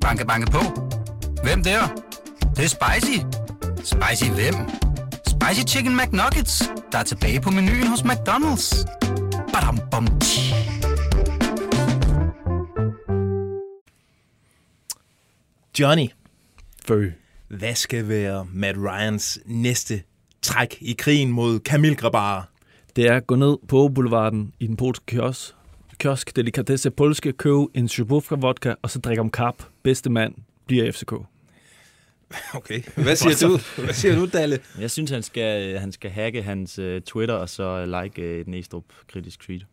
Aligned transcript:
Banke, 0.00 0.26
banke 0.26 0.50
på. 0.50 0.58
Hvem 1.42 1.62
der? 1.62 1.80
Det, 2.40 2.56
det 2.56 2.64
er 2.64 2.68
spicy. 2.68 3.18
Spicy 3.76 4.30
hvem? 4.30 4.54
Spicy 5.26 5.74
Chicken 5.74 5.96
McNuggets, 5.96 6.62
der 6.92 6.98
er 6.98 7.02
tilbage 7.02 7.40
på 7.40 7.50
menuen 7.50 7.86
hos 7.86 8.00
McDonald's. 8.00 8.84
Badum, 9.52 9.78
bom, 9.90 10.06
tji. 10.20 10.54
Johnny, 15.80 16.08
Fø. 16.86 17.10
hvad 17.48 17.74
skal 17.74 18.08
være 18.08 18.46
Matt 18.52 18.78
Ryans 18.78 19.38
næste 19.46 20.02
træk 20.42 20.78
i 20.80 20.92
krigen 20.98 21.32
mod 21.32 21.60
Kamil 21.60 21.96
Grabar? 21.96 22.48
Det 22.96 23.06
er 23.06 23.16
at 23.16 23.26
gå 23.26 23.34
ned 23.36 23.56
på 23.68 23.88
boulevarden 23.88 24.52
i 24.60 24.66
den 24.66 24.76
polske 24.76 25.06
kiosk, 25.06 25.54
kiosk 26.00 26.36
Delikatesse 26.36 26.90
Polske, 26.90 27.32
købe 27.32 27.66
en 27.74 27.88
Sjubovka 27.88 28.34
vodka, 28.34 28.74
og 28.82 28.90
så 28.90 28.98
drikke 28.98 29.20
om 29.20 29.30
kap. 29.30 29.62
Bedste 29.82 30.10
mand 30.10 30.34
bliver 30.66 30.92
FCK. 30.92 31.12
Okay, 32.54 32.82
hvad 32.96 33.16
siger 33.16 33.48
du? 33.48 33.82
Hvad 33.82 33.94
siger 33.94 34.14
du, 34.14 34.26
Dalle? 34.26 34.58
Jeg 34.80 34.90
synes, 34.90 35.10
han 35.10 35.22
skal, 35.22 35.78
han 35.78 35.92
skal 35.92 36.10
hacke 36.10 36.42
hans 36.42 36.78
uh, 36.78 37.00
Twitter 37.00 37.34
og 37.34 37.48
så 37.48 37.86
like 38.02 38.22
uh, 38.22 38.40
et 38.40 38.48
Næstrup 38.48 38.84
kritisk 39.08 39.40
tweet. 39.40 39.66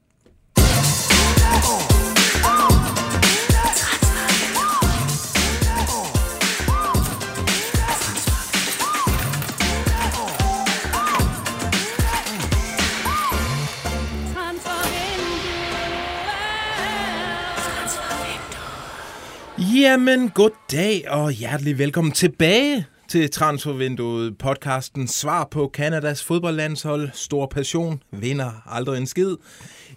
Jamen, 19.80 20.30
goddag 20.30 21.09
og 21.09 21.31
hjertelig 21.31 21.77
velkommen 21.77 22.12
tilbage 22.12 22.86
til 23.08 23.31
Transfervinduet, 23.31 24.38
podcasten 24.38 25.08
Svar 25.08 25.47
på 25.52 25.67
Kanadas 25.67 26.23
fodboldlandshold. 26.23 27.09
Stor 27.14 27.45
passion, 27.45 28.03
vinder 28.11 28.52
aldrig 28.66 28.97
en 28.97 29.08
skid. 29.08 29.36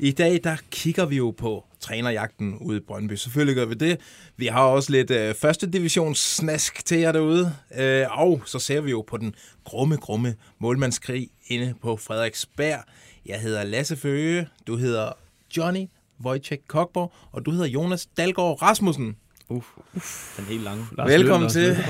I 0.00 0.11
dag, 0.11 0.41
der 0.45 0.56
kigger 0.70 1.06
vi 1.06 1.17
jo 1.17 1.34
på 1.39 1.64
trænerjagten 1.81 2.59
ude 2.59 2.77
i 2.77 2.81
Brøndby. 2.81 3.12
Selvfølgelig 3.12 3.55
gør 3.55 3.64
vi 3.64 3.75
det. 3.75 4.00
Vi 4.37 4.47
har 4.47 4.64
også 4.64 4.92
lidt 4.92 5.11
øh, 5.11 5.34
første 5.34 5.70
divisions 5.70 6.19
snask 6.19 6.84
til 6.84 6.98
jer 6.98 7.12
derude. 7.12 7.55
Øh, 7.77 8.19
og 8.19 8.42
så 8.47 8.59
ser 8.59 8.81
vi 8.81 8.91
jo 8.91 9.05
på 9.09 9.17
den 9.17 9.34
grumme, 9.65 9.97
grumme 9.97 10.34
målmandskrig 10.59 11.28
inde 11.47 11.75
på 11.83 11.97
Frederiksberg. 11.97 12.81
Jeg 13.27 13.41
hedder 13.41 13.65
Lasse 13.65 13.97
Føge, 13.97 14.48
du 14.67 14.77
hedder 14.77 15.12
Johnny 15.56 15.87
Wojciech 16.25 16.62
Kokborg, 16.67 17.12
og 17.33 17.47
du 17.47 17.50
hedder 17.50 17.67
Jonas 17.67 18.06
Dalgaard 18.06 18.62
Rasmussen. 18.62 19.17
Uff, 19.51 19.67
uff. 19.97 20.37
Den 20.37 20.45
helt 20.45 20.62
lange. 20.62 20.87
Lars 20.98 21.09
Velkommen 21.09 21.51
Løkke, 21.55 21.75
til. 21.77 21.84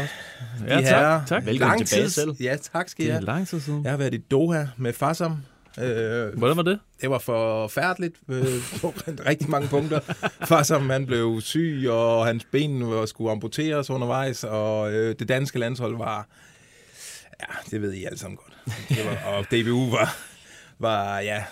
Ja, 0.69 0.81
herrer. 0.81 1.19
tak. 1.19 1.27
tak. 1.29 1.47
Velkommen 1.47 1.77
Lang 1.79 1.87
tilbage 1.89 2.05
tid- 2.07 2.11
selv. 2.11 2.31
Ja, 2.41 2.57
tak 2.73 2.89
skal 2.89 3.05
Det 3.05 3.11
jeg 3.11 3.17
er 3.17 3.21
lang 3.21 3.49
tid 3.49 3.61
siden. 3.61 3.85
Jeg 3.85 3.93
har 3.93 3.97
været 3.97 4.15
i 4.15 4.19
Doha 4.19 4.65
med 4.77 4.93
Fassam. 4.93 5.37
Øh, 5.81 6.39
Hvordan 6.39 6.57
var 6.57 6.63
det? 6.63 6.79
det 7.01 7.11
var 7.11 7.19
forfærdeligt 7.19 8.15
øh, 8.29 8.45
på 8.81 8.95
rigtig 9.27 9.51
mange 9.51 9.69
punkter. 9.69 10.01
Fassam, 10.45 10.91
han 10.91 11.07
blev 11.07 11.41
syg, 11.41 11.87
og 11.91 12.27
hans 12.27 12.45
ben 12.53 12.91
var, 12.91 13.07
skulle 13.07 13.31
amputeres 13.31 13.91
undervejs, 13.91 14.45
og 14.45 14.93
øh, 14.93 15.15
det 15.19 15.29
danske 15.29 15.59
landshold 15.59 15.97
var... 15.97 16.27
Ja, 17.41 17.47
det 17.71 17.83
ved 17.83 17.93
I 17.93 18.05
alle 18.05 18.19
sammen 18.19 18.37
godt. 18.37 18.77
Det 18.89 18.99
var, 19.07 19.33
og 19.33 19.45
DBU 19.45 19.91
var, 19.91 20.17
var 20.79 21.19
ja, 21.21 21.45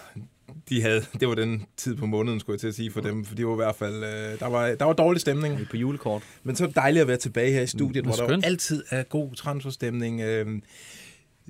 de 0.68 0.82
havde, 0.82 1.00
det 1.20 1.28
var 1.28 1.34
den 1.34 1.66
tid 1.76 1.96
på 1.96 2.06
måneden, 2.06 2.40
skulle 2.40 2.54
jeg 2.54 2.60
til 2.60 2.68
at 2.68 2.74
sige 2.74 2.90
for 2.90 3.00
dem, 3.00 3.24
for 3.24 3.34
det 3.34 3.46
var 3.46 3.52
i 3.52 3.56
hvert 3.56 3.74
fald, 3.76 3.94
øh, 3.94 4.38
der, 4.40 4.46
var, 4.46 4.66
der 4.74 4.84
var 4.84 4.92
dårlig 4.92 5.20
stemning. 5.20 5.60
På 5.70 5.76
julekort. 5.76 6.22
Men 6.42 6.56
så 6.56 6.66
dejligt 6.74 7.00
at 7.02 7.08
være 7.08 7.16
tilbage 7.16 7.52
her 7.52 7.62
i 7.62 7.66
studiet, 7.66 8.04
Mm, 8.04 8.08
hvor 8.08 8.16
der 8.16 8.22
jo 8.22 8.28
skønt. 8.28 8.44
altid 8.46 8.82
er 8.90 9.02
god 9.02 9.34
transferstemning. 9.34 10.20
Øh, 10.20 10.46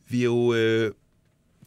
vi 0.09 0.21
er 0.21 0.25
jo 0.25 0.55
øh, 0.55 0.93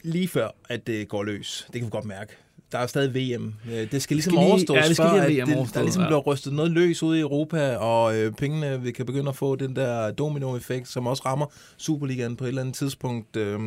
lige 0.03 0.27
før, 0.27 0.47
at 0.69 0.87
det 0.87 1.07
går 1.07 1.23
løs. 1.23 1.67
Det 1.73 1.81
kan 1.81 1.85
vi 1.85 1.89
godt 1.91 2.05
mærke. 2.05 2.31
Der 2.71 2.77
er 2.77 2.87
stadig 2.87 3.15
VM. 3.37 3.53
Øh, 3.71 3.91
Det 3.91 4.01
skal 4.01 4.15
ligesom 4.15 4.33
lige- 4.33 4.45
overstås, 4.45 4.75
ja, 4.77 4.87
det 4.87 4.95
skal 4.95 5.09
lige 5.09 5.21
have 5.21 5.57
VM 5.57 5.65
det, 5.65 5.73
der 5.75 5.81
ligesom 5.81 6.01
ja. 6.01 6.07
bliver 6.07 6.19
rystet 6.19 6.53
noget 6.53 6.71
løs 6.71 7.03
ude 7.03 7.17
i 7.17 7.21
Europa, 7.21 7.75
og 7.77 8.17
øh, 8.17 8.31
pengene, 8.33 8.81
vi 8.81 8.91
kan 8.91 9.05
begynde 9.05 9.29
at 9.29 9.35
få 9.35 9.55
den 9.55 9.75
der 9.75 10.11
domino-effekt, 10.11 10.87
som 10.87 11.07
også 11.07 11.23
rammer 11.25 11.45
Superligaen 11.77 12.35
på 12.35 12.43
et 12.43 12.47
eller 12.47 12.61
andet 12.61 12.75
tidspunkt. 12.75 13.35
Øh, 13.35 13.59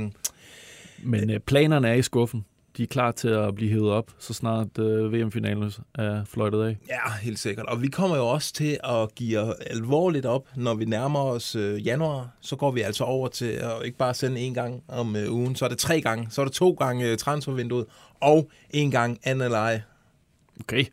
Men 1.02 1.30
øh, 1.30 1.40
planerne 1.40 1.88
er 1.88 1.94
i 1.94 2.02
skuffen. 2.02 2.44
De 2.76 2.82
er 2.82 2.86
klar 2.86 3.10
til 3.10 3.28
at 3.28 3.54
blive 3.54 3.70
hævet 3.70 3.90
op, 3.90 4.10
så 4.18 4.34
snart 4.34 4.78
øh, 4.78 5.12
VM-finalen 5.12 5.72
er 5.94 6.24
fløjtet 6.24 6.62
af. 6.62 6.76
Ja, 6.88 7.12
helt 7.22 7.38
sikkert. 7.38 7.66
Og 7.66 7.82
vi 7.82 7.88
kommer 7.88 8.16
jo 8.16 8.26
også 8.26 8.52
til 8.52 8.78
at 8.84 9.14
give 9.14 9.70
alvorligt 9.70 10.26
op, 10.26 10.48
når 10.56 10.74
vi 10.74 10.84
nærmer 10.84 11.20
os 11.20 11.56
øh, 11.56 11.86
januar. 11.86 12.28
Så 12.40 12.56
går 12.56 12.70
vi 12.70 12.80
altså 12.80 13.04
over 13.04 13.28
til 13.28 13.46
at 13.46 13.72
ikke 13.84 13.98
bare 13.98 14.14
sende 14.14 14.40
en 14.40 14.54
gang 14.54 14.82
om 14.88 15.16
øh, 15.16 15.32
ugen, 15.32 15.56
så 15.56 15.64
er 15.64 15.68
det 15.68 15.78
tre 15.78 16.00
gange. 16.00 16.26
Så 16.30 16.40
er 16.40 16.44
det 16.44 16.54
to 16.54 16.72
gange 16.72 17.10
øh, 17.10 17.18
transfervinduet, 17.18 17.86
og 18.20 18.50
en 18.70 18.90
gang 18.90 19.18
analyze. 19.24 19.82
Okay. 20.60 20.84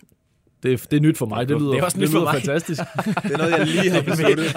Det 0.63 0.73
er, 0.73 0.77
det 0.91 0.97
er 0.97 1.01
nyt 1.01 1.17
for 1.17 1.25
mig. 1.25 1.49
Det 1.49 1.57
lyder, 1.61 1.71
Det 1.71 1.79
er 1.79 1.83
også 1.83 1.97
nyt 1.97 2.01
det 2.01 2.11
for 2.11 2.17
lyder 2.19 2.31
mig. 2.33 2.41
fantastisk. 2.41 2.81
Det 3.23 3.31
er 3.33 3.37
noget, 3.37 3.51
jeg 3.51 3.67
lige 3.67 3.89
har 3.91 4.01
besluttet. 4.11 4.53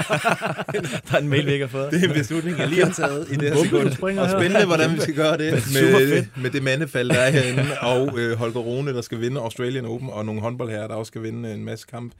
Der 1.10 1.15
er 1.16 1.19
en 1.19 1.28
mail, 1.28 1.47
vi 1.47 1.53
ikke 1.53 1.65
har 1.66 1.70
fået. 1.70 1.92
Det 1.92 2.04
er 2.04 2.09
en 2.09 2.15
beslutning, 2.15 2.59
jeg 2.59 2.69
lige 2.69 2.84
har 2.84 2.92
taget 2.92 3.28
i 3.31 3.34
det 3.34 3.54
her 3.54 3.65
sekund. 3.65 3.92
springer 3.92 4.22
Og 4.22 4.31
spændende, 4.31 4.66
hvordan 4.66 4.94
vi 4.94 5.00
skal 5.00 5.15
gøre 5.15 5.38
det 5.38 5.62
Super 5.62 5.91
med, 5.98 6.09
fedt. 6.09 6.42
med 6.42 6.50
det 6.50 6.62
mandefald, 6.62 7.09
der 7.09 7.15
er 7.20 7.31
herinde, 7.31 7.66
og 7.81 8.19
øh, 8.19 8.38
Holger 8.38 8.60
Rune, 8.60 8.92
der 8.94 9.03
skal 9.03 9.20
vinde 9.20 9.41
Australian 9.41 9.84
Open, 9.84 10.10
og 10.10 10.26
nogle 10.26 10.41
håndboldherrer, 10.41 10.88
der 10.88 10.94
også 10.94 11.10
skal 11.10 11.22
vinde 11.22 11.54
en 11.54 11.65
masse 11.65 11.87
kamp. 11.91 12.12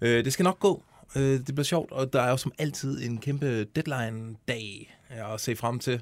Øh, 0.00 0.24
det 0.24 0.32
skal 0.32 0.44
nok 0.44 0.58
gå. 0.58 0.82
Øh, 1.16 1.22
det 1.22 1.44
bliver 1.54 1.64
sjovt, 1.64 1.92
og 1.92 2.12
der 2.12 2.22
er 2.22 2.30
jo 2.30 2.36
som 2.36 2.52
altid 2.58 3.06
en 3.06 3.18
kæmpe 3.18 3.64
deadline-dag 3.64 4.96
ja, 5.16 5.34
at 5.34 5.40
se 5.40 5.56
frem 5.56 5.78
til. 5.78 6.00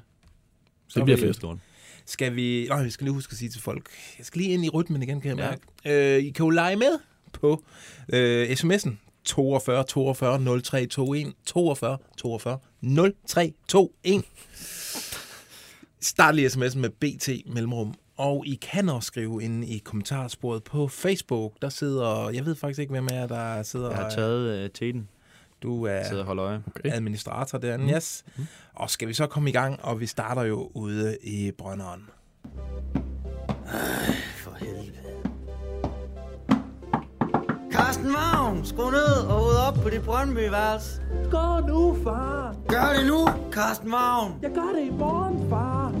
Så 0.87 0.99
Det 0.99 1.05
bliver 1.05 1.17
vil- 1.19 1.33
fedt. 1.33 1.59
Skal 2.07 2.35
vi... 2.35 2.65
Nej, 2.69 2.83
vi 2.83 2.89
skal 2.89 3.05
lige 3.05 3.13
huske 3.13 3.31
at 3.31 3.37
sige 3.37 3.49
til 3.49 3.61
folk. 3.61 3.83
Jeg 4.17 4.25
skal 4.25 4.41
lige 4.41 4.53
ind 4.53 4.65
i 4.65 4.69
rytmen 4.69 5.03
igen, 5.03 5.21
kan 5.21 5.37
jeg 5.37 5.37
Ja. 5.37 5.49
mærke. 5.85 6.17
Øh, 6.17 6.23
I 6.23 6.29
kan 6.29 6.43
jo 6.43 6.49
lege 6.49 6.75
med 6.75 6.99
på 7.39 7.63
øh, 8.13 8.49
sms'en 8.49 8.91
42 9.25 9.83
42 9.83 10.39
0321 10.39 11.33
42 11.45 11.97
42 12.17 12.59
0321. 12.81 14.23
Start 16.01 16.35
lige 16.35 16.47
sms'en 16.47 16.77
med 16.77 16.89
BT 16.89 17.53
mellemrum. 17.53 17.93
Og 18.17 18.47
I 18.47 18.55
kan 18.55 18.89
også 18.89 19.07
skrive 19.07 19.43
inde 19.43 19.67
i 19.67 19.77
kommentarsporet 19.77 20.63
på 20.63 20.87
Facebook. 20.87 21.53
Der 21.61 21.69
sidder... 21.69 22.29
Jeg 22.29 22.45
ved 22.45 22.55
faktisk 22.55 22.79
ikke, 22.79 22.91
hvem 22.91 23.07
jer, 23.11 23.27
der 23.27 23.63
sidder... 23.63 23.89
Jeg 23.89 23.97
har 23.97 24.09
taget 24.09 24.63
uh, 24.63 24.69
teten. 24.73 25.09
Du 25.63 25.83
er 25.83 25.91
Jeg 25.91 26.05
sidder 26.05 26.21
og 26.21 26.27
holder 26.27 26.45
øje. 26.45 26.63
Okay. 26.67 26.91
administrator 26.91 27.57
derinde, 27.57 27.93
yes. 27.95 28.25
Og 28.73 28.89
skal 28.89 29.07
vi 29.07 29.13
så 29.13 29.27
komme 29.27 29.49
i 29.49 29.53
gang, 29.53 29.79
og 29.83 29.99
vi 29.99 30.05
starter 30.05 30.41
jo 30.41 30.71
ude 30.73 31.17
i 31.23 31.51
Brønderen. 31.51 32.09
For 34.37 34.55
helvede. 34.59 35.04
Vagn, 38.13 38.65
skru 38.65 38.89
ned 38.89 39.13
og 39.29 39.45
ud 39.45 39.55
op 39.67 39.73
på 39.83 39.89
dit 39.89 40.01
Brøndby-værelse. 40.01 41.01
Gå 41.31 41.67
nu, 41.67 41.97
far. 42.03 42.55
Gør 42.67 42.93
det 42.97 43.07
nu, 43.07 43.27
Carsten 43.51 43.91
Vagn. 43.91 44.39
Jeg 44.41 44.51
gør 44.51 44.79
det 44.79 44.87
i 44.87 44.89
morgen, 44.89 45.49
far. 45.49 45.95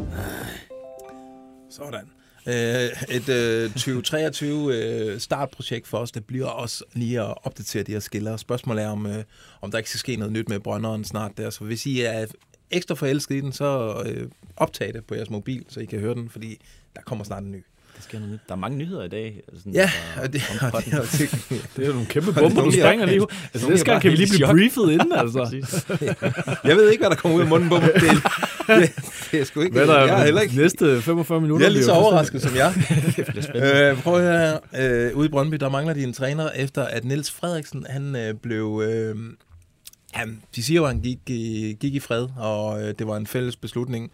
Sådan. 1.69 2.09
Øh, 2.47 3.15
et 3.15 3.29
øh, 3.29 3.69
2023 3.69 4.75
øh, 4.75 5.19
startprojekt 5.19 5.87
for 5.87 5.97
os, 5.97 6.11
det 6.11 6.25
bliver 6.25 6.47
også 6.47 6.83
lige 6.93 7.21
at 7.21 7.33
opdatere 7.43 7.83
de 7.83 7.91
her 7.91 7.99
skiller. 7.99 8.37
Spørgsmålet 8.37 8.83
er, 8.83 8.89
om, 8.89 9.05
øh, 9.05 9.23
om 9.61 9.71
der 9.71 9.77
ikke 9.77 9.89
skal 9.89 9.99
ske 9.99 10.15
noget 10.15 10.31
nyt 10.31 10.49
med 10.49 10.59
Brønderen 10.59 11.03
snart 11.03 11.31
der. 11.37 11.49
Så 11.49 11.63
hvis 11.63 11.85
I 11.85 12.01
er 12.01 12.25
ekstra 12.71 12.95
forelsket 12.95 13.35
i 13.35 13.41
den, 13.41 13.51
så 13.51 14.01
øh, 14.05 14.29
optag 14.57 14.93
det 14.93 15.05
på 15.05 15.15
jeres 15.15 15.29
mobil, 15.29 15.65
så 15.69 15.79
I 15.79 15.85
kan 15.85 15.99
høre 15.99 16.13
den, 16.13 16.29
fordi 16.29 16.61
der 16.95 17.01
kommer 17.01 17.25
snart 17.25 17.43
en 17.43 17.51
ny. 17.51 17.63
Der 17.95 18.01
sker 18.01 18.19
noget 18.19 18.33
nyt. 18.33 18.39
Der 18.47 18.53
er 18.53 18.57
mange 18.59 18.77
nyheder 18.77 19.03
i 19.03 19.07
dag. 19.07 19.41
Sådan, 19.57 19.73
Ja, 19.73 19.81
der- 20.15 20.21
og 20.21 20.33
det, 20.33 20.41
og 20.73 20.81
det, 20.85 20.93
er 20.93 20.97
jo 20.97 21.03
det, 21.03 21.29
Det 21.75 21.83
er 21.83 21.87
jo 21.87 21.93
nogle 21.93 22.07
kæmpe 22.07 22.29
Og 22.31 22.35
er 22.37 22.41
bomber, 22.41 22.61
du 22.63 22.71
springer 22.71 23.05
lige. 23.05 23.19
det 23.29 23.29
Altså, 23.53 23.69
næste 23.69 23.85
gang 23.85 24.01
kan 24.01 24.11
vi 24.11 24.15
lige 24.15 24.27
blive 24.27 24.37
chok. 24.47 24.55
briefet 24.55 24.91
inden, 24.91 25.11
altså. 25.21 25.39
Præcis. 25.43 25.85
jeg 26.63 26.75
ved 26.75 26.91
ikke, 26.91 27.01
hvad 27.01 27.09
der 27.09 27.15
kommer 27.15 27.37
ud 27.37 27.41
af 27.41 27.47
munden 27.47 27.69
på 27.69 27.75
mig. 27.79 27.91
Det, 27.95 28.01
det, 28.67 28.91
det 29.31 29.41
er 29.41 29.43
sgu 29.45 29.61
ikke... 29.61 29.73
Hvad 29.73 29.87
der 29.87 29.99
jeg 29.99 30.19
er 30.19 30.23
heller 30.25 30.39
er 30.39 30.43
ikke... 30.43 30.55
næste 30.55 31.01
45 31.01 31.41
minutter? 31.41 31.65
Jeg 31.65 31.69
er 31.69 31.73
lige 31.73 31.83
så 31.85 31.91
overrasket 31.91 32.41
som 32.41 32.55
jeg. 32.55 32.73
Det 32.75 33.37
er 33.37 33.41
spændende. 33.41 33.89
Øh, 33.91 34.01
prøv 34.03 34.15
at 34.15 34.21
høre 34.21 34.59
her. 34.73 35.07
Øh, 35.07 35.17
ude 35.17 35.25
i 35.27 35.29
Brøndby, 35.29 35.55
der 35.55 35.69
mangler 35.69 35.93
de 35.93 36.03
en 36.03 36.13
træner, 36.13 36.49
efter 36.49 36.83
at 36.83 37.05
Niels 37.05 37.31
Frederiksen, 37.31 37.85
han 37.89 38.15
øh, 38.15 38.33
blev... 38.33 38.83
Øh, 38.87 39.15
han, 40.13 40.41
de 40.55 40.63
siger 40.63 40.75
jo, 40.75 40.83
at 40.85 40.91
han 40.91 41.01
gik 41.01 41.19
i, 41.27 41.73
gik 41.79 41.95
i 41.95 41.99
fred, 41.99 42.27
og 42.37 42.81
øh, 42.83 42.93
det 42.99 43.07
var 43.07 43.17
en 43.17 43.27
fælles 43.27 43.55
beslutning. 43.55 44.11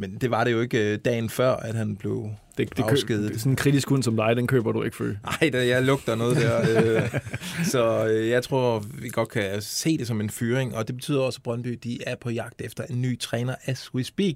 Men 0.00 0.14
det 0.14 0.30
var 0.30 0.44
det 0.44 0.52
jo 0.52 0.60
ikke 0.60 0.92
øh, 0.92 0.98
dagen 1.04 1.30
før, 1.30 1.52
at 1.52 1.74
han 1.74 1.96
blev 1.96 2.30
Det, 2.58 2.76
det, 2.76 2.84
kø, 2.86 2.92
afskediget. 2.92 3.28
det 3.28 3.34
er 3.34 3.38
sådan 3.38 3.52
en 3.52 3.56
kritisk 3.56 3.88
hund 3.88 4.02
som 4.02 4.16
dig, 4.16 4.36
den 4.36 4.46
køber 4.46 4.72
du 4.72 4.82
ikke 4.82 4.96
for. 4.96 5.04
Nej, 5.04 5.50
der, 5.52 5.60
jeg 5.60 5.82
lugter 5.82 6.14
noget 6.14 6.36
der. 6.36 6.60
Øh, 6.70 7.20
så 7.64 8.06
øh, 8.06 8.28
jeg 8.28 8.42
tror, 8.42 8.84
vi 9.02 9.08
godt 9.08 9.28
kan 9.28 9.62
se 9.62 9.98
det 9.98 10.06
som 10.06 10.20
en 10.20 10.30
fyring, 10.30 10.76
og 10.76 10.88
det 10.88 10.96
betyder 10.96 11.20
også, 11.20 11.38
at 11.38 11.42
Brøndby 11.42 11.78
de 11.82 11.98
er 12.06 12.14
på 12.16 12.30
jagt 12.30 12.60
efter 12.60 12.84
en 12.84 13.02
ny 13.02 13.18
træner 13.18 13.54
as 13.66 13.94
we 13.94 14.04
speak. 14.04 14.34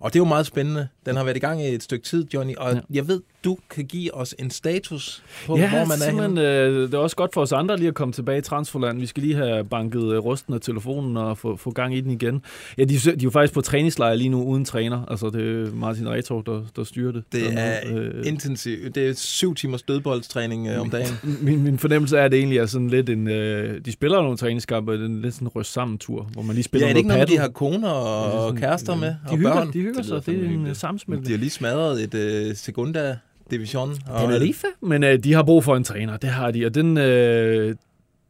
Og 0.00 0.12
det 0.12 0.18
er 0.18 0.20
jo 0.20 0.28
meget 0.28 0.46
spændende. 0.46 0.88
Den 1.06 1.16
har 1.16 1.24
været 1.24 1.36
i 1.36 1.40
gang 1.40 1.62
i 1.62 1.68
et 1.74 1.82
stykke 1.82 2.04
tid, 2.04 2.26
Johnny, 2.34 2.54
og 2.56 2.70
Ja. 2.70 2.74
ja. 2.76 2.80
jeg 2.94 3.08
ved, 3.08 3.20
du 3.44 3.56
kan 3.70 3.84
give 3.84 4.14
os 4.14 4.34
en 4.38 4.50
status 4.50 5.22
på, 5.46 5.56
Ja, 5.56 5.70
hvor 5.70 5.84
man 5.84 6.18
er 6.18 6.22
henne. 6.22 6.40
øh, 6.40 6.82
det 6.82 6.94
er 6.94 6.98
også 6.98 7.16
godt 7.16 7.34
for 7.34 7.40
os 7.40 7.52
andre 7.52 7.76
lige 7.76 7.88
at 7.88 7.94
komme 7.94 8.12
tilbage 8.12 8.38
i 8.38 8.42
transferland. 8.42 9.00
Vi 9.00 9.06
skal 9.06 9.22
lige 9.22 9.34
have 9.34 9.64
banket 9.64 10.12
øh, 10.12 10.18
rusten 10.18 10.54
af 10.54 10.60
telefonen 10.60 11.16
og 11.16 11.38
få, 11.38 11.56
få 11.56 11.70
gang 11.70 11.96
i 11.96 12.00
den 12.00 12.10
igen. 12.10 12.42
Ja, 12.78 12.84
de, 12.84 12.98
de 12.98 13.10
er 13.10 13.14
jo 13.24 13.30
faktisk 13.30 13.54
på 13.54 13.60
træningslejr 13.60 14.14
lige 14.14 14.28
nu 14.28 14.42
uden 14.44 14.64
træner. 14.64 15.04
Altså, 15.10 15.30
det 15.30 15.68
er 15.68 15.74
Martin 15.74 16.08
Retor, 16.08 16.40
der, 16.42 16.62
der 16.76 16.84
styrer 16.84 17.12
det. 17.12 17.24
Det 17.32 17.42
er 17.52 17.76
Øh, 17.92 18.26
intensivt. 18.26 18.94
Det 18.94 19.08
er 19.08 19.14
syv 19.14 19.54
timers 19.54 19.82
dødboldstræning 19.82 20.68
øh, 20.68 20.80
om 20.80 20.90
dagen. 20.90 21.12
min, 21.42 21.62
min 21.62 21.78
fornemmelse 21.78 22.18
er, 22.18 22.24
at 22.24 22.30
det 22.32 22.38
egentlig 22.38 22.58
er 22.58 22.66
sådan 22.66 22.88
lidt 22.90 23.08
en... 23.10 23.28
Øh, 23.28 23.80
de 23.84 23.92
spiller 23.92 24.22
nogle 24.22 24.36
træningskampe, 24.36 24.92
det 24.92 25.00
er 25.00 25.04
en 25.06 25.22
lidt 25.22 25.34
sådan 25.34 25.46
en 25.46 25.50
ryst 25.56 25.72
sammen 25.72 25.98
tur, 25.98 26.22
hvor 26.32 26.42
man 26.42 26.48
lige 26.54 26.58
Ja, 26.58 26.62
spiller 26.62 26.88
er 26.88 26.92
det 26.92 26.96
ikke 26.98 27.08
noget, 27.08 27.18
noget 27.18 27.28
de 27.28 27.32
paddle. 27.32 27.40
har 27.40 27.78
koner 27.78 27.88
og, 27.88 28.26
Det 28.26 28.34
er 28.34 28.38
og 28.38 28.48
sådan, 28.48 28.60
kærester 28.60 28.94
med, 28.94 29.08
De 29.08 29.16
og 29.28 29.36
hygger, 29.36 29.54
børn? 29.54 29.72
de 29.72 29.78
hygger 29.80 29.94
Det 29.94 30.06
sig, 30.06 30.26
det 30.26 30.34
er 30.34 30.38
en 30.42 30.46
hyggeligt. 30.48 30.76
Sammensmeltning. 30.98 31.26
De 31.26 31.32
har 31.32 31.38
lige 31.38 31.50
smadret 31.50 32.02
et 32.02 32.14
øh, 32.14 32.56
Segunda 32.56 33.18
Division. 33.50 33.90
Og, 34.10 34.20
Tenerife, 34.20 34.66
men 34.80 35.04
øh, 35.04 35.18
de 35.24 35.32
har 35.32 35.42
brug 35.42 35.64
for 35.64 35.76
en 35.76 35.84
træner, 35.84 36.16
det 36.16 36.30
har 36.30 36.50
de, 36.50 36.66
og 36.66 36.74
den, 36.74 36.98
øh, 36.98 37.74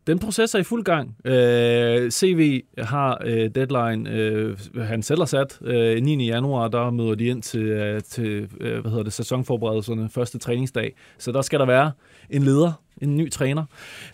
den 0.06 0.18
proces 0.18 0.54
er 0.54 0.58
i 0.58 0.62
fuld 0.62 0.84
gang. 0.84 1.16
Øh, 1.24 2.10
CV 2.10 2.62
har 2.78 3.22
øh, 3.24 3.50
deadline, 3.54 4.10
øh, 4.10 4.58
han 4.78 5.02
selv 5.02 5.20
har 5.20 5.26
sat, 5.26 5.58
øh, 5.62 6.02
9. 6.02 6.26
januar, 6.26 6.68
der 6.68 6.90
møder 6.90 7.14
de 7.14 7.24
ind 7.26 7.42
til, 7.42 7.62
øh, 7.62 8.02
til 8.02 8.48
øh, 8.60 8.80
hvad 8.80 8.90
hedder 8.90 9.04
det, 9.04 9.12
sæsonforberedelserne, 9.12 10.08
første 10.08 10.38
træningsdag, 10.38 10.94
så 11.18 11.32
der 11.32 11.42
skal 11.42 11.60
der 11.60 11.66
være 11.66 11.92
en 12.30 12.42
leder, 12.42 12.82
en 13.02 13.16
ny 13.16 13.30
træner. 13.30 13.64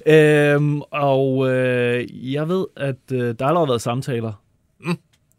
Øh, 0.07 0.81
og 0.91 1.51
øh, 1.51 2.33
jeg 2.33 2.49
ved, 2.49 2.67
at 2.77 2.97
øh, 3.13 3.19
der 3.19 3.35
har 3.41 3.49
allerede 3.49 3.69
været 3.69 3.83
samtaler 3.83 4.33
Mm. 4.85 4.97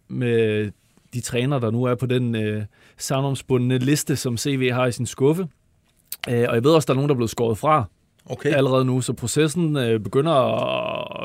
med 0.08 0.72
de 1.14 1.22
træner, 1.22 1.60
der 1.60 1.72
nu 1.72 1.84
er 1.84 1.96
på 1.96 2.06
den 2.06 2.36
øh, 2.36 2.64
savnomsbundne 2.98 3.78
liste, 3.78 4.16
som 4.16 4.38
CV 4.38 4.72
har 4.72 4.86
i 4.86 4.92
sin 4.92 5.06
skuffe. 5.06 5.48
Øh, 6.30 6.46
og 6.50 6.56
jeg 6.56 6.64
ved 6.64 6.72
også, 6.72 6.86
der 6.86 6.94
er 6.94 6.96
nogen, 6.96 7.10
der 7.10 7.14
er 7.16 7.18
blevet 7.18 7.30
skåret 7.32 7.58
fra 7.58 7.86
Okay. 8.26 8.54
allerede 8.54 8.86
nu, 8.86 9.02
så 9.02 9.14
processen 9.14 9.78
øh, 9.78 10.00
begynder 10.00 10.32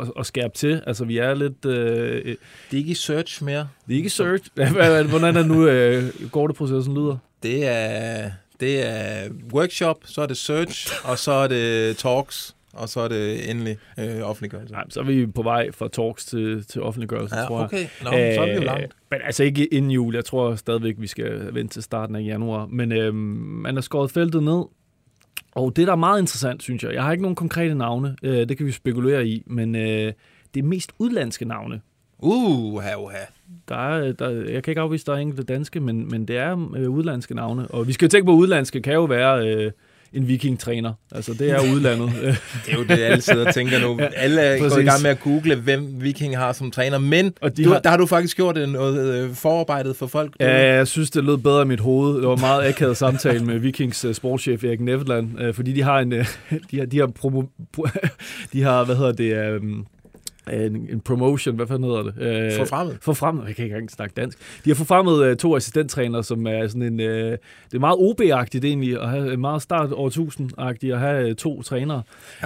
at, 0.01 0.09
at, 0.19 0.27
skærpe 0.27 0.55
til. 0.57 0.83
Altså, 0.87 1.05
vi 1.05 1.19
er 1.19 1.35
lidt... 1.35 1.65
Øh, 1.65 2.25
Det 2.25 2.37
er 2.73 2.77
ikke 2.77 2.91
i 2.91 2.95
search 2.95 3.45
mere. 3.45 3.69
det 3.87 3.93
er 3.93 3.97
ikke 3.97 4.11
search. 4.11 4.45
Hvordan 5.11 5.37
er 5.37 5.43
nu, 5.43 5.67
øh, 5.67 6.13
går 6.33 6.47
det 6.47 6.57
processen 6.57 6.95
lyder? 6.95 7.17
Det 7.43 7.67
er, 7.67 8.31
det 8.61 8.87
er 8.87 9.29
workshop, 9.53 9.97
så 10.05 10.23
er 10.23 10.27
det 10.27 10.37
search, 10.37 10.93
og 11.05 11.19
så 11.19 11.33
er 11.33 11.49
det 11.49 11.97
talks, 11.97 12.55
og 12.79 12.89
så 12.89 13.01
er 13.01 13.09
det 13.09 13.51
endelig 13.51 13.77
øh, 13.99 14.21
offentliggørelse. 14.23 14.73
Nej, 14.75 14.85
så 14.89 15.01
er 15.01 15.05
vi 15.05 15.27
på 15.27 15.43
vej 15.43 15.73
fra 15.73 15.89
talks 15.89 16.25
til, 16.27 16.65
til 16.65 16.83
offentliggørelse, 16.83 17.37
Ja, 17.37 17.45
tror 17.45 17.59
jeg. 17.59 17.65
okay. 17.65 17.83
Nå, 18.03 18.11
så 18.11 18.41
er 18.43 18.47
vi 18.47 18.53
jo 18.53 18.61
langt. 18.61 18.97
Men 19.11 19.21
altså 19.25 19.45
ikke 19.45 19.67
inden 19.75 19.91
jul. 19.91 20.15
Jeg 20.15 20.25
tror 20.25 20.55
stadigvæk, 20.55 20.95
vi 20.99 21.07
skal 21.07 21.55
vente 21.55 21.75
til 21.75 21.83
starten 21.83 22.17
af 22.17 22.23
januar. 22.23 22.67
Men 22.67 22.93
øh, 22.93 23.15
man 23.15 23.75
har 23.75 23.81
skåret 23.83 24.11
feltet 24.11 24.43
ned. 24.43 24.63
Og 25.53 25.77
det, 25.77 25.87
der 25.87 25.93
er 25.93 25.97
meget 25.97 26.21
interessant, 26.21 26.63
synes 26.63 26.83
jeg, 26.85 26.95
jeg 26.95 27.03
har 27.03 27.13
ikke 27.13 27.23
nogen 27.23 27.37
konkrete 27.37 27.75
navne, 27.75 28.17
øh, 28.23 28.49
det 28.49 28.57
kan 28.57 28.67
vi 28.67 28.73
spekulere 28.73 29.27
i, 29.27 29.43
men 29.47 29.75
øh, 29.77 30.13
det 30.55 30.61
er 30.61 30.63
mest 30.63 30.93
udlandske 30.99 31.45
navne. 31.45 31.81
Uh, 32.19 32.83
ha, 32.83 32.95
uh, 32.97 33.11
ha. 33.11 33.19
Der 33.69 33.77
er, 33.77 34.13
der, 34.13 34.31
jeg 34.31 34.63
kan 34.63 34.71
ikke 34.71 34.81
afvise, 34.81 35.03
at 35.03 35.07
der 35.07 35.13
er 35.13 35.17
enkelte 35.17 35.43
danske, 35.43 35.81
men, 35.81 36.09
men 36.11 36.29
det 36.29 36.37
er 36.37 36.73
øh, 36.77 36.91
udlandske 36.91 37.35
navne. 37.35 37.67
Og 37.71 37.87
vi 37.89 37.93
skal 37.93 38.07
jo 38.07 38.11
tænke 38.11 38.27
på, 38.27 38.33
at 38.33 38.37
udlandske 38.37 38.83
kan 38.83 38.93
jo 38.95 39.05
være 39.05 39.49
øh, 39.49 39.71
en 40.13 40.29
vikingtræner. 40.29 40.93
Altså, 41.13 41.33
det 41.35 41.51
er 41.51 41.61
udlandet. 41.75 42.11
Det 42.67 42.73
er 42.73 42.77
jo 42.79 42.83
det, 42.85 42.91
alle 42.99 43.21
sidder 43.21 43.47
og 43.47 43.55
tænker 43.55 43.81
nu. 43.81 44.01
Alle 44.17 44.41
er 44.41 44.59
gået 44.59 44.67
i 44.67 44.71
præcis. 44.75 44.85
gang 44.91 45.03
med 45.03 45.11
at 45.11 45.21
google, 45.21 45.57
hvem 45.57 45.87
Viking 46.03 46.39
har 46.39 46.53
som 46.53 46.71
træner. 46.71 46.99
Men 46.99 47.33
Og 47.41 47.57
de 47.57 47.65
du, 47.65 47.71
har- 47.71 47.79
der 47.79 47.91
har 47.91 47.97
du 47.97 48.07
faktisk 48.07 48.37
gjort 48.37 48.59
øh, 48.59 48.69
noget 48.69 49.15
øh, 49.25 49.35
forarbejdet 49.35 49.97
for 49.97 50.07
folk. 50.07 50.31
du. 50.41 50.45
Ja, 50.45 50.75
jeg 50.75 50.89
synes, 50.89 51.11
det 51.11 51.25
lød 51.25 51.37
bedre 51.37 51.63
i 51.63 51.65
mit 51.65 51.81
hoved. 51.81 52.17
Det 52.21 52.27
var 52.29 52.35
en 52.35 52.41
meget 52.41 52.69
akavet 52.69 52.97
samtale 52.97 53.45
med 53.45 53.59
Vikings 53.59 54.05
uh, 54.05 54.13
sportschef 54.15 54.65
Erik 54.65 54.81
Neverland, 54.81 55.43
uh, 55.49 55.55
fordi 55.55 55.73
de 55.73 55.83
har 55.83 55.99
en, 55.99 56.11
de 56.71 56.79
har, 56.79 56.85
de 56.87 56.99
har, 56.99 57.07
promo, 57.07 57.43
pro- 57.79 58.09
de 58.53 58.63
har 58.63 58.85
hvad 58.85 58.97
hedder 58.97 59.13
det, 59.13 59.59
um, 59.61 59.87
en, 60.53 60.89
en 60.93 61.01
promotion, 61.01 61.57
hvad 61.57 61.67
fanden 61.67 61.85
hedder 61.91 62.03
det? 62.03 62.53
Uh, 62.53 62.59
Forfremmet. 62.59 62.99
Forfremmet, 63.03 63.47
jeg 63.47 63.57
kan 63.57 63.65
ikke 63.65 63.75
engang 63.75 63.91
snakke 63.91 64.13
dansk. 64.17 64.39
De 64.65 64.71
har 64.71 64.75
forfremmet 64.75 65.31
uh, 65.31 65.37
to 65.37 65.57
assistenttrænere, 65.57 66.25
som 66.25 66.47
er 66.47 66.67
sådan 66.69 66.83
en, 66.83 67.01
uh, 67.01 67.07
det 67.07 67.39
er 67.75 67.79
meget 67.79 67.97
OB-agtigt 67.99 68.65
egentlig, 68.65 69.01
at 69.03 69.09
have 69.11 69.37
meget 69.37 69.63
start 69.63 69.93
år 69.93 70.09
1000-agtigt 70.09 70.93
at 70.93 70.99
have 71.01 71.29
uh, 71.31 71.35
to 71.37 71.63
trænere, 71.63 72.03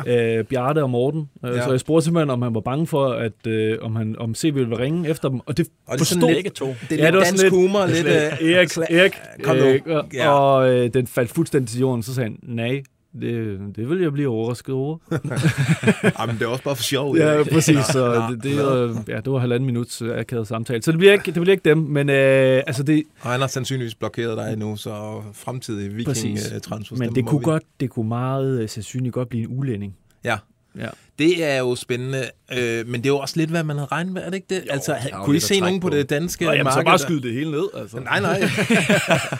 ja. 0.07 0.39
uh, 0.41 0.47
Bjarte 0.47 0.83
og 0.83 0.91
Morten. 0.91 1.21
Uh, 1.43 1.51
Ja. 1.51 1.65
Så 1.65 1.71
jeg 1.71 1.81
spurgte 1.81 2.05
simpelthen, 2.05 2.31
om 2.31 2.43
han 2.43 2.55
var 2.55 2.61
bange 2.61 2.87
for, 2.87 3.09
at 3.09 3.33
uh, 3.49 3.85
om, 3.85 3.97
han, 3.97 4.17
om 4.19 4.35
CV 4.35 4.55
ville 4.55 4.79
ringe 4.79 5.09
efter 5.11 5.29
dem, 5.29 5.41
og 5.47 5.57
det 5.57 5.67
Og 5.87 5.95
det 5.95 6.01
er 6.01 6.05
sådan 6.05 6.21
forstod 6.23 6.43
lidt- 6.43 6.55
to. 6.55 6.67
Det 6.67 7.01
er 7.01 7.05
Ja, 7.05 7.11
lidt 7.11 7.25
dansk 7.25 7.39
sådan 7.39 7.51
humor, 7.61 7.87
lidt... 7.87 8.07
øh, 8.07 8.51
Erik, 8.51 8.71
sla- 8.71 8.95
Erik 8.95 9.13
Kom 9.43 9.57
nu. 9.57 9.63
øh, 9.65 9.81
Ja. 10.15 10.29
og 10.29 10.71
øh, 10.75 10.95
den 10.95 11.07
faldt 11.07 11.31
fuldstændig 11.31 11.69
til 11.71 11.81
jorden, 11.81 12.03
så 12.03 12.15
sagde 12.15 12.29
han, 12.29 12.39
nej, 12.43 12.83
det, 13.21 13.61
det 13.77 13.89
vil 13.89 14.01
jeg 14.01 14.13
blive 14.13 14.29
overrasket 14.29 14.75
over. 14.75 14.99
Jamen, 16.19 16.35
det 16.39 16.43
er 16.43 16.47
også 16.47 16.65
bare 16.65 16.77
for 16.77 16.83
sjov. 16.83 17.17
ja, 17.17 17.23
Erik. 17.25 17.53
præcis, 17.53 17.85
så 17.85 18.15
nå, 18.29 18.35
det, 18.35 18.43
det, 18.43 18.57
var, 18.57 19.05
ja, 19.09 19.17
det 19.17 19.33
var 19.33 19.39
halvanden 19.39 19.67
minuts 19.67 20.03
øh, 20.03 20.19
akavet 20.19 20.49
samtale. 20.49 20.83
Så 20.83 20.93
det 20.93 20.99
bliver 20.99 21.13
ikke, 21.13 21.25
det 21.25 21.35
bliver 21.35 21.53
ikke 21.53 21.69
dem, 21.71 21.79
men 21.79 22.09
øh, 22.11 22.63
altså 22.67 22.83
det, 22.83 23.03
Og 23.21 23.31
han 23.31 23.41
har 23.41 23.47
sandsynligvis 23.47 23.95
blokeret 23.95 24.37
dig 24.37 24.57
nu, 24.59 24.77
så 24.77 25.23
fremtidig 25.33 26.05
Præcis. 26.05 26.25
viking-transfer. 26.25 26.97
men 26.97 27.15
det 27.15 27.27
kunne, 27.27 27.41
godt, 27.43 27.63
det 27.81 27.91
kunne 27.91 28.09
meget 28.09 28.61
øh, 28.61 28.69
sandsynligt 28.69 29.15
godt 29.15 29.29
blive 29.29 29.43
en 29.51 29.59
udlænding. 29.59 29.97
Ja. 30.25 30.37
Ja. 30.79 30.89
Det 31.19 31.45
er 31.45 31.59
jo 31.59 31.75
spændende, 31.75 32.31
øh, 32.53 32.87
men 32.89 33.01
det 33.01 33.07
er 33.07 33.13
jo 33.13 33.19
også 33.19 33.37
lidt, 33.37 33.51
hvad 33.51 33.63
man 33.65 33.77
havde 33.77 33.89
regnet 33.93 34.13
med, 34.13 34.23
er 34.23 34.27
det 34.27 34.35
ikke 34.35 34.47
det? 34.55 34.63
Jo, 34.67 34.73
altså, 34.73 34.97
jo 35.13 35.25
kunne 35.25 35.37
I 35.37 35.41
se 35.41 35.61
nogen 35.61 35.81
på 35.81 35.89
på. 35.89 35.97
det 35.97 36.11
danske 36.11 36.45
Nå, 36.45 36.51
jamen, 36.53 36.73
så 36.73 36.77
marked? 36.77 36.85
bare 36.85 36.99
der- 36.99 37.05
skyde 37.05 37.23
det 37.23 37.33
hele 37.33 37.51
ned. 37.51 37.69
Altså. 37.75 38.01
Nej, 38.01 38.21
nej. 38.21 38.39
det 38.39 38.51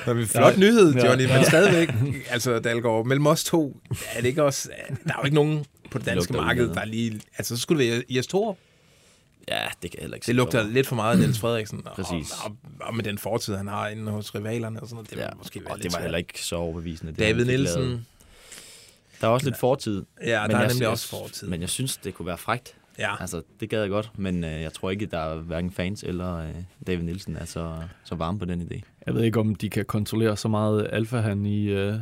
er 0.07 0.11
en 0.15 0.27
flot 0.27 0.59
nyhed, 0.59 0.95
Ja. 0.95 1.07
Johnny, 1.07 1.25
men 1.27 1.45
stadigvæk. 1.45 1.89
Altså, 2.31 2.59
Dalgaard, 2.59 3.07
mellem 3.07 3.27
os 3.27 3.45
to, 3.45 3.77
er 4.13 4.21
det 4.21 4.29
ikke 4.29 4.43
også... 4.45 4.69
Der 5.05 5.11
er 5.13 5.17
jo 5.19 5.25
ikke 5.25 5.35
nogen 5.35 5.65
på 5.91 5.99
det 5.99 6.07
danske 6.07 6.33
lugter 6.33 6.47
marked, 6.47 6.69
der 6.69 6.85
lige... 6.85 7.21
Altså, 7.39 7.57
så 7.57 7.63
skulle 7.63 7.85
det 7.85 7.93
være 7.93 8.03
Jes 8.11 8.27
Torup. 8.27 8.57
Ja, 9.49 9.61
det 9.83 9.91
kan 9.91 9.99
jeg 9.99 10.03
heller 10.03 10.15
ikke 10.15 10.27
Det 10.27 10.35
lugter 10.35 10.63
lidt 10.69 10.87
for 10.87 10.97
meget 10.97 11.13
af 11.13 11.19
Niels 11.19 11.39
Frederiksen. 11.39 11.83
Præcis. 11.95 12.31
Og, 12.45 12.45
og, 12.45 12.57
og, 12.81 12.95
med 12.97 13.05
den 13.05 13.19
fortid, 13.19 13.55
han 13.57 13.69
har 13.69 13.89
inde 13.89 14.13
hos 14.13 14.35
rivalerne 14.35 14.81
og 14.81 14.87
sådan 14.89 14.95
noget, 14.95 15.11
det 15.11 15.17
Ja, 15.17 15.23
ja, 15.23 15.29
måske 15.39 15.61
være 15.61 15.71
og 15.71 15.77
lidt 15.77 15.83
det 15.83 15.93
var 15.93 15.97
svært. 15.97 16.03
heller 16.03 16.19
ikke 16.19 16.43
så 16.45 16.57
overbevisende. 16.57 17.13
det, 17.13 17.19
David 17.19 17.47
fik 17.47 17.59
lavet. 17.59 18.05
Der 19.23 19.29
er 19.29 19.33
også 19.33 19.47
lidt 19.47 19.57
fortid. 19.59 20.03
Ja, 20.21 20.27
der 20.31 20.37
er 20.39 20.49
jeg- 20.59 20.61
nemlig 20.69 20.81
jeg- 20.81 20.89
også 20.89 21.09
fortid. 21.09 21.49
Men 21.49 21.61
jeg 21.61 21.69
synes, 21.69 21.97
det 21.97 22.15
kunne 22.15 22.27
være 22.27 22.39
frægt. 22.39 22.75
Ja. 22.99 23.11
Altså, 23.21 23.43
det 23.61 23.71
gad 23.71 23.81
jeg 23.81 23.91
godt, 23.91 24.11
men 24.17 24.45
øh, 24.45 24.61
jeg 24.63 24.73
tror 24.73 24.91
ikke, 24.91 25.07
der 25.07 25.19
er 25.19 25.35
hverken 25.37 25.71
fans 25.71 26.03
eller 26.07 26.37
øh, 26.39 26.45
David 26.87 27.03
Nielsen 27.05 27.37
er 27.41 27.45
så, 27.45 27.73
så 28.05 28.15
varme 28.15 28.39
på 28.39 28.45
den 28.45 28.63
idé. 28.63 28.81
Jeg 29.07 29.15
ved 29.15 29.23
ikke, 29.23 29.41
om 29.41 29.55
de 29.55 29.69
kan 29.71 29.85
kontrollere 29.85 30.37
så 30.37 30.49
meget 30.49 30.89
alfa 30.93 31.17
han 31.17 31.47
i, 31.47 31.65
øh, 31.65 31.95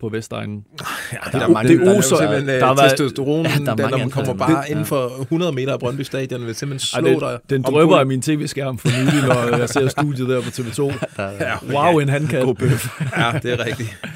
på 0.00 0.08
Vestegnen. 0.08 0.64
Ja, 1.12 1.16
der 1.24 1.38
der, 1.38 1.44
er 1.46 1.48
mange- 1.48 1.68
det 1.68 1.88
er 1.88 2.00
simpelthen 2.00 2.48
der 2.48 2.58
der 2.58 2.66
har 2.66 2.74
var, 2.74 2.82
været- 2.82 2.90
testosteron, 2.90 3.44
Ja, 3.46 3.50
ja, 3.52 3.58
der 3.64 3.72
er 3.72 3.76
der, 3.76 3.88
når 3.88 3.98
man 3.98 4.10
kommer 4.10 4.34
bare 4.34 4.62
Det- 4.62 4.70
inden 4.70 4.84
for 4.84 5.08
100 5.20 5.52
meter 5.52 5.72
af 5.72 5.80
Brøndby 5.80 6.00
Stadion, 6.00 6.46
vil 6.46 6.54
simpelthen 6.54 7.02
slå 7.02 7.20
dig. 7.20 7.38
det, 7.42 7.50
den 7.50 7.66
om 7.66 7.72
drøber 7.72 7.98
af 7.98 8.06
min 8.06 8.22
tv-skærm 8.22 8.78
for 8.78 8.88
nylig, 8.88 9.28
når 9.28 9.56
jeg 9.56 9.68
ser 9.68 9.88
studiet 9.88 10.28
der 10.28 10.40
på 10.40 10.48
TV2. 10.50 10.92
Ja, 11.40 11.56
Wow, 11.90 11.98
en 11.98 12.08
handkat. 12.08 12.44
God 12.44 12.54
bøf. 12.54 13.00
Ja, 13.16 13.32
det 13.42 13.52
er 13.52 13.64
rigtigt. 13.64 13.98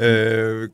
Øh, 0.00 0.68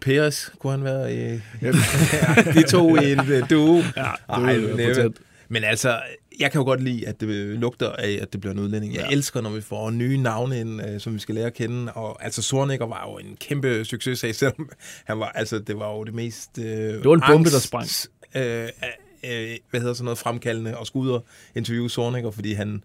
Peres, 0.00 0.52
kunne 0.58 0.70
han 0.70 0.84
være 0.84 1.14
i... 1.14 1.40
ja, 1.62 1.72
de 2.54 2.62
to 2.62 2.96
i 2.96 3.12
en 3.12 3.20
øh, 3.32 3.50
duo. 3.50 3.82
Ja, 3.96 4.10
Ej, 4.28 4.52
det. 4.52 5.12
Men 5.48 5.64
altså, 5.64 6.00
jeg 6.40 6.52
kan 6.52 6.58
jo 6.58 6.64
godt 6.64 6.82
lide, 6.82 7.08
at 7.08 7.20
det 7.20 7.28
lugter 7.58 7.90
af, 7.92 8.18
at 8.22 8.32
det 8.32 8.40
bliver 8.40 8.54
en 8.54 8.60
udlænding. 8.60 8.94
Jeg 8.94 9.06
Ja. 9.10 9.16
elsker, 9.16 9.40
når 9.40 9.50
vi 9.50 9.60
får 9.60 9.90
nye 9.90 10.18
navne 10.18 10.60
ind, 10.60 10.86
øh, 10.88 11.00
som 11.00 11.14
vi 11.14 11.18
skal 11.18 11.34
lære 11.34 11.46
at 11.46 11.54
kende. 11.54 11.92
Og 11.92 12.24
altså, 12.24 12.42
Sornikker 12.42 12.86
var 12.86 13.08
jo 13.10 13.18
en 13.28 13.36
kæmpe 13.40 13.84
successag, 13.84 14.34
selvom 14.40 14.70
han 15.04 15.18
var, 15.18 15.28
altså, 15.28 15.58
det 15.58 15.78
var 15.78 15.92
jo 15.92 16.04
det 16.04 16.14
mest... 16.14 16.58
Øh, 16.58 16.64
det 16.64 17.04
var 17.04 17.14
en 17.14 17.22
bombe, 17.28 17.50
der 17.50 17.58
sprang. 17.58 17.88
Øh, 18.36 18.68
øh, 19.24 19.56
hvad 19.70 19.80
hedder 19.80 19.94
sådan 19.94 20.04
noget, 20.04 20.18
fremkaldende 20.18 20.78
og 20.78 20.86
skudder 20.86 21.20
interview 21.54 21.88
Sornikker, 21.88 22.30
fordi 22.30 22.52
han, 22.52 22.84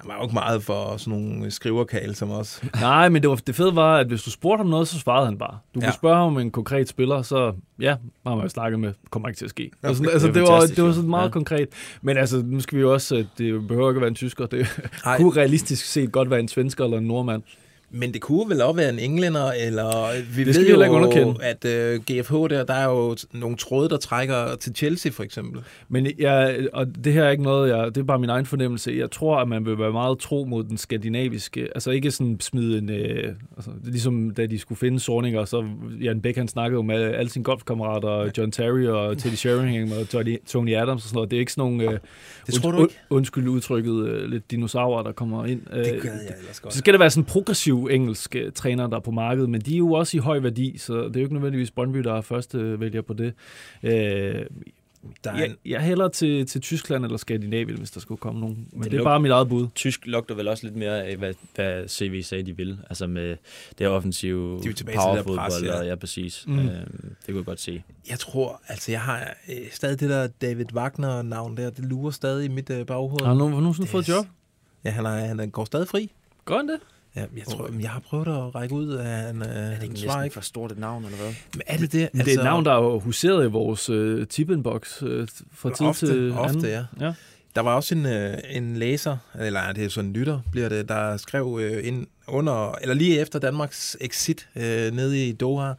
han 0.00 0.08
var 0.08 0.16
jo 0.16 0.22
ikke 0.22 0.34
meget 0.34 0.62
for 0.62 0.96
sådan 0.96 1.20
nogle 1.20 1.50
skriverkale 1.50 2.14
som 2.14 2.30
os. 2.30 2.62
Nej, 2.80 3.08
men 3.08 3.22
det, 3.22 3.30
var, 3.30 3.36
det 3.36 3.54
fede 3.54 3.76
var, 3.76 3.96
at 3.96 4.06
hvis 4.06 4.22
du 4.22 4.30
spurgte 4.30 4.60
ham 4.60 4.66
noget, 4.66 4.88
så 4.88 4.98
svarede 4.98 5.26
han 5.26 5.38
bare. 5.38 5.58
Du 5.74 5.80
Ja. 5.80 5.86
kunne 5.86 5.94
spørge 5.94 6.16
ham 6.16 6.26
om 6.26 6.38
en 6.38 6.50
konkret 6.50 6.88
spiller, 6.88 7.22
så 7.22 7.52
ja, 7.80 7.96
har 8.26 8.34
man 8.34 8.44
jo 8.44 8.48
snakket 8.48 8.80
med, 8.80 8.92
kommer 9.10 9.28
ikke 9.28 9.38
til 9.38 9.44
at 9.44 9.50
ske. 9.50 9.70
Okay, 9.82 9.88
altså, 9.88 10.02
det 10.02 10.14
er 10.14 10.32
det, 10.32 10.42
var, 10.42 10.60
det 10.76 10.84
var 10.84 10.92
sådan 10.92 11.10
meget 11.10 11.24
Ja. 11.24 11.30
konkret. 11.30 11.68
Men 12.02 12.16
altså, 12.16 12.42
nu 12.46 12.60
skal 12.60 12.76
vi 12.76 12.82
jo 12.82 12.92
også, 12.92 13.16
at 13.16 13.26
det 13.38 13.68
behøver 13.68 13.90
ikke 13.90 13.98
at 13.98 14.00
være 14.02 14.08
en 14.08 14.14
tysker. 14.14 14.46
Det 14.46 14.66
Ej. 15.06 15.16
kunne 15.16 15.36
realistisk 15.36 15.84
set 15.86 16.12
godt 16.12 16.30
være 16.30 16.40
en 16.40 16.48
svensker 16.48 16.84
eller 16.84 16.98
en 16.98 17.04
nordmand. 17.04 17.42
Men 17.92 18.12
det 18.14 18.20
kunne 18.20 18.50
vel 18.50 18.62
også 18.62 18.76
være 18.76 18.88
en 18.90 18.98
englænder, 18.98 19.52
eller 19.52 20.12
vi 20.36 20.44
Det 20.44 20.54
skal 20.54 20.64
ved 20.64 20.70
heller 20.70 20.84
ikke 20.86 20.96
jo, 20.98 21.02
underkende. 21.04 21.44
at 21.44 21.64
øh, 21.64 22.00
GFH 22.00 22.32
der, 22.34 22.64
der 22.64 22.74
er 22.74 22.84
jo 22.90 23.16
nogle 23.32 23.56
tråde, 23.56 23.88
der 23.88 23.96
trækker 23.96 24.56
til 24.60 24.74
Chelsea 24.74 25.12
for 25.12 25.22
eksempel. 25.22 25.60
Men 25.88 26.06
jeg, 26.18 26.66
og 26.72 26.86
det 27.04 27.12
her 27.12 27.24
er 27.24 27.30
ikke 27.30 27.42
noget, 27.42 27.70
jeg, 27.76 27.86
det 27.94 28.00
er 28.00 28.04
bare 28.04 28.18
min 28.18 28.30
egen 28.30 28.46
fornemmelse. 28.46 28.94
Jeg 28.98 29.10
tror, 29.10 29.36
at 29.38 29.48
man 29.48 29.66
vil 29.66 29.78
være 29.78 29.92
meget 29.92 30.18
tro 30.18 30.44
mod 30.44 30.64
den 30.64 30.76
skandinaviske. 30.78 31.68
Altså 31.74 31.90
ikke 31.90 32.10
sådan 32.10 32.36
smide 32.40 32.78
en... 32.78 32.90
Øh, 32.90 33.32
altså, 33.56 33.70
ligesom 33.84 34.30
da 34.30 34.46
de 34.46 34.58
skulle 34.58 34.78
finde 34.78 35.00
Sorninger, 35.00 35.44
så 35.44 35.64
Jan 36.02 36.20
Beck 36.20 36.36
han 36.36 36.48
snakkede 36.48 36.76
jo 36.76 36.82
med 36.82 36.96
alle 37.02 37.30
sine 37.30 37.44
golfkammerater, 37.44 38.30
John 38.38 38.52
Terry 38.52 38.84
og 38.86 39.10
Teddy 39.18 39.34
Sheringham 39.34 39.98
og 40.00 40.08
Tony, 40.08 40.38
Tony 40.46 40.74
Adams 40.76 41.02
og 41.02 41.08
sådan 41.08 41.14
noget. 41.16 41.30
Det 41.30 41.36
er 41.36 41.40
ikke 41.40 41.52
sådan 41.52 41.72
nogle... 41.72 41.92
Øh, 41.92 41.98
Det 42.46 42.54
tror 42.54 42.72
und- 42.72 42.76
du 42.76 42.82
ikke? 42.82 42.94
und- 42.94 43.06
Undskyld 43.20 43.48
udtrykket, 43.48 44.08
øh, 44.08 44.30
lidt 44.30 44.50
dinosaurer, 44.50 45.02
der 45.02 45.12
kommer 45.12 45.44
ind. 45.46 45.60
Øh, 45.72 45.78
Det 45.78 46.02
gør 46.02 46.08
jeg 46.10 46.20
ellers 46.40 46.60
godt. 46.60 46.72
så 46.74 46.78
skal 46.78 46.92
det 46.94 47.00
være 47.00 47.10
sådan 47.10 47.24
progressiv 47.24 47.79
engelske 47.88 48.50
trænere, 48.50 48.90
der 48.90 48.96
er 48.96 49.00
på 49.00 49.10
markedet, 49.10 49.50
men 49.50 49.60
de 49.60 49.74
er 49.74 49.78
jo 49.78 49.92
også 49.92 50.16
i 50.16 50.20
høj 50.20 50.38
værdi, 50.38 50.78
så 50.78 50.94
det 50.94 51.16
er 51.16 51.20
jo 51.20 51.24
ikke 51.26 51.34
nødvendigvis 51.34 51.70
Brøndby, 51.70 51.98
der 51.98 52.14
er 52.14 52.20
første 52.20 52.80
vælger 52.80 53.02
på 53.02 53.14
det. 53.14 53.34
Øh, 53.82 53.90
Der 55.24 55.30
er 55.32 55.36
jeg, 55.38 55.46
en, 55.46 55.56
jeg 55.66 55.80
hælder 55.80 56.08
til, 56.08 56.46
til 56.46 56.60
Tyskland 56.60 57.04
eller 57.04 57.16
Skandinavien, 57.16 57.78
hvis 57.78 57.90
der 57.90 58.00
skulle 58.00 58.18
komme 58.18 58.40
nogen. 58.40 58.68
Men 58.72 58.82
det, 58.82 58.90
Det 58.90 58.96
er 58.98 59.00
luk- 59.02 59.04
bare 59.04 59.20
mit 59.20 59.30
eget 59.30 59.48
bud. 59.48 59.66
Tysk 59.74 60.06
lugter 60.06 60.34
vel 60.34 60.48
også 60.48 60.66
lidt 60.66 60.76
mere 60.76 61.04
af, 61.04 61.16
hvad, 61.16 61.34
hvad 61.54 61.88
CV 61.88 62.22
sagde, 62.22 62.42
de 62.46 62.56
ville. 62.56 62.78
Altså 62.90 63.06
med 63.06 63.36
det 63.78 63.88
offensive 63.88 64.60
De 64.62 64.68
er 64.68 64.92
powerfodbold. 64.94 65.64
ja. 65.64 65.82
ja, 65.82 65.94
præcis. 65.94 66.44
Mm. 66.46 66.58
Øhm, 66.58 66.66
det 66.68 67.26
kunne 67.26 67.36
jeg 67.36 67.44
godt 67.44 67.60
se. 67.60 67.82
jeg 68.10 68.18
tror, 68.18 68.62
altså 68.68 68.92
jeg 68.92 69.00
har 69.00 69.34
øh, 69.48 69.56
stadig 69.72 70.00
det 70.00 70.10
der 70.10 70.26
David 70.26 70.72
Wagner-navn 70.74 71.56
der, 71.56 71.70
det 71.70 71.84
lurer 71.84 72.10
stadig 72.10 72.44
i 72.44 72.48
mit 72.48 72.70
øh, 72.70 72.86
baghoved. 72.86 73.24
Har 73.26 73.32
du 73.32 73.38
nogen- 73.38 73.54
nogensinde 73.54 73.88
fået 73.88 74.02
et 74.02 74.08
job? 74.08 74.26
Ja, 74.84 74.90
han, 74.90 75.06
er, 75.06 75.10
han 75.10 75.40
er, 75.40 75.46
går 75.46 75.64
stadig 75.64 75.88
fri. 75.88 76.10
Gør 76.44 76.56
han 76.56 76.68
det? 76.68 76.78
Ja, 77.16 77.24
jeg 77.36 77.44
tror, 77.44 77.68
men 77.68 77.80
jeg 77.80 77.90
har 77.90 78.00
prøvet 78.00 78.26
at 78.26 78.54
række 78.54 78.74
ud 78.74 78.88
af 78.88 79.06
han, 79.06 79.42
øh, 79.42 79.46
han 79.80 79.96
svarer 79.96 80.24
ikke. 80.24 80.34
for 80.34 80.40
stort 80.40 80.72
et 80.72 80.78
navn, 80.78 81.04
eller 81.04 81.18
hvad? 81.18 81.34
Men 81.54 81.62
er 81.66 81.76
det 81.76 81.92
det? 81.92 82.02
Altså, 82.02 82.24
det 82.24 82.34
er 82.34 82.38
et 82.38 82.44
navn, 82.44 82.64
der 82.64 82.72
er 82.72 82.98
huseret 82.98 83.44
i 83.44 83.48
vores 83.48 83.90
øh, 83.90 84.26
tip-inbox 84.26 85.02
øh, 85.02 85.28
fra 85.52 85.74
tid 85.74 85.86
Ofte, 85.86 86.06
til 86.06 86.32
ofte, 86.32 86.56
anden. 86.56 86.86
ja. 87.00 87.06
ja. 87.06 87.12
Der 87.54 87.60
var 87.60 87.74
også 87.74 87.94
en, 87.94 88.06
øh, 88.06 88.38
en 88.50 88.76
læser, 88.76 89.16
eller 89.38 89.72
det 89.72 89.84
er 89.84 89.88
sådan 89.88 90.10
en 90.10 90.16
lytter, 90.16 90.40
bliver 90.52 90.68
det, 90.68 90.88
der 90.88 91.16
skrev 91.16 91.58
øh, 91.60 91.86
ind 91.86 92.06
under, 92.28 92.74
eller 92.82 92.94
lige 92.94 93.20
efter 93.20 93.38
Danmarks 93.38 93.96
exit 94.00 94.48
øh, 94.56 94.92
nede 94.92 95.28
i 95.28 95.32
Doha, 95.32 95.72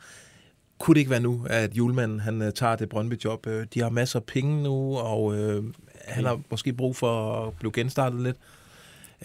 kunne 0.80 0.94
det 0.94 1.00
ikke 1.00 1.12
være 1.12 1.20
nu, 1.20 1.46
at 1.50 1.74
julemanden 1.74 2.20
han 2.20 2.42
øh, 2.42 2.54
tager 2.54 2.76
det 2.76 2.90
Brøndby-job? 2.90 3.48
Øh, 3.48 3.66
de 3.74 3.80
har 3.82 3.90
masser 3.90 4.20
af 4.20 4.24
penge 4.24 4.64
nu, 4.64 4.98
og 4.98 5.36
øh, 5.38 5.64
han 6.08 6.26
har 6.26 6.40
måske 6.52 6.74
brug 6.74 6.96
for 6.96 7.46
at 7.48 7.54
blive 7.54 7.72
genstartet 7.72 8.22
lidt. 8.22 8.38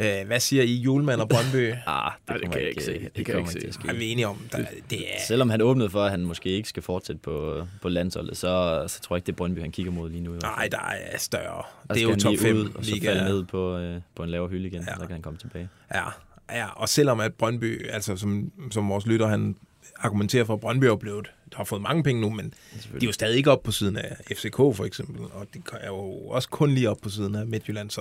Øh, 0.01 0.27
hvad 0.27 0.41
siger 0.41 0.63
I, 0.63 0.75
julemand 0.75 1.21
og 1.21 1.29
Brøndby? 1.29 1.73
Ah, 1.87 2.13
det, 2.29 2.35
det 2.35 2.41
kommer 2.43 2.53
kan 2.53 2.61
jeg 2.61 2.69
ikke 2.69 2.85
se. 2.85 2.93
Det, 2.93 3.01
Det 3.03 3.17
det 3.17 3.27
kan 3.27 3.35
jeg 3.35 3.41
ikke 3.41 3.49
ikke 3.51 3.61
til 3.61 3.61
se. 3.61 3.69
at 3.69 3.75
ske. 3.75 3.89
er 3.89 3.95
vi 3.95 4.13
enige 4.13 4.27
om, 4.27 4.37
der, 4.53 4.59
det 4.91 4.99
er... 5.01 5.21
Selvom 5.29 5.51
han 5.51 5.61
åbnede 5.63 5.91
for, 5.91 6.05
at 6.05 6.11
han 6.11 6.25
måske 6.25 6.49
ikke 6.49 6.69
skal 6.69 6.83
fortsætte 6.83 7.21
på, 7.23 7.67
på 7.83 7.89
landsholdet, 7.89 8.37
så, 8.37 8.85
så 8.89 9.01
tror 9.01 9.17
jeg 9.17 9.19
ikke, 9.19 9.27
det 9.27 9.33
er 9.33 9.37
Brøndby, 9.37 9.61
han 9.61 9.73
kigger 9.73 9.93
mod 9.93 10.11
lige 10.11 10.23
nu. 10.23 10.33
Nej, 10.43 10.69
der 10.73 10.79
er 10.79 11.19
større. 11.19 11.63
Og 11.89 11.95
det 11.95 11.99
er 11.99 12.03
jo 12.03 12.11
han 12.11 12.19
top 12.21 12.31
lige 12.31 12.41
5 12.43 12.57
ud, 12.57 12.69
og 12.75 12.85
så 12.85 13.01
falde 13.05 13.25
ned 13.25 13.45
på, 13.45 13.77
øh, 13.79 14.01
på 14.15 14.23
en 14.23 14.29
lavere 14.31 14.49
hylde 14.49 14.67
igen, 14.67 14.85
ja. 14.89 14.95
så 14.95 15.01
kan 15.01 15.11
han 15.11 15.23
komme 15.23 15.39
tilbage. 15.39 15.69
Ja, 15.95 16.05
ja, 16.51 16.67
og 16.77 16.89
selvom 16.89 17.21
at 17.21 17.35
Brøndby, 17.35 17.89
altså 17.91 18.17
som, 18.17 18.53
som 18.71 18.89
vores 18.89 19.07
lytter, 19.07 19.27
han 19.27 19.57
argumenterer 19.99 20.45
for, 20.45 20.55
at 20.55 20.61
Brøndby 20.61 20.85
er 20.85 20.97
blevet, 20.97 21.31
har 21.53 21.65
fået 21.65 21.83
mange 21.83 22.03
penge 22.03 22.21
nu, 22.21 22.31
men 22.31 22.55
de 22.93 23.03
er 23.03 23.07
jo 23.07 23.13
stadig 23.13 23.37
ikke 23.37 23.51
op 23.51 23.63
på 23.63 23.73
siden 23.73 23.97
af 23.97 24.17
FCK 24.37 24.57
for 24.57 24.85
eksempel, 24.85 25.17
og 25.33 25.47
de 25.55 25.61
er 25.81 25.87
jo 25.87 25.97
også 26.29 26.49
kun 26.49 26.71
lige 26.71 26.91
op 26.91 26.97
på 27.03 27.09
siden 27.09 27.35
af 27.35 27.47
Midtjylland, 27.47 27.91
så 27.91 28.01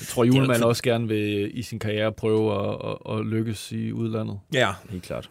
Jeg 0.00 0.06
tror, 0.08 0.24
Julemand 0.24 0.52
ikke- 0.56 0.66
også 0.66 0.82
gerne 0.82 1.08
vil 1.08 1.58
i 1.58 1.62
sin 1.62 1.78
karriere 1.78 2.12
prøve 2.12 2.68
at, 2.68 2.96
at, 3.10 3.18
at 3.18 3.26
lykkes 3.26 3.72
i 3.72 3.92
udlandet. 3.92 4.38
ja. 4.52 4.72
Helt 4.90 5.02
klart. 5.02 5.30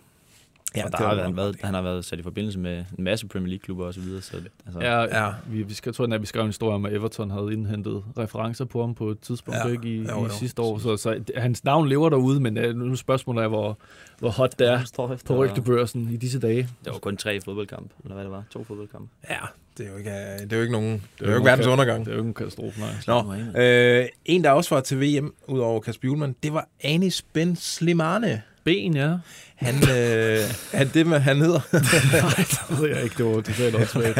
Ja 0.76 0.86
og 0.86 0.92
der 0.92 0.98
har 0.98 1.16
han, 1.16 1.38
været, 1.38 1.56
han 1.64 1.74
har 1.74 1.82
været 1.82 2.06
sat 2.06 2.20
i 2.20 2.24
forbindelse 2.24 2.60
med 2.60 2.86
en 2.98 3.04
masse 3.04 3.28
Premier 3.28 3.48
League-klubber 3.50 3.86
og 3.86 3.94
så 3.94 4.00
videre. 4.00 4.22
Så, 4.22 4.38
altså, 4.66 4.80
Ja, 4.82 5.26
Ja. 5.26 5.32
Vi, 5.48 5.64
vi 5.64 5.74
skal, 5.74 5.94
tror, 5.94 6.14
at 6.14 6.22
vi 6.22 6.26
skrev 6.26 6.42
en 6.42 6.48
historie 6.48 6.76
om, 6.76 6.86
at 6.86 6.94
Everton 6.94 7.32
havde 7.32 7.50
indhentet 7.54 8.04
referencer 8.18 8.66
på 8.66 8.82
ham 8.82 8.96
på 8.96 9.10
et 9.10 9.20
tidspunkt 9.20 9.60
Ja. 9.66 9.72
ikke, 9.72 9.88
i, 9.88 9.98
Jo, 10.02 10.20
jo, 10.20 10.26
i 10.26 10.30
sidste 10.30 10.62
år. 10.62 10.78
Så, 10.78 10.98
så 10.98 11.24
hans 11.36 11.64
navn 11.64 11.90
lever 11.90 12.10
derude, 12.10 12.40
men 12.40 12.58
uh, 12.58 12.64
nu 12.76 12.92
er 12.92 12.96
spørgsmålet 12.96 13.44
er, 13.44 13.48
hvor, 13.48 13.78
hvor 14.20 14.30
hot 14.30 14.60
det 14.60 14.68
er 14.68 14.80
på 15.26 15.36
rygtebørsen 15.36 16.10
i 16.12 16.18
disse 16.18 16.40
dage. 16.40 16.70
Det 16.86 16.94
var 16.94 17.00
kun 17.00 17.18
tre 17.18 17.42
fodboldkampe, 17.42 17.94
eller 18.04 18.14
hvad 18.16 18.24
det 18.24 18.32
var. 18.32 18.44
To 18.50 18.64
fodboldkampe. 18.64 19.10
Ja, 19.30 19.38
det 19.78 19.86
er 19.86 19.92
jo 19.92 19.98
ikke, 19.98 20.10
øh, 20.12 20.40
det 20.40 20.54
er 20.54 20.58
jo 20.58 20.62
ikke 20.62 20.72
nogen, 20.74 20.92
det 20.92 21.00
er 21.20 21.26
jo 21.26 21.32
jo 21.32 21.38
ikke 21.38 21.46
verdens 21.46 21.68
undergang. 21.68 22.06
Det 22.06 22.12
er 22.12 22.16
jo 22.16 22.20
ikke 22.22 22.28
en 22.28 22.34
katastrofe, 22.34 22.80
nej. 22.80 22.90
Nå, 23.08 23.62
øh, 23.62 24.06
en 24.26 24.44
der 24.44 24.52
også 24.52 24.76
var 24.76 24.82
til 24.82 25.02
VM, 25.02 25.34
udover 25.48 25.80
Kasper 25.80 26.08
Julemand, 26.08 26.36
det 26.44 26.54
var 26.54 26.68
Anis 26.84 27.22
Ben 27.22 27.56
Slimane. 27.56 28.42
Ben, 28.64 28.96
ja. 28.96 29.14
Han, 29.56 29.76
øh, 29.76 30.40
han, 30.74 30.90
det, 30.94 31.08
man, 31.08 31.22
han 31.22 31.42
hedder. 31.42 31.60
Nej, 32.24 32.46
det 32.70 32.82
ved 32.82 32.90
jeg 32.90 33.04
ikke, 33.04 33.16
det 33.18 33.26
var 33.26 33.42
totalt 33.42 33.76
åndssvagt. 33.76 34.20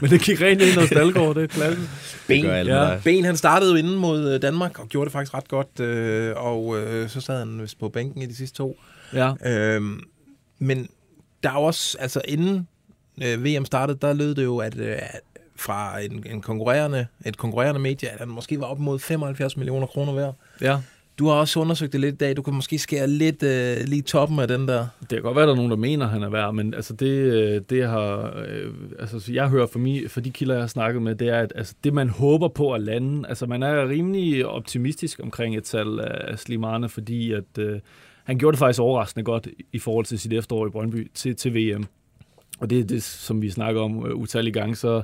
Men 0.00 0.10
det 0.10 0.20
gik 0.20 0.40
rent 0.40 0.62
ind 0.62 0.80
hos 0.80 0.88
Dalgaard, 0.88 1.34
det 1.34 1.42
er 1.42 1.46
klasse. 1.46 1.80
Ben, 2.26 2.46
alle 2.46 2.74
ja. 2.74 2.88
med. 2.88 3.00
Ben, 3.02 3.24
han 3.24 3.36
startede 3.36 3.70
jo 3.70 3.76
inden 3.76 3.96
mod 3.96 4.34
øh, 4.34 4.42
Danmark, 4.42 4.78
og 4.78 4.88
gjorde 4.88 5.04
det 5.04 5.12
faktisk 5.12 5.34
ret 5.34 5.48
godt, 5.48 5.80
øh, 5.80 6.34
og 6.36 6.78
øh, 6.78 7.08
så 7.08 7.20
sad 7.20 7.38
han 7.38 7.62
vist 7.62 7.78
på 7.78 7.88
bænken 7.88 8.22
i 8.22 8.26
de 8.26 8.36
sidste 8.36 8.56
to. 8.56 8.76
Ja, 9.14 9.32
Øhm, 9.46 10.00
men 10.58 10.88
der 11.42 11.50
er 11.50 11.56
også, 11.56 11.98
altså 12.00 12.20
inden 12.24 12.68
øh, 13.22 13.44
VM 13.44 13.64
startede, 13.64 13.98
der 14.02 14.12
lød 14.12 14.34
det 14.34 14.44
jo, 14.44 14.58
at 14.58 14.78
øh, 14.78 14.98
fra 15.56 16.00
en, 16.00 16.26
en 16.30 16.40
konkurrerende, 16.40 17.06
et 17.26 17.36
konkurrerende 17.36 17.80
medie, 17.80 18.08
at 18.08 18.18
han 18.18 18.28
måske 18.28 18.60
var 18.60 18.66
op 18.66 18.78
mod 18.78 18.98
75 18.98 19.56
millioner 19.56 19.86
kroner 19.86 20.12
værd. 20.12 20.34
ja. 20.60 20.78
Du 21.18 21.26
har 21.26 21.34
også 21.34 21.60
undersøgt 21.60 21.92
det 21.92 22.00
lidt 22.00 22.14
i 22.14 22.16
dag. 22.16 22.36
Du 22.36 22.42
kan 22.42 22.54
måske 22.54 22.78
skære 22.78 23.06
lidt 23.06 23.42
øh, 23.42 23.76
lige 23.86 24.02
toppen 24.02 24.38
af 24.38 24.48
den 24.48 24.68
der. 24.68 24.86
Det 25.00 25.08
kan 25.08 25.22
godt 25.22 25.36
være, 25.36 25.42
at 25.42 25.46
der 25.46 25.52
er 25.52 25.56
nogen, 25.56 25.70
der 25.70 25.76
mener, 25.76 26.04
at 26.04 26.10
han 26.10 26.22
er 26.22 26.30
værd, 26.30 26.54
men 26.54 26.74
altså 26.74 26.94
det, 26.94 27.06
øh, 27.06 27.60
det 27.70 27.88
har, 27.88 28.34
øh, 28.48 28.72
altså 28.98 29.32
jeg 29.32 29.48
hører 29.48 29.66
fra, 29.66 29.78
mig, 29.78 30.10
fra 30.10 30.20
de 30.20 30.30
kilder, 30.30 30.54
jeg 30.54 30.62
har 30.62 30.68
snakket 30.68 31.02
med, 31.02 31.14
det 31.14 31.28
er, 31.28 31.38
at 31.38 31.52
altså, 31.56 31.74
det 31.84 31.94
man 31.94 32.08
håber 32.08 32.48
på 32.48 32.72
at 32.72 32.80
lande, 32.80 33.28
altså 33.28 33.46
man 33.46 33.62
er 33.62 33.88
rimelig 33.88 34.46
optimistisk 34.46 35.20
omkring 35.22 35.56
et 35.56 35.66
salg 35.66 36.00
af 36.00 36.38
Slimane, 36.38 36.88
fordi 36.88 37.32
at 37.32 37.58
øh, 37.58 37.80
han 38.24 38.38
gjorde 38.38 38.54
det 38.54 38.58
faktisk 38.58 38.80
overraskende 38.80 39.24
godt 39.24 39.48
i 39.72 39.78
forhold 39.78 40.04
til 40.04 40.18
sit 40.18 40.32
efterår 40.32 40.66
i 40.66 40.70
Brøndby 40.70 41.10
til, 41.14 41.36
til 41.36 41.54
VM. 41.54 41.84
Og 42.60 42.70
det 42.70 42.78
er 42.78 42.84
det, 42.84 43.02
som 43.02 43.42
vi 43.42 43.50
snakker 43.50 43.80
om 43.80 44.06
øh, 44.06 44.14
utallige 44.14 44.52
gange, 44.52 44.76
så 44.76 45.02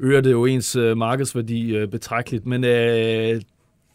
øger 0.00 0.20
det 0.20 0.30
jo 0.30 0.44
ens 0.44 0.76
øh, 0.76 0.96
markedsværdi 0.96 1.76
øh, 1.76 1.88
betragteligt. 1.88 2.46
Men 2.46 2.64
øh, 2.64 3.40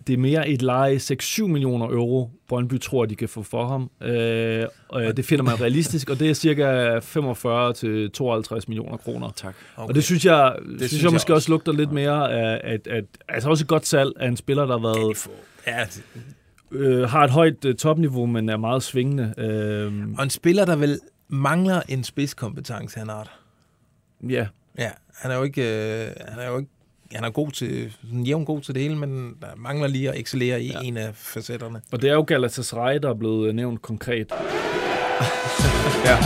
det 0.07 0.13
er 0.13 0.17
mere 0.17 0.49
et 0.49 0.61
leje 0.61 0.95
6-7 0.95 1.43
millioner 1.47 1.85
euro, 1.85 2.29
Brøndby 2.47 2.79
tror, 2.79 3.05
de 3.05 3.15
kan 3.15 3.29
få 3.29 3.43
for 3.43 3.67
ham. 3.67 3.91
Øh, 4.09 4.65
og 4.87 5.03
øh, 5.05 5.17
det 5.17 5.25
finder 5.25 5.43
man 5.43 5.61
realistisk, 5.61 6.09
og 6.09 6.19
det 6.19 6.29
er 6.29 6.33
cirka 6.33 6.99
45 6.99 7.73
til 7.73 8.11
52 8.11 8.67
millioner 8.67 8.97
kroner. 8.97 9.31
Tak. 9.35 9.55
Okay. 9.77 9.87
Og 9.89 9.95
det 9.95 10.03
synes 10.03 10.25
jeg, 10.25 10.55
det 10.57 10.65
synes, 10.67 10.89
synes 10.91 11.03
jeg 11.03 11.07
jeg 11.07 11.13
måske 11.13 11.33
også. 11.33 11.35
også. 11.35 11.49
lugter 11.51 11.71
lidt 11.71 11.91
mere 11.91 12.31
af, 12.33 12.61
at, 12.63 12.87
at, 12.87 13.05
altså 13.29 13.49
også 13.49 13.63
et 13.63 13.67
godt 13.67 13.87
salg 13.87 14.11
af 14.19 14.27
en 14.27 14.37
spiller, 14.37 14.65
der 14.65 14.79
har 14.79 14.87
været. 14.87 15.27
Ja, 15.67 15.83
det- 15.85 16.03
øh, 16.71 17.09
har 17.09 17.23
et 17.23 17.31
højt 17.31 17.65
øh, 17.65 17.75
topniveau, 17.75 18.25
men 18.25 18.49
er 18.49 18.57
meget 18.57 18.83
svingende. 18.83 19.33
Øh, 19.37 20.07
og 20.17 20.23
en 20.23 20.29
spiller, 20.29 20.65
der 20.65 20.75
vel 20.75 20.99
mangler 21.27 21.81
en 21.89 22.03
spidskompetence, 22.03 22.99
han 22.99 23.09
har. 23.09 23.39
ja, 24.29 24.47
Ja, 24.77 24.89
han 25.15 25.31
er 25.31 25.35
jo 25.35 25.43
ikke, 25.43 25.61
øh, 25.61 26.11
han 26.27 26.39
er 26.39 26.47
jo 26.51 26.57
ikke 26.57 26.69
han 27.15 27.23
er 27.23 27.29
god 27.29 27.51
til, 27.51 27.93
sådan 28.01 28.23
jævn 28.23 28.45
god 28.45 28.61
til 28.61 28.75
det 28.75 28.83
hele, 28.83 28.95
men 28.95 29.33
der 29.41 29.47
mangler 29.57 29.87
lige 29.87 30.09
at 30.09 30.19
excellere 30.19 30.61
i 30.61 30.71
ja. 30.71 30.79
en 30.83 30.97
af 30.97 31.09
facetterne. 31.15 31.81
og 31.91 32.01
det 32.01 32.09
er 32.09 32.13
jo 32.13 32.23
Galatasaray, 32.27 32.99
der 33.01 33.09
er 33.09 33.13
blevet 33.13 33.47
øh, 33.47 33.53
nævnt 33.53 33.81
konkret. 33.81 34.27
Ja. 36.05 36.17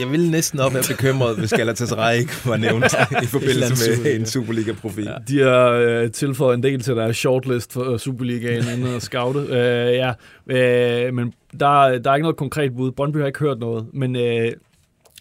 Jeg 0.00 0.10
ville 0.10 0.30
næsten 0.30 0.60
op 0.60 0.74
være 0.74 0.82
bekymret, 0.88 1.38
hvis 1.38 1.52
Galatasaray 1.52 2.18
ikke 2.18 2.32
var 2.46 2.56
nævnt 2.56 2.84
i 3.24 3.26
forbindelse 3.26 4.02
med 4.02 4.14
en 4.14 4.26
Superliga-profil. 4.26 5.04
Ja. 5.04 5.16
De 5.28 5.40
har 5.40 5.68
øh, 5.70 6.10
tilføjet 6.10 6.56
en 6.56 6.62
del 6.62 6.80
til 6.80 6.96
deres 6.96 7.16
shortlist 7.16 7.72
for 7.72 7.92
øh, 7.92 7.98
Superligaen 7.98 8.64
inden 8.74 8.94
at 8.94 9.02
scoute. 9.02 9.38
Øh, 9.58 9.94
ja, 9.94 10.12
øh, 10.46 11.14
men 11.14 11.32
der, 11.60 11.98
der 11.98 12.10
er 12.10 12.14
ikke 12.14 12.22
noget 12.22 12.36
konkret 12.36 12.76
bud. 12.76 12.92
Brøndby 12.92 13.16
har 13.16 13.26
ikke 13.26 13.38
hørt 13.38 13.58
noget, 13.58 13.86
men 13.92 14.16
øh, 14.16 14.52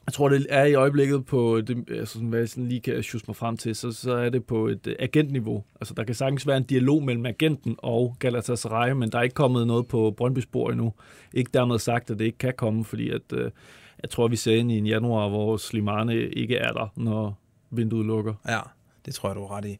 jeg 0.05 0.13
tror, 0.13 0.29
det 0.29 0.45
er 0.49 0.65
i 0.65 0.73
øjeblikket 0.73 1.25
på, 1.25 1.61
det, 1.67 1.77
altså, 1.91 2.13
sådan, 2.13 2.27
hvad 2.27 2.39
jeg 2.39 2.49
sådan 2.49 2.67
lige 2.67 2.81
kan 2.81 3.03
sjusse 3.03 3.25
mig 3.27 3.35
frem 3.35 3.57
til, 3.57 3.75
så, 3.75 3.91
så 3.91 4.13
er 4.13 4.29
det 4.29 4.45
på 4.45 4.67
et 4.67 4.87
øh, 4.87 4.95
agentniveau. 4.99 5.63
Altså, 5.81 5.93
der 5.93 6.03
kan 6.03 6.15
sagtens 6.15 6.47
være 6.47 6.57
en 6.57 6.63
dialog 6.63 7.03
mellem 7.03 7.25
agenten 7.25 7.75
og 7.77 8.15
Galatasaray, 8.19 8.91
men 8.91 9.11
der 9.11 9.17
er 9.17 9.23
ikke 9.23 9.33
kommet 9.33 9.67
noget 9.67 9.87
på 9.87 10.13
Brøndby 10.17 10.39
spor 10.39 10.71
endnu. 10.71 10.93
Ikke 11.33 11.51
dermed 11.53 11.79
sagt, 11.79 12.11
at 12.11 12.19
det 12.19 12.25
ikke 12.25 12.37
kan 12.37 12.53
komme, 12.57 12.85
fordi 12.85 13.09
at, 13.09 13.33
øh, 13.33 13.51
jeg 14.01 14.09
tror, 14.09 14.27
vi 14.27 14.35
ser 14.35 14.55
ind 14.55 14.71
i 14.71 14.77
en 14.77 14.85
januar, 14.85 15.29
hvor 15.29 15.57
Slimane 15.57 16.29
ikke 16.29 16.55
er 16.55 16.73
der, 16.73 16.93
når 16.95 17.39
vinduet 17.69 18.05
lukker. 18.05 18.33
ja, 18.47 18.59
det 19.05 19.15
tror 19.15 19.29
jeg, 19.29 19.35
du 19.35 19.45
har 19.45 19.57
ret 19.57 19.65
i. 19.65 19.77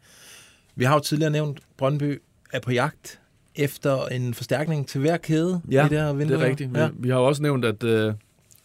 Vi 0.76 0.86
har 0.86 0.94
jo 0.94 1.00
tidligere 1.00 1.32
nævnt, 1.32 1.60
Brøndby 1.78 2.22
er 2.54 2.60
på 2.60 2.72
jagt 2.72 3.20
efter 3.56 4.06
en 4.06 4.34
forstærkning 4.34 4.88
til 4.88 5.02
hver 5.02 5.18
kæde 5.18 5.62
Ja, 5.72 5.86
i 5.86 5.90
det 5.90 5.98
her 5.98 6.14
vindue. 6.14 6.38
Det 6.38 6.44
er 6.44 6.50
rigtigt. 6.50 6.78
Ja. 6.78 6.90
Vi 6.94 7.10
har 7.10 7.18
jo 7.20 7.26
også 7.26 7.42
nævnt, 7.42 7.66
at, 7.66 7.84
øh, 7.84 8.14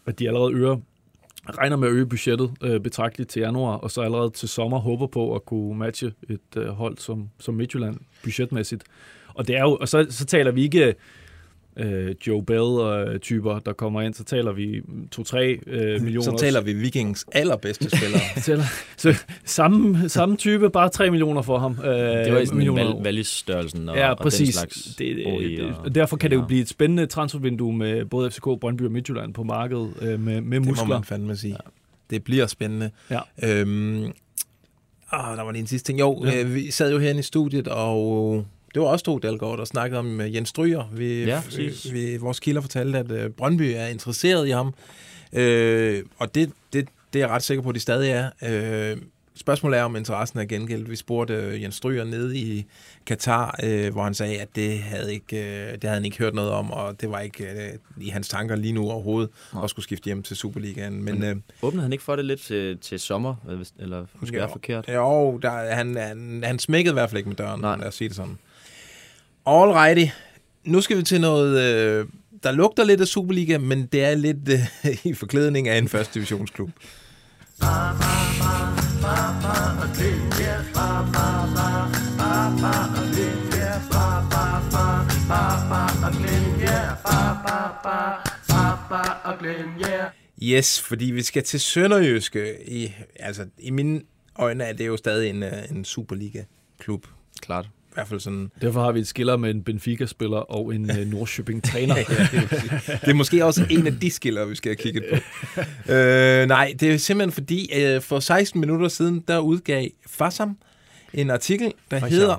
at 0.06 0.18
de 0.18 0.28
allerede 0.28 0.52
øger, 0.52 0.76
regner 1.48 1.76
med 1.76 1.88
at 1.88 1.94
øge 1.94 2.06
budgettet 2.06 2.50
øh, 2.62 2.80
betragteligt 2.80 3.30
til 3.30 3.40
januar, 3.40 3.76
og 3.76 3.90
så 3.90 4.00
allerede 4.00 4.30
til 4.30 4.48
sommer 4.48 4.78
håber 4.78 5.06
på 5.06 5.34
at 5.34 5.44
kunne 5.44 5.78
matche 5.78 6.12
et 6.28 6.56
øh, 6.56 6.68
hold 6.68 6.98
som, 6.98 7.28
som 7.40 7.54
Midtjylland 7.54 7.96
budgetmæssigt. 8.22 8.84
Og, 9.34 9.48
det 9.48 9.56
er 9.56 9.62
jo, 9.62 9.76
og 9.80 9.88
så, 9.88 10.06
så 10.10 10.24
taler 10.24 10.50
vi 10.50 10.62
ikke 10.62 10.94
øh, 11.76 12.14
Joe 12.26 12.42
Bell-typer, 12.44 13.58
der 13.58 13.72
kommer 13.72 14.00
ind, 14.02 14.14
så 14.14 14.24
taler 14.24 14.52
vi 14.52 14.80
2-3 15.18 15.36
øh, 15.66 16.02
millioner. 16.02 16.24
Så 16.24 16.36
taler 16.38 16.60
vi 16.60 16.72
Vikings 16.72 17.24
allerbedste 17.32 17.96
spillere. 17.96 18.20
Så 18.96 19.14
samme, 19.44 20.08
samme 20.08 20.36
type, 20.36 20.70
bare 20.70 20.88
3 20.88 21.10
millioner 21.10 21.42
for 21.42 21.58
ham. 21.58 21.78
Øh, 21.84 21.90
Det 21.94 22.32
var 22.32 22.44
sådan 22.44 22.56
millioner 22.58 22.94
val, 22.94 23.02
valgstørrelsen 23.02 23.88
og, 23.88 23.96
Ja, 23.96 24.10
og 24.10 24.18
præcis. 24.18 24.38
den 24.48 24.52
slags 24.52 24.94
det, 24.98 25.16
det, 25.16 25.60
og- 25.70 25.74
og 25.84 25.94
derfor 25.94 26.16
kan 26.16 26.30
det 26.30 26.36
jo 26.36 26.40
ja. 26.40 26.46
blive 26.46 26.60
et 26.62 26.68
spændende 26.68 27.06
transfervindue 27.06 27.72
med 27.76 28.04
både 28.04 28.30
FCK, 28.30 28.42
Brøndby 28.60 28.82
og 28.82 28.92
Midtjylland 28.92 29.34
på 29.34 29.42
markedet 29.42 29.92
øh, 30.02 30.20
med, 30.20 30.40
med 30.40 30.58
Det 30.58 30.66
må 30.66 30.70
muskler. 30.70 30.86
man 30.88 31.04
fandme 31.04 31.36
sige. 31.36 31.50
Ja. 31.52 31.70
Det 32.10 32.24
bliver 32.24 32.46
spændende. 32.46 32.90
Ja. 33.10 33.20
Øhm, 33.44 34.04
Åh, 35.14 35.36
der 35.36 35.42
var 35.42 35.52
lige 35.52 35.60
en 35.60 35.66
sidste 35.66 35.88
ting. 35.88 36.00
Jo, 36.00 36.24
Ja. 36.24 36.40
øh, 36.42 36.54
vi 36.54 36.70
sad 36.70 36.92
jo 36.92 36.98
herinde 36.98 37.20
i 37.20 37.22
studiet, 37.22 37.68
og 37.68 38.44
det 38.74 38.82
var 38.82 38.88
også 38.88 39.04
to 39.04 39.18
Dalgaard, 39.18 39.58
der 39.58 39.64
snakkede 39.64 39.98
om 39.98 40.20
øh, 40.20 40.34
Jens 40.34 40.48
Stryger. 40.48 40.84
Vi, 40.92 41.24
Ja, 41.24 41.36
vi, 41.38 41.44
præcis. 41.44 41.92
vi, 41.92 42.16
vores 42.16 42.40
kilder 42.40 42.60
fortalte, 42.60 42.98
at 42.98 43.10
øh, 43.10 43.30
Brøndby 43.30 43.72
er 43.76 43.86
interesseret 43.86 44.46
i 44.48 44.50
ham. 44.50 44.74
Øh, 45.32 46.02
og 46.18 46.34
det, 46.34 46.50
det, 46.72 46.88
det 47.12 47.18
er 47.22 47.26
jeg 47.26 47.30
ret 47.34 47.42
sikker 47.42 47.62
på, 47.62 47.68
at 47.68 47.74
de 47.74 47.80
stadig 47.80 48.10
er. 48.10 48.30
Øh, 48.92 48.96
spørgsmålet 49.34 49.78
er, 49.78 49.82
om 49.82 49.96
interessen 49.96 50.38
er 50.38 50.44
gengældt. 50.44 50.90
Vi 50.90 50.96
spurgte 50.96 51.34
øh, 51.34 51.62
Jens 51.62 51.74
Stryger 51.74 52.04
nede 52.04 52.36
i 52.38 52.66
Katar, 53.06 53.58
øh, 53.62 53.92
hvor 53.92 54.04
han 54.04 54.14
sagde, 54.14 54.38
at 54.40 54.48
det 54.56 54.78
havde, 54.78 55.12
ikke, 55.14 55.36
øh, 55.36 55.72
det 55.72 55.84
havde 55.84 55.94
han 55.94 56.04
ikke 56.04 56.18
hørt 56.18 56.34
noget 56.34 56.50
om, 56.50 56.70
og 56.70 57.00
det 57.00 57.10
var 57.10 57.20
ikke 57.20 57.44
øh, 57.44 57.72
i 58.00 58.08
hans 58.08 58.28
tanker 58.28 58.56
lige 58.56 58.72
nu 58.72 58.90
overhovedet 58.90 59.30
Nej. 59.54 59.64
at 59.64 59.70
skulle 59.70 59.84
skifte 59.84 60.04
hjem 60.04 60.22
til 60.22 60.36
Superligaen. 60.36 61.02
Men 61.04 61.24
øh, 61.24 61.36
Åbnede 61.62 61.82
han 61.82 61.92
ikke 61.92 62.04
for 62.04 62.16
det 62.16 62.24
lidt 62.24 62.40
til, 62.40 62.78
til 62.78 63.00
sommer, 63.00 63.34
øh, 63.50 63.64
eller 63.78 64.06
måske 64.20 64.36
er 64.38 64.48
forkert? 64.48 64.88
Jo, 64.94 65.38
der, 65.38 65.50
han, 65.74 65.96
han, 65.96 66.42
han 66.46 66.58
smækkede 66.58 66.92
i 66.92 66.96
hvert 66.96 67.10
fald 67.10 67.18
ikke 67.18 67.28
med 67.28 67.36
døren, 67.36 67.60
Nej. 67.60 67.76
lad 67.76 67.86
os 67.86 67.94
sige 67.94 68.08
det 68.08 68.16
sådan. 68.16 68.38
Alrighty. 69.46 70.10
Nu 70.64 70.80
skal 70.80 70.96
vi 70.96 71.02
til 71.02 71.20
noget, 71.20 71.60
øh, 71.60 72.06
der 72.42 72.52
lugter 72.52 72.84
lidt 72.84 73.00
af 73.00 73.06
Superliga, 73.06 73.58
men 73.58 73.86
det 73.86 74.04
er 74.04 74.14
lidt 74.14 74.48
øh, 74.48 75.04
i 75.10 75.14
forklædning 75.14 75.68
af 75.68 75.78
en 75.78 75.88
første 75.88 76.14
divisionsklub. 76.14 76.70
Yes, 90.42 90.80
fordi 90.80 91.04
vi 91.04 91.22
skal 91.22 91.42
til 91.42 91.60
Sønderjyske. 91.60 92.70
I, 92.70 92.92
altså, 93.16 93.46
i 93.58 93.70
mine 93.70 94.00
øjne 94.38 94.64
er 94.64 94.72
det 94.72 94.86
jo 94.86 94.96
stadig 94.96 95.30
en, 95.30 95.42
øh, 95.42 95.52
en 95.70 95.84
Superliga-klub. 95.84 97.06
Klart. 97.40 97.68
I 97.92 97.94
hvert 97.94 98.08
fald 98.08 98.20
sådan. 98.20 98.50
Derfor 98.60 98.82
har 98.82 98.92
vi 98.92 99.00
et 99.00 99.06
skiller 99.06 99.36
med 99.36 99.50
en 99.50 99.62
Benfica-spiller 99.62 100.36
og 100.36 100.74
en 100.74 100.90
uh, 100.90 100.96
Nordköping-træner. 100.96 101.94
Det 103.04 103.08
er 103.08 103.14
måske 103.14 103.44
også 103.44 103.66
en 103.70 103.86
af 103.86 104.00
de 104.00 104.10
skiller, 104.10 104.44
vi 104.44 104.54
skal 104.54 104.70
have 104.70 104.76
kigget 104.76 105.04
på. 105.10 105.16
øh, 105.92 106.46
nej, 106.46 106.74
det 106.80 106.92
er 106.92 106.96
simpelthen 106.96 107.32
fordi, 107.32 107.70
øh, 107.74 108.00
for 108.00 108.20
16 108.20 108.60
minutter 108.60 108.88
siden, 108.88 109.24
der 109.28 109.38
udgav 109.38 109.88
Fassam 110.06 110.56
en 111.14 111.30
artikel, 111.30 111.72
der 111.90 112.06
hedder 112.06 112.36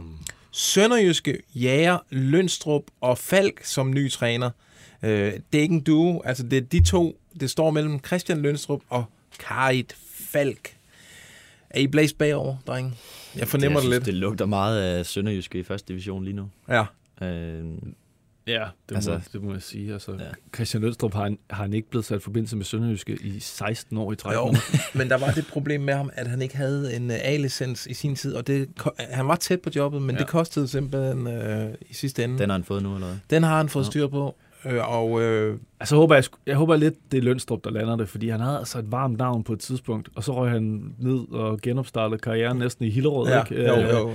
Sønderjyske 0.52 1.38
Jager, 1.56 1.98
Lønstrup 2.10 2.84
og 3.02 3.18
Falk 3.18 3.64
som 3.64 3.92
ny 3.92 4.12
træner. 4.12 4.50
Øh, 5.04 5.34
det 5.52 5.58
er 5.58 5.62
ikke 5.62 5.76
en 5.76 5.82
duo, 5.84 6.22
altså 6.26 6.44
det 6.44 6.58
er 6.58 6.62
de 6.62 6.84
to, 6.84 7.20
det 7.40 7.50
står 7.50 7.72
mellem 7.72 8.00
Christian 8.06 8.42
Lønstrup 8.42 8.82
og 8.90 9.06
Karit 9.40 9.96
Falk. 10.14 10.76
Er 11.74 11.80
I 11.80 11.88
blæst 11.88 12.18
bagover, 12.18 12.56
drenge? 12.68 12.94
Jeg 13.38 13.48
fornemmer 13.48 13.80
jeg 13.80 13.84
det, 13.84 13.94
synes, 13.94 13.96
lidt. 13.96 14.06
Det 14.06 14.14
lugter 14.14 14.46
meget 14.46 14.82
af 14.82 15.06
Sønderjyske 15.06 15.60
i 15.60 15.64
første 15.64 15.88
division 15.94 16.24
lige 16.24 16.36
nu. 16.36 16.50
Ja. 16.70 16.86
Øh, 17.22 17.64
Ja, 18.48 18.66
det, 18.90 18.96
Altså- 18.96 19.12
må, 19.12 19.20
det 19.34 19.44
må 19.44 19.54
jeg 19.54 19.62
sige. 19.62 19.94
Altså, 19.94 20.12
Ja. 20.12 20.18
Christian 20.56 20.84
Lønstrup 20.84 21.14
har, 21.14 21.24
han, 21.24 21.38
har 21.50 21.62
han 21.64 21.74
ikke 21.74 21.90
blevet 21.90 22.06
sat 22.06 22.18
i 22.20 22.20
forbindelse 22.24 22.56
med 22.56 22.66
Sønderjyske 22.66 23.18
i 23.22 23.40
16 23.40 23.98
år 23.98 24.12
i 24.12 24.16
træk. 24.16 24.34
Jo, 24.36 24.56
men 25.00 25.10
der 25.10 25.18
var 25.18 25.32
det 25.32 25.48
problem 25.48 25.82
med 25.82 25.94
ham, 25.94 26.10
at 26.14 26.28
han 26.28 26.42
ikke 26.42 26.58
havde 26.58 26.96
en 26.96 27.10
uh, 27.10 27.16
A-licens 27.20 27.88
i 27.88 27.94
sin 27.94 28.16
tid, 28.16 28.34
og 28.36 28.48
det, 28.48 28.70
han 29.00 29.28
var 29.28 29.36
tæt 29.36 29.62
på 29.62 29.70
jobbet, 29.76 30.02
men 30.02 30.16
ja. 30.16 30.20
Det 30.20 30.28
kostede 30.28 30.68
simpelthen 30.68 31.28
uh, 31.28 31.74
i 31.90 31.94
sidste 31.94 32.24
ende. 32.24 32.34
Den, 32.34 32.42
den 32.42 32.50
har 32.50 32.58
han 32.58 32.64
fået 32.64 32.84
nu, 32.84 32.96
eller 32.96 33.08
hvad? 33.08 33.18
Den 33.30 33.44
har 33.44 33.58
han 33.58 33.70
fået 33.70 33.84
Ja. 33.86 33.90
styr 33.90 34.08
på, 34.08 34.36
øh, 34.66 34.92
og 35.02 35.22
øh, 35.22 35.58
Altså, 35.80 35.96
håber 35.96 36.16
jeg, 36.16 36.24
jeg 36.48 36.56
håber 36.56 36.76
lidt, 36.76 37.12
det 37.12 37.18
er 37.18 37.22
Lønstrup, 37.22 37.64
der 37.64 37.70
lander 37.72 37.96
det, 37.96 38.10
fordi 38.10 38.30
han 38.30 38.40
havde 38.40 38.58
altså 38.58 38.80
et 38.80 38.92
varmt 38.92 39.18
navn 39.18 39.44
på 39.44 39.54
et 39.54 39.60
tidspunkt, 39.60 40.10
og 40.16 40.24
så 40.24 40.36
røg 40.36 40.52
han 40.52 40.94
ned 41.00 41.32
og 41.32 41.62
genopstartede 41.62 42.20
karrieren 42.20 42.58
næsten 42.58 42.86
i 42.86 42.90
Hillerød, 42.90 43.28
ja, 43.30 43.44
ikke? 43.44 43.68
jo, 43.68 43.76
Øh, 43.76 43.90
jo. 43.90 44.12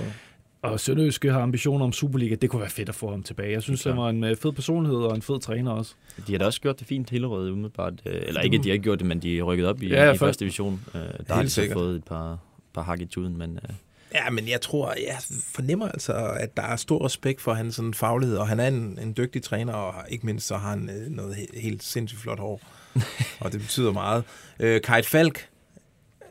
Og 0.61 0.79
Sønderjyske 0.79 1.31
har 1.31 1.41
ambitioner 1.41 1.85
om 1.85 1.91
Superliga. 1.91 2.35
Det 2.35 2.49
kunne 2.49 2.59
være 2.59 2.69
fedt 2.69 2.89
at 2.89 2.95
få 2.95 3.09
ham 3.09 3.23
tilbage. 3.23 3.51
Jeg 3.51 3.61
synes, 3.61 3.79
Det 3.81 3.89
er 3.89 3.93
han 3.93 4.01
var 4.03 4.09
en 4.09 4.23
øh, 4.23 4.35
fed 4.35 4.51
personlighed 4.51 4.99
og 4.99 5.15
en 5.15 5.21
fed 5.21 5.39
træner 5.39 5.71
også. 5.71 5.93
De 6.27 6.31
har 6.31 6.39
da 6.39 6.45
også 6.45 6.61
gjort 6.61 6.79
det 6.79 6.87
fint, 6.87 7.09
Hillerød, 7.09 7.51
umiddelbart. 7.51 7.93
Eller 8.05 8.41
ikke, 8.41 8.57
at 8.57 8.63
de 8.63 8.69
har 8.69 8.73
ikke 8.73 8.83
gjort 8.83 8.99
det, 8.99 9.07
men 9.07 9.19
de 9.19 9.37
er 9.39 9.43
rykket 9.43 9.67
op 9.67 9.81
i, 9.81 9.87
Ja, 9.89 10.05
ja, 10.05 10.13
i 10.13 10.17
første 10.17 10.39
division. 10.45 10.81
Der 11.27 11.33
har 11.33 11.41
de 11.43 11.49
så 11.49 11.55
sikkert. 11.55 11.75
fået 11.77 11.95
et 11.95 12.03
par, 12.03 12.37
par 12.73 12.81
hak 12.81 13.01
i 13.01 13.05
tuden, 13.05 13.37
men 13.37 13.59
øh, 13.63 13.69
Ja, 14.13 14.29
men 14.29 14.47
jeg 14.47 14.61
tror, 14.61 14.93
jeg 15.07 15.17
fornemmer 15.53 15.87
altså, 15.89 16.13
at 16.39 16.57
der 16.57 16.63
er 16.63 16.75
stor 16.75 17.05
respekt 17.05 17.41
for 17.41 17.53
hans 17.53 17.75
sådan, 17.75 17.93
faglighed, 17.93 18.37
og 18.37 18.47
han 18.47 18.59
er 18.59 18.67
en, 18.67 18.99
en 19.01 19.13
dygtig 19.17 19.43
træner, 19.43 19.73
og 19.73 19.93
ikke 20.09 20.25
mindst 20.25 20.47
så 20.47 20.57
har 20.57 20.69
han 20.69 20.89
øh, 20.89 21.09
noget 21.11 21.33
he- 21.35 21.59
helt 21.59 21.83
sindssygt 21.83 22.21
flot 22.21 22.39
hår, 22.39 22.61
og 23.39 23.51
det 23.51 23.61
betyder 23.61 23.91
meget. 23.91 24.23
Øh, 24.59 24.81
Kajt 24.81 25.05
Falk, 25.05 25.47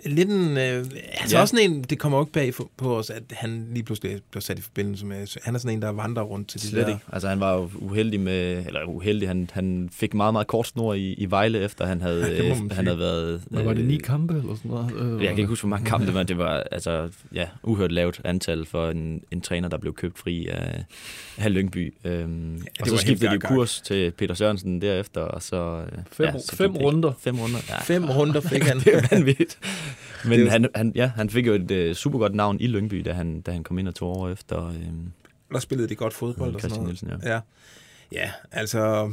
lidt 0.07 0.29
en, 0.31 0.57
øh, 0.57 0.57
altså 0.59 0.97
ja. 0.97 1.37
Ja. 1.37 1.41
også 1.41 1.57
sådan 1.57 1.71
en, 1.71 1.83
det 1.83 1.99
kommer 1.99 2.19
jo 2.19 2.23
ikke 2.25 2.33
bag 2.33 2.55
for, 2.55 2.71
på 2.77 2.99
os, 2.99 3.11
at 3.11 3.23
han 3.31 3.67
lige 3.73 3.83
pludselig 3.83 4.21
bliver 4.31 4.41
sat 4.43 4.59
i 4.59 4.63
forbindelse 4.63 5.07
med, 5.07 5.27
han 5.45 5.55
er 5.55 5.59
sådan 5.59 5.77
en, 5.77 5.83
der 5.83 5.89
vandrer 5.89 6.23
rundt 6.23 6.49
til 6.49 6.61
de 6.63 6.67
slet 6.67 6.87
der. 6.87 6.89
ikke. 6.95 7.01
Altså, 7.13 7.29
han 7.29 7.41
var 7.41 7.55
jo 7.55 7.71
uheldig 7.75 8.21
med, 8.21 8.67
eller 8.67 8.85
uheldig, 8.85 9.29
han, 9.29 9.51
han 9.53 9.89
fik 9.93 10.15
meget, 10.15 10.35
meget 10.35 10.47
kort 10.47 10.67
snor 10.67 10.95
i, 10.95 11.13
i 11.13 11.31
Vejle, 11.31 11.59
efter 11.61 11.87
han 11.87 12.01
havde, 12.01 12.27
Ja, 12.27 12.43
øh, 12.43 12.57
han 12.57 12.57
sige. 12.71 12.75
havde 12.85 12.99
været... 12.99 13.43
Men 13.51 13.67
var 13.67 13.73
det 13.75 13.81
øh, 13.83 13.89
ni 13.89 13.97
kampe 13.97 14.35
eller 14.39 14.55
sådan 14.57 14.71
noget? 14.71 14.93
Øh, 15.17 15.23
Jeg 15.23 15.29
kan 15.29 15.39
ikke 15.39 15.49
huske, 15.49 15.63
hvor 15.63 15.69
mange 15.77 15.87
kampe 15.87 16.07
det 16.07 16.15
var. 16.15 16.23
Det 16.23 16.39
var 16.39 16.65
altså, 16.73 17.09
ja, 17.35 17.47
uhørt 17.63 17.93
lavt 17.93 18.21
antal 18.25 18.67
for 18.67 18.91
en, 18.91 19.23
en 19.31 19.41
træner, 19.41 19.69
der 19.69 19.79
blev 19.79 19.95
købt 19.95 20.19
fri 20.19 20.47
af, 20.47 20.85
af 21.39 21.55
Lyngby. 21.55 21.95
Øhm, 22.05 22.55
og 22.81 22.91
var 22.91 22.97
så 22.97 22.97
skiftede 22.97 23.31
de 23.33 23.39
kurs 23.41 23.81
til 23.81 24.11
Peter 24.11 24.35
Sørensen 24.35 24.81
derefter, 24.83 25.21
og 25.21 25.43
så... 25.43 25.83
Fem, 26.13 26.27
ja, 26.27 26.33
ja, 26.33 26.39
så 26.39 26.57
fem 26.57 26.77
runder. 26.77 27.13
Fem 27.21 27.39
runder, 27.41 27.59
ja. 27.69 27.81
Fem 27.81 28.05
runder 28.11 28.41
fik 28.41 28.63
han. 28.71 28.79
det 28.79 28.95
er 28.97 29.03
vanvittigt. 29.11 29.59
Men 30.25 30.41
jo- 30.41 30.49
han, 30.49 30.69
han, 30.75 30.93
ja, 30.95 31.11
han 31.17 31.31
fik 31.31 31.47
jo 31.47 31.53
et 31.53 31.71
uh, 31.91 31.97
super 31.97 32.19
godt 32.19 32.35
navn 32.35 32.61
i 32.61 32.67
Lyngby, 32.67 33.03
da 33.05 33.13
han, 33.13 33.41
da 33.41 33.53
han 33.53 33.65
kom 33.65 33.79
ind 33.79 33.89
og 33.89 33.95
tog 33.95 34.09
over 34.17 34.31
efter 34.31 34.67
øhm, 34.69 35.13
Der 35.53 35.59
spillede 35.59 35.89
de 35.89 35.95
godt 35.95 36.15
fodbold 36.15 36.55
og 36.55 36.61
sådan 36.61 36.71
Christian 36.71 37.09
noget. 37.09 37.23
Nielsen. 37.23 37.29
Ja. 37.31 37.33
Ja, 37.33 37.41
ja 38.13 38.31
altså 38.53 39.13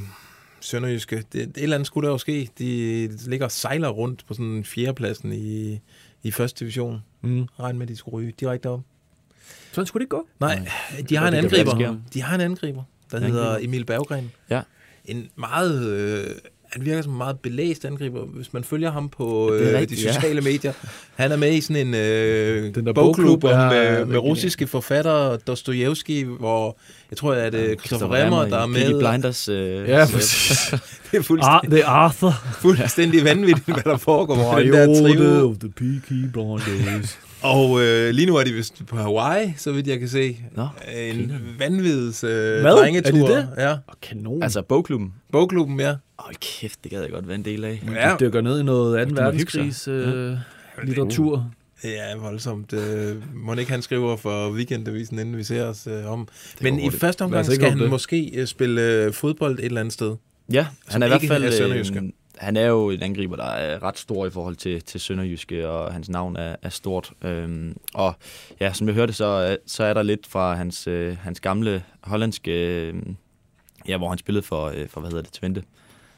Sønderjyske, 0.59 1.23
det, 1.33 1.41
et 1.41 1.51
eller 1.55 1.75
andet 1.75 1.87
skulle 1.87 2.05
der 2.07 2.11
jo 2.13 2.17
ske. 2.17 2.49
De 2.59 3.07
ligger 3.27 3.45
og 3.45 3.51
sejler 3.51 3.89
rundt 3.89 4.23
på 4.27 4.33
sådan 4.33 4.63
fjerdepladsen 4.63 5.33
i, 5.33 5.79
i 6.23 6.31
første 6.31 6.59
division. 6.59 7.03
Mm. 7.21 7.47
Regn 7.59 7.77
med, 7.77 7.85
at 7.85 7.89
de 7.89 7.95
skulle 7.95 8.15
ryge 8.15 8.33
direkte 8.39 8.69
op. 8.69 8.81
Sådan 9.71 9.85
skulle 9.87 10.01
det 10.01 10.05
ikke 10.05 10.15
gå. 10.15 10.27
Nej, 10.39 10.67
de 11.09 11.15
har 11.15 11.27
en 11.27 11.33
angriber. 11.33 11.97
De 12.13 12.21
har 12.21 12.35
en 12.35 12.41
angriber, 12.41 12.83
der 13.11 13.19
hedder. 13.19 13.57
Emil 13.61 13.85
Berggren. 13.85 14.31
Ja. 14.49 14.61
En 15.05 15.29
meget... 15.35 15.85
Øh, 15.87 16.27
han 16.75 16.85
virker 16.85 17.01
som 17.01 17.11
en 17.11 17.17
meget 17.17 17.39
belæst 17.39 17.85
angriber, 17.85 18.25
hvis 18.25 18.53
man 18.53 18.63
følger 18.63 18.91
ham 18.91 19.09
på 19.09 19.53
øh, 19.53 19.77
rigtigt, 19.79 20.01
de 20.01 20.05
ja. 20.07 20.13
sociale 20.13 20.41
medier. 20.41 20.73
Han 21.15 21.31
er 21.31 21.35
med 21.37 21.53
i 21.53 21.61
sådan 21.61 21.87
en 21.87 21.93
øh, 21.95 22.75
Den 22.75 22.85
der 22.85 22.93
bogklub 22.93 23.25
bogklub, 23.25 23.43
om, 23.43 23.49
ja, 23.49 23.67
øh, 23.67 23.85
ja, 23.85 23.91
med 23.99 24.05
med- 24.05 24.17
russiske 24.17 24.67
forfattere, 24.67 25.37
Dostojevski, 25.37 26.23
hvor 26.23 26.77
jeg 27.11 27.17
tror, 27.17 27.33
at 27.33 27.55
øh, 27.55 27.77
Christopher 27.77 28.17
Remmer, 28.23 28.45
der 28.45 28.57
er 28.57 28.67
Peaky 28.67 28.91
med. 28.91 28.99
Blinders. 28.99 29.49
Øh, 29.49 29.89
Ja, 29.89 30.05
præcis. 30.13 30.73
Det 31.11 31.17
er 31.17 31.21
fuldstændig, 31.23 31.43
Ar- 31.43 31.61
det 31.69 31.79
er 31.79 31.85
Arthur. 31.87 32.33
fuldstændig 32.61 33.23
vanvittigt, 33.23 33.65
hvad 33.65 33.83
der 33.83 33.97
foregår 33.97 34.35
på 34.53 34.59
den 34.61 34.73
der 34.73 34.85
trio. 35.01 35.49
of 35.49 35.55
the 35.59 35.69
Peaky 35.71 36.23
Blinders. 36.33 37.19
Og 37.41 37.81
øh, 37.83 38.09
lige 38.09 38.25
nu 38.25 38.35
er 38.35 38.43
de 38.43 38.51
vist 38.53 38.85
på 38.87 38.95
Hawaii, 38.97 39.53
så 39.57 39.71
vidt 39.71 39.87
jeg 39.87 39.99
kan 39.99 40.09
se. 40.09 40.37
Nå, 40.55 40.67
En 40.95 41.31
vanvids 41.59 42.23
øh, 42.23 42.61
Hvad? 42.61 42.71
drengetur. 42.71 43.17
Er 43.17 43.27
de 43.27 43.33
det? 43.35 43.49
Ja. 43.57 43.71
Og 43.71 43.95
kanon. 44.01 44.43
altså 44.43 44.61
bogklubben. 44.61 45.13
Bogklubben, 45.31 45.79
ja. 45.79 45.93
Hold 46.19 46.35
kæft, 46.35 46.83
det 46.83 46.91
gad 46.91 47.01
jeg 47.01 47.11
godt 47.11 47.27
være 47.27 47.35
en 47.35 47.45
del 47.45 47.63
af. 47.63 47.81
Ja. 47.95 48.11
de 48.11 48.17
dykker 48.19 48.41
ned 48.41 48.59
i 48.59 48.63
noget 48.63 49.07
2. 49.09 49.15
må 49.23 49.31
hygge 49.31 49.51
sig. 49.51 49.59
verdenskrigs 49.59 49.87
øh, 49.87 50.37
litteratur. 50.83 51.51
Ja, 51.83 52.15
voldsomt. 52.15 52.73
Øh, 52.73 53.35
må 53.35 53.53
ikke 53.53 53.71
han 53.71 53.81
skriver 53.81 54.15
for 54.15 54.51
weekendavisen, 54.51 55.19
inden 55.19 55.37
vi 55.37 55.43
ser 55.43 55.63
os 55.65 55.87
øh, 55.87 56.11
om. 56.11 56.27
Men 56.61 56.79
i 56.79 56.89
første 56.89 57.21
omgang 57.21 57.45
skal 57.45 57.69
han 57.69 57.79
det. 57.79 57.89
måske 57.89 58.31
øh, 58.35 58.47
spille 58.47 58.81
øh, 58.81 59.13
fodbold 59.13 59.59
et 59.59 59.65
eller 59.65 59.79
andet 59.81 59.93
sted. 59.93 60.15
Ja, 60.51 60.67
han 60.87 61.01
er 61.01 61.05
i 61.05 61.09
hvert 61.09 61.23
ikke 61.23 61.33
er 61.33 61.39
fald 61.39 61.51
sønderjyske. 61.51 61.95
øh, 61.99 62.03
han 62.37 62.57
er 62.57 62.65
jo 62.65 62.89
en 62.89 63.01
angriber, 63.03 63.35
der 63.35 63.43
er 63.45 63.83
ret 63.83 63.97
stor 63.97 64.25
i 64.25 64.29
forhold 64.29 64.55
til, 64.55 64.81
til 64.81 64.99
Sønderjyske, 64.99 65.69
og 65.69 65.93
hans 65.93 66.09
navn 66.09 66.35
er, 66.35 66.55
er 66.61 66.69
stort. 66.69 67.11
Øhm, 67.23 67.77
og 67.93 68.13
ja, 68.59 68.73
som 68.73 68.87
jeg 68.87 68.95
hørte, 68.95 69.13
så, 69.13 69.25
er- 69.25 69.55
så 69.67 69.83
er 69.83 69.93
der 69.93 70.03
lidt 70.03 70.27
fra 70.27 70.53
hans, 70.55 70.87
øh, 70.87 71.17
hans 71.17 71.39
gamle 71.39 71.83
hollandske, 72.01 72.51
øh, 72.51 72.93
ja, 73.87 73.97
hvor 73.97 74.09
han 74.09 74.17
spillede 74.17 74.45
for, 74.45 74.65
øh, 74.75 74.87
for 74.87 74.99
hvad 75.01 75.09
hedder 75.11 75.23
det, 75.23 75.31
Twente. 75.33 75.63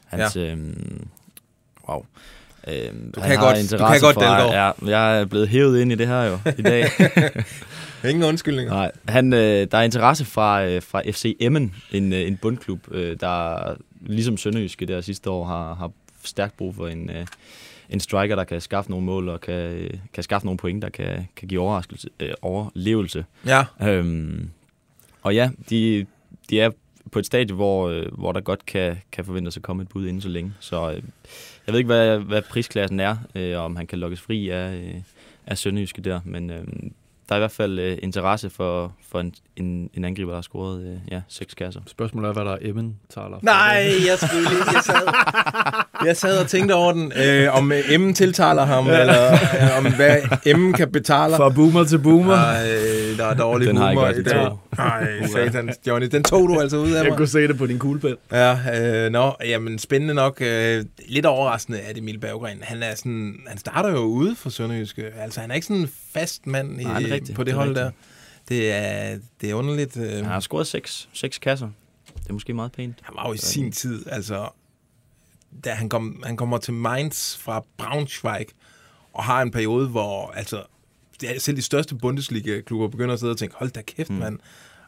Hans, 0.08 0.36
ja. 0.36 0.40
øhm, 0.52 1.06
wow. 1.88 2.04
Øhm, 2.68 3.12
Du 3.12 3.20
han 3.20 3.30
kan 3.30 3.38
har 3.38 3.44
godt- 3.54 3.70
du 3.70 3.76
kan 3.86 4.00
godt, 4.00 4.16
Dalgaard. 4.16 4.84
ja, 4.84 4.90
jeg 4.90 5.20
er 5.20 5.24
blevet 5.24 5.48
hævet 5.48 5.80
ind 5.80 5.92
i 5.92 5.94
det 5.94 6.06
her 6.06 6.22
jo 6.22 6.38
i 6.58 6.62
dag. 6.62 6.84
Ingen 8.10 8.24
undskyldninger. 8.24 8.72
Nej, 8.72 8.90
han, 9.08 9.32
øh, 9.32 9.66
der 9.70 9.78
er 9.78 9.82
interesse 9.82 10.24
fra, 10.24 10.64
øh, 10.64 10.82
fra 10.82 11.02
FC 11.10 11.36
Emmen, 11.40 11.74
en, 11.92 12.12
øh, 12.12 12.20
en 12.20 12.36
bundklub, 12.36 12.80
øh, 12.90 13.16
der 13.20 13.58
ligesom 14.00 14.36
Sønderjyske 14.36 14.86
der 14.86 15.00
sidste 15.00 15.30
år 15.30 15.44
har, 15.44 15.74
har 15.74 15.90
stærkt 16.24 16.56
brug 16.56 16.74
for 16.74 16.88
en, 16.88 17.10
øh, 17.10 17.26
en 17.90 18.00
striker, 18.00 18.36
der 18.36 18.44
kan 18.44 18.60
skaffe 18.60 18.90
nogle 18.90 19.06
mål 19.06 19.28
og 19.28 19.40
kan, 19.40 19.54
øh, 19.54 19.90
kan 20.14 20.22
skaffe 20.22 20.46
nogle 20.46 20.58
point, 20.58 20.82
der 20.82 20.88
kan, 20.88 21.28
kan 21.36 21.48
give 21.48 21.60
overraskelse, 21.60 22.08
øh, 22.20 22.30
overlevelse. 22.42 23.24
Ja, 23.46 23.64
Øhm, 23.82 24.50
og 25.22 25.34
ja, 25.34 25.50
de, 25.70 26.06
de 26.50 26.60
er 26.60 26.70
på 27.12 27.18
et 27.18 27.26
stadie, 27.26 27.54
hvor, 27.54 27.88
øh, 27.88 28.06
hvor 28.18 28.32
der 28.32 28.40
godt 28.40 28.66
kan, 28.66 28.96
kan 29.12 29.24
forventes 29.24 29.56
at 29.56 29.62
komme 29.62 29.82
et 29.82 29.88
bud 29.88 30.06
inden 30.06 30.20
så 30.20 30.28
længe. 30.28 30.52
Så 30.60 30.90
øh, 30.90 31.02
jeg 31.66 31.72
ved 31.72 31.78
ikke, 31.78 31.86
hvad, 31.86 32.18
hvad 32.18 32.42
prisklassen 32.42 33.00
er, 33.00 33.16
øh, 33.34 33.58
og 33.58 33.64
om 33.64 33.76
han 33.76 33.86
kan 33.86 33.98
lukkes 33.98 34.20
fri 34.20 34.48
af, 34.48 34.74
øh, 34.74 34.94
af 35.46 35.58
Sønderjyske 35.58 36.02
der, 36.02 36.20
men 36.24 36.50
øh, 36.50 36.64
der 37.28 37.34
er 37.34 37.38
i 37.38 37.40
hvert 37.40 37.50
fald 37.50 37.78
øh, 37.78 37.98
interesse 38.02 38.50
for, 38.50 38.92
for 39.10 39.20
en, 39.20 39.34
en, 39.56 39.90
en 39.94 40.04
angriber, 40.04 40.30
der 40.30 40.36
har 40.36 40.42
scoret 40.42 40.82
øh, 40.82 40.96
ja, 41.10 41.20
seks 41.28 41.54
kasser. 41.54 41.80
Spørgsmålet 41.86 42.28
er, 42.28 42.32
hvad 42.32 42.44
der 42.44 42.52
er 42.52 42.58
Emmen 42.60 42.96
taler. 43.14 43.38
Nej, 43.42 43.92
jeg 44.08 44.18
skulle 44.18 44.48
lige... 44.48 44.64
Jeg 44.72 44.82
sad, 44.82 45.08
jeg 46.04 46.16
sad 46.16 46.38
og 46.42 46.46
tænkte 46.46 46.72
over 46.72 46.92
den, 46.92 47.12
øh, 47.26 47.56
om 47.56 47.72
øh, 47.72 47.92
Emmen 47.92 48.14
tiltaler 48.14 48.64
ham, 48.64 48.86
eller 48.86 49.32
øh, 49.32 49.78
om 49.78 49.94
hvad 49.94 50.16
Emmen 50.46 50.72
kan 50.72 50.92
betale. 50.92 51.36
Fra 51.36 51.48
boomer 51.48 51.84
til 51.84 51.98
boomer. 51.98 52.34
Ej, 52.34 52.68
der 53.18 53.24
er 53.26 53.34
dårlig 53.34 53.68
Den 53.68 53.76
har 53.76 53.84
jeg 53.88 53.94
humor 53.94 54.06
godt 54.06 54.16
i 54.16 54.20
i 54.20 54.22
dag. 54.22 54.50
Nej, 54.76 55.26
satan, 55.32 55.74
Johnny, 55.86 56.06
den 56.06 56.22
tog 56.22 56.48
du 56.48 56.60
altså 56.60 56.76
ud 56.76 56.90
af 56.92 57.02
Jeg 57.02 57.08
mig. 57.08 57.16
kunne 57.18 57.28
se 57.28 57.48
det 57.48 57.58
på 57.58 57.66
din 57.66 57.78
kuglepen. 57.78 58.16
Ja, 58.32 59.04
øh, 59.06 59.10
nå, 59.12 59.32
jamen 59.44 59.78
spændende 59.78 60.14
nok. 60.14 60.38
Øh, 60.40 60.84
lidt 61.08 61.26
overraskende 61.26 61.80
at 61.80 61.98
Emil 61.98 62.18
Berggren. 62.18 62.58
Han, 62.62 62.82
er 62.82 62.94
sådan, 62.94 63.34
han 63.46 63.58
starter 63.58 63.90
jo 63.90 63.98
ude 63.98 64.36
for 64.36 64.50
Sønderjyske. 64.50 65.04
Altså, 65.20 65.40
han 65.40 65.50
er 65.50 65.54
ikke 65.54 65.66
sådan 65.66 65.82
en 65.82 65.90
fast 66.12 66.46
mand 66.46 66.80
i, 66.80 66.84
Nej, 66.84 66.98
det 66.98 67.10
er 67.10 67.14
rigtigt. 67.14 67.36
på 67.36 67.42
det, 67.42 67.46
Det 67.46 67.52
er 67.52 67.56
hold 67.64 67.74
der. 67.74 67.84
rigtigt. 67.86 68.04
Det 68.48 68.72
er, 68.72 69.18
det 69.40 69.50
er 69.50 69.54
underligt. 69.54 69.96
Øh, 69.96 70.12
Han 70.12 70.24
har 70.24 70.40
scoret 70.40 70.66
seks, 70.66 71.08
seks 71.12 71.38
kasser. 71.38 71.68
Det 72.22 72.28
er 72.28 72.32
måske 72.32 72.54
meget 72.54 72.72
pænt. 72.72 72.98
Han 73.02 73.14
var 73.16 73.28
jo 73.28 73.32
i 73.34 73.38
sin 73.38 73.72
tid, 73.72 74.04
altså, 74.10 74.48
da 75.64 75.70
han, 75.70 75.88
kom, 75.88 76.22
han 76.26 76.36
kommer 76.36 76.58
til 76.58 76.74
Mainz 76.74 77.36
fra 77.36 77.64
Braunschweig, 77.78 78.46
og 79.12 79.24
har 79.24 79.42
en 79.42 79.50
periode, 79.50 79.88
hvor 79.88 80.30
altså, 80.36 80.62
det 81.20 81.36
er 81.36 81.40
selv 81.40 81.56
de 81.56 81.62
største 81.62 81.94
Bundesliga-klubber 81.94 82.88
begynder 82.88 83.14
at 83.14 83.20
sidde 83.20 83.30
og 83.32 83.38
tænke, 83.38 83.54
hold 83.58 83.70
da 83.70 83.82
kæft, 83.82 84.10
mm. 84.10 84.16
mand. 84.16 84.38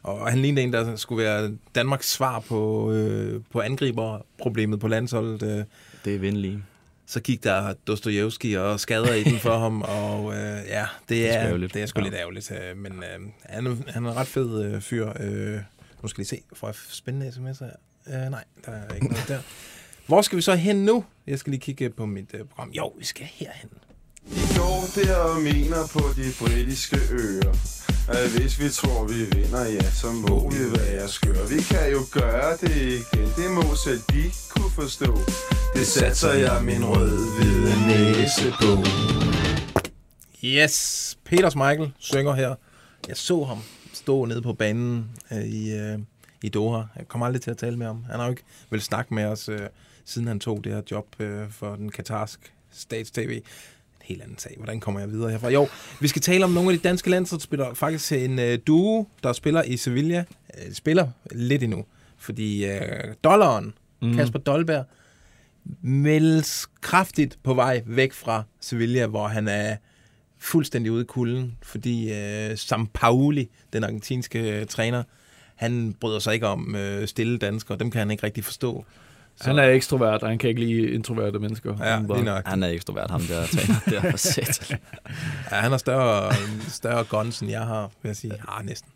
Og 0.03 0.29
han 0.29 0.39
lignede 0.39 0.63
en, 0.63 0.73
der 0.73 0.95
skulle 0.95 1.23
være 1.23 1.51
Danmarks 1.75 2.11
svar 2.11 2.39
på, 2.39 2.91
øh, 2.93 3.41
på 3.51 3.61
angriberproblemet 3.61 4.79
på 4.79 4.87
landsholdet. 4.87 5.43
Øh. 5.43 5.63
Det 6.05 6.15
er 6.15 6.19
venlige. 6.19 6.63
Så 7.05 7.19
gik 7.21 7.43
der 7.43 7.73
Dostojevski 7.87 8.53
og 8.53 8.79
skader 8.79 9.13
i 9.13 9.23
den 9.23 9.39
for 9.39 9.57
ham, 9.63 9.81
og 9.81 10.33
øh, 10.33 10.39
ja, 10.67 10.85
det 11.09 11.27
er 11.29 11.31
sgu 11.31 11.39
er, 11.39 11.47
ærgerligt. 11.47 11.73
det 11.73 11.81
er 11.81 11.85
sgu 11.85 11.99
Ja. 11.99 12.03
lidt 12.03 12.15
ærgerligt. 12.15 12.51
Øh, 12.51 12.77
men 12.77 12.91
øh, 12.91 13.29
han, 13.43 13.67
er, 13.67 13.75
han 13.87 14.05
er 14.05 14.11
en 14.11 14.15
ret 14.17 14.27
fed 14.27 14.63
øh, 14.65 14.81
fyr. 14.81 15.09
Øh, 15.19 15.59
nu 16.01 16.07
skal 16.07 16.21
vi 16.21 16.27
se, 16.27 16.41
får 16.53 16.67
jeg 16.67 16.75
spændende 16.89 17.27
sms'er? 17.27 17.65
Øh, 18.13 18.31
nej, 18.31 18.43
der 18.65 18.71
er 18.71 18.93
ikke 18.95 19.07
noget 19.07 19.25
der. 19.27 19.39
Hvor 20.07 20.21
skal 20.21 20.35
vi 20.35 20.41
så 20.41 20.55
hen 20.55 20.85
nu? 20.85 21.05
Jeg 21.27 21.39
skal 21.39 21.51
lige 21.51 21.61
kigge 21.61 21.89
på 21.89 22.05
mit 22.05 22.29
øh, 22.33 22.45
program. 22.45 22.69
Jo, 22.71 22.87
vi 22.99 23.05
skal 23.05 23.25
herhen. 23.25 23.69
I 24.25 24.43
går 24.57 24.85
der 24.95 25.15
og 25.15 25.41
mener 25.41 25.87
på 25.93 26.03
de 26.15 26.27
britiske 26.39 26.97
øer 27.11 27.53
at 28.07 28.29
hvis 28.29 28.59
vi 28.59 28.69
tror 28.69 29.07
vi 29.07 29.39
vinder, 29.39 29.65
ja, 29.65 29.91
så 29.91 30.11
må 30.11 30.49
vi 30.49 30.57
være 30.79 31.07
skøre 31.07 31.49
Vi 31.49 31.61
kan 31.61 31.91
jo 31.91 32.01
gøre 32.11 32.57
det 32.61 32.75
igen, 32.75 33.27
det 33.37 33.51
må 33.51 33.75
selv 33.85 34.01
de 34.13 34.23
kunne 34.49 34.71
forstå 34.71 35.17
Det 35.75 35.87
satser 35.87 36.33
jeg 36.33 36.63
min 36.63 36.85
rød-hvide 36.85 37.87
næse 37.87 38.53
på 38.61 38.71
Yes, 40.43 41.17
Peters 41.25 41.55
Michael 41.55 41.91
synger 41.99 42.33
her. 42.33 42.55
Jeg 43.07 43.17
så 43.17 43.43
ham 43.43 43.57
stå 43.93 44.25
nede 44.25 44.41
på 44.41 44.53
banen 44.53 45.11
øh, 45.31 45.43
i, 45.43 45.73
øh, 45.73 45.99
i 46.43 46.49
Doha. 46.49 46.83
Jeg 46.95 47.07
kommer 47.07 47.25
aldrig 47.25 47.41
til 47.41 47.51
at 47.51 47.57
tale 47.57 47.77
med 47.77 47.85
ham. 47.85 48.03
Han 48.09 48.19
har 48.19 48.25
jo 48.25 48.31
ikke 48.31 48.43
vel 48.69 48.81
snakke 48.81 49.13
med 49.13 49.25
os, 49.25 49.49
øh, 49.49 49.59
siden 50.05 50.27
han 50.27 50.39
tog 50.39 50.63
det 50.63 50.73
her 50.73 50.81
job 50.91 51.15
øh, 51.19 51.51
for 51.51 51.75
den 51.75 51.91
katarsk 51.91 52.53
stats-tv. 52.71 53.41
Helt 54.03 54.21
anden 54.21 54.37
sag. 54.37 54.53
Hvordan 54.57 54.79
kommer 54.79 54.99
jeg 54.99 55.11
videre 55.11 55.31
herfra? 55.31 55.49
Jo, 55.49 55.67
vi 55.99 56.07
skal 56.07 56.21
tale 56.21 56.43
om 56.45 56.51
nogle 56.51 56.71
af 56.71 56.77
de 56.77 56.83
danske 56.87 57.09
landsholdsspillere. 57.09 57.75
Faktisk 57.75 58.11
en 58.11 58.39
øh, 58.39 58.59
duo, 58.67 59.07
der 59.23 59.33
spiller 59.33 59.63
i 59.63 59.77
Sevilla. 59.77 60.23
Øh, 60.57 60.73
spiller 60.73 61.07
lidt 61.31 61.63
endnu. 61.63 61.85
Fordi 62.17 62.65
øh, 62.65 62.79
dollaren, 63.23 63.73
mm. 64.01 64.15
Kasper 64.15 64.39
Dolberg, 64.39 64.85
meldes 65.81 66.67
kraftigt 66.81 67.39
på 67.43 67.53
vej 67.53 67.83
væk 67.85 68.13
fra 68.13 68.43
Sevilla, 68.59 69.07
hvor 69.07 69.27
han 69.27 69.47
er 69.47 69.75
fuldstændig 70.37 70.91
ude 70.91 71.01
i 71.01 71.05
kulden, 71.05 71.57
fordi 71.63 72.13
øh, 72.13 72.57
Sam 72.57 72.87
Pauli, 72.93 73.49
den 73.73 73.83
argentinske 73.83 74.59
øh, 74.59 74.65
træner, 74.65 75.03
han 75.55 75.95
bryder 75.99 76.19
sig 76.19 76.33
ikke 76.33 76.47
om 76.47 76.75
øh, 76.75 77.07
stille 77.07 77.37
danskere. 77.37 77.77
Dem 77.77 77.91
kan 77.91 77.99
han 77.99 78.11
ikke 78.11 78.23
rigtig 78.23 78.43
forstå. 78.43 78.85
Så, 79.41 79.47
Han 79.47 79.59
er 79.59 79.63
ekstrovert, 79.63 80.23
og 80.23 80.29
han 80.29 80.37
kan 80.37 80.49
ikke 80.49 80.61
lide 80.61 80.91
introverte 80.91 81.39
mennesker. 81.39 81.75
ja, 81.79 81.83
Han 81.95 82.07
lige 82.07 82.23
nok. 82.23 82.47
Han 82.47 82.63
er 82.63 82.67
ekstrovert, 82.67 83.11
ham 83.11 83.21
der 83.21 83.45
træner 83.45 83.79
der 84.01 84.11
for 84.11 84.17
satan. 84.17 84.77
Ja, 85.51 85.55
han 85.55 85.71
har 85.71 85.77
større, 85.77 86.33
større 86.67 87.03
guns, 87.03 87.39
end 87.39 87.51
jeg 87.51 87.61
har, 87.61 87.91
vil 88.01 88.09
jeg 88.09 88.15
sige. 88.15 88.33
Ja, 88.57 88.63
næsten. 88.63 88.91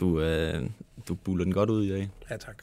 Du, 0.00 0.20
øh, 0.20 0.62
du 1.08 1.14
buller 1.14 1.44
den 1.44 1.52
godt 1.54 1.70
ud 1.70 1.84
i 1.84 1.90
dag. 1.90 2.08
Ja, 2.30 2.36
tak. 2.36 2.56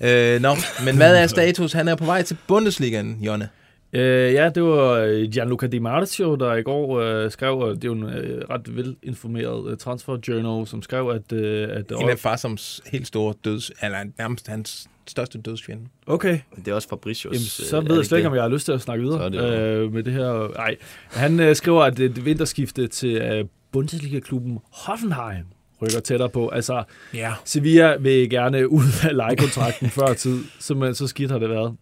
Øh, 0.00 0.40
nå, 0.40 0.56
men 0.84 0.96
hvad 0.96 1.16
er 1.16 1.26
status? 1.26 1.72
Han 1.72 1.88
er 1.88 1.94
på 1.94 2.04
vej 2.04 2.22
til 2.22 2.36
Bundesligaen, 2.48 3.18
Jonne. 3.20 3.48
Øh, 3.92 4.32
ja, 4.32 4.48
det 4.48 4.62
var 4.62 4.92
øh, 4.92 5.22
Gianluca 5.22 5.66
Di 5.66 5.78
Marzio, 5.78 6.34
der 6.34 6.54
i 6.54 6.62
går 6.62 7.00
øh, 7.00 7.30
skrev, 7.30 7.58
og 7.58 7.74
det 7.74 7.84
er 7.84 7.88
jo 7.88 7.92
en 7.92 8.04
øh, 8.04 8.44
ret 8.50 8.76
velinformeret 8.76 9.70
øh, 9.70 9.76
transfer 9.76 10.18
journal, 10.28 10.66
som 10.66 10.82
skrev, 10.82 11.08
at... 11.08 11.32
Øh, 11.32 11.68
at 11.70 11.92
En 12.00 12.10
af 12.10 12.18
Farsams 12.18 12.80
helt 12.92 13.06
store 13.06 13.34
døds... 13.44 13.70
Eller 13.82 13.98
nærmest 14.18 14.48
hans 14.48 14.88
største 15.06 15.38
dødsfjende. 15.38 15.84
okay, 16.06 16.38
Men 16.54 16.64
det 16.64 16.70
er 16.70 16.74
også 16.74 16.88
Fabricius. 16.88 17.32
Jamen, 17.34 17.44
så 17.44 17.76
øh, 17.76 17.82
ved 17.82 17.90
jeg 17.90 17.98
det 17.98 18.06
slet 18.06 18.18
ikke, 18.18 18.28
om 18.28 18.34
jeg 18.34 18.42
har 18.42 18.48
lyst 18.48 18.64
til 18.64 18.72
at 18.72 18.80
snakke 18.80 19.04
er 19.04 19.08
videre 19.08 19.30
det 19.30 19.82
øh, 19.84 19.92
med 19.92 20.02
det 20.02 20.12
her. 20.12 20.56
Nej, 20.56 20.76
han 21.10 21.40
øh, 21.40 21.56
skriver, 21.56 21.82
at 21.82 21.96
det 21.96 22.24
vinterskifte 22.24 22.86
til 22.86 23.16
øh, 23.16 23.44
Bundesliga-klubben 23.72 24.58
Hoffenheim 24.72 25.44
rykker 25.82 26.00
tættere 26.00 26.28
på. 26.28 26.48
Altså, 26.48 26.84
Ja. 27.14 27.32
Sevilla 27.44 27.96
vil 27.96 28.30
gerne 28.30 28.68
ud 28.68 28.82
af 29.08 29.16
lejekontrakten 29.16 29.90
før 29.98 30.12
tid, 30.14 30.38
så, 30.60 30.90
så 30.94 31.06
skidt 31.06 31.30
har 31.30 31.38
det 31.38 31.50
været. 31.50 31.76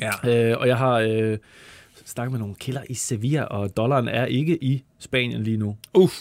Ja. 0.00 0.50
Øh, 0.52 0.58
og 0.60 0.68
jeg 0.68 0.76
har 0.76 0.98
øh, 0.98 1.38
snakket 2.04 2.32
med 2.32 2.38
nogle 2.40 2.54
kilder 2.54 2.82
i 2.88 2.94
Sevilla, 2.94 3.42
og 3.42 3.76
dollaren 3.76 4.08
er 4.08 4.24
ikke 4.24 4.64
i 4.64 4.84
Spanien 4.98 5.42
lige 5.42 5.56
nu. 5.56 5.76
Uff. 5.94 6.14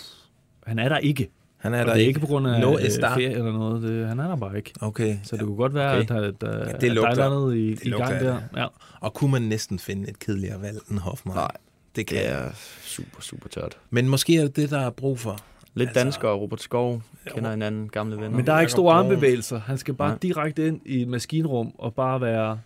Han 0.67 0.79
er 0.79 0.89
der 0.89 0.97
ikke. 0.97 1.29
Han 1.57 1.73
er 1.73 1.79
og 1.81 1.85
der 1.87 1.93
det 1.93 1.97
er 1.97 1.99
ikke. 1.99 2.07
ikke 2.09 2.19
på 2.19 2.25
grund 2.27 2.47
af 2.47 2.59
No 2.61 2.73
øh, 2.77 2.79
ferie 2.99 3.29
eller 3.29 3.51
noget. 3.51 3.81
Det, 3.83 4.07
han 4.07 4.19
er 4.19 4.27
der 4.27 4.35
bare 4.35 4.57
ikke. 4.57 4.73
Okay. 4.81 5.17
Så 5.23 5.37
det 5.37 5.45
kunne 5.45 5.55
godt 5.57 5.73
være, 5.73 5.91
Okay. 5.91 6.01
at, 6.01 6.09
der, 6.09 6.31
der, 6.31 6.57
Ja, 6.57 6.69
ja, 6.69 6.77
det 6.77 6.91
lugter- 6.91 7.09
at 7.11 7.17
der 7.17 7.25
er 7.25 7.29
noget 7.29 7.57
i, 7.57 7.69
det 7.69 7.85
i 7.85 7.89
gang 7.89 8.11
der. 8.13 8.33
det. 8.33 8.43
Ja. 8.57 8.67
Og 8.99 9.13
kunne 9.13 9.31
man 9.31 9.41
næsten 9.41 9.79
finde 9.79 10.09
et 10.09 10.19
kedeligere 10.19 10.61
valg 10.61 10.77
end 10.91 10.99
Hoffmann? 10.99 11.37
Nej, 11.37 11.51
det 11.95 12.07
kan 12.07 12.17
det 12.17 12.29
er 12.31 12.49
super, 12.83 13.21
super 13.21 13.49
tørt. 13.49 13.77
Men 13.89 14.07
måske 14.09 14.37
er 14.37 14.41
det 14.41 14.55
det, 14.55 14.69
der 14.69 14.79
er 14.79 14.89
brug 14.89 15.19
for. 15.19 15.37
Lidt 15.75 15.89
Altså- 15.89 16.03
dansker 16.03 16.27
og 16.27 16.41
Robert 16.41 16.61
Skov 16.61 17.01
kender 17.33 17.49
hinanden, 17.49 17.89
gamle 17.89 18.15
venner. 18.15 18.29
Men 18.37 18.45
der 18.47 18.53
er 18.53 18.59
ikke 18.59 18.71
store 18.71 18.93
armbevægelser. 18.93 19.59
Han 19.59 19.77
skal 19.77 19.93
bare 19.93 20.09
Nej. 20.09 20.17
direkte 20.21 20.67
ind 20.67 20.81
i 20.85 21.01
et 21.01 21.07
maskinrum 21.07 21.71
og 21.77 21.93
bare 21.93 22.21
være 22.21 22.59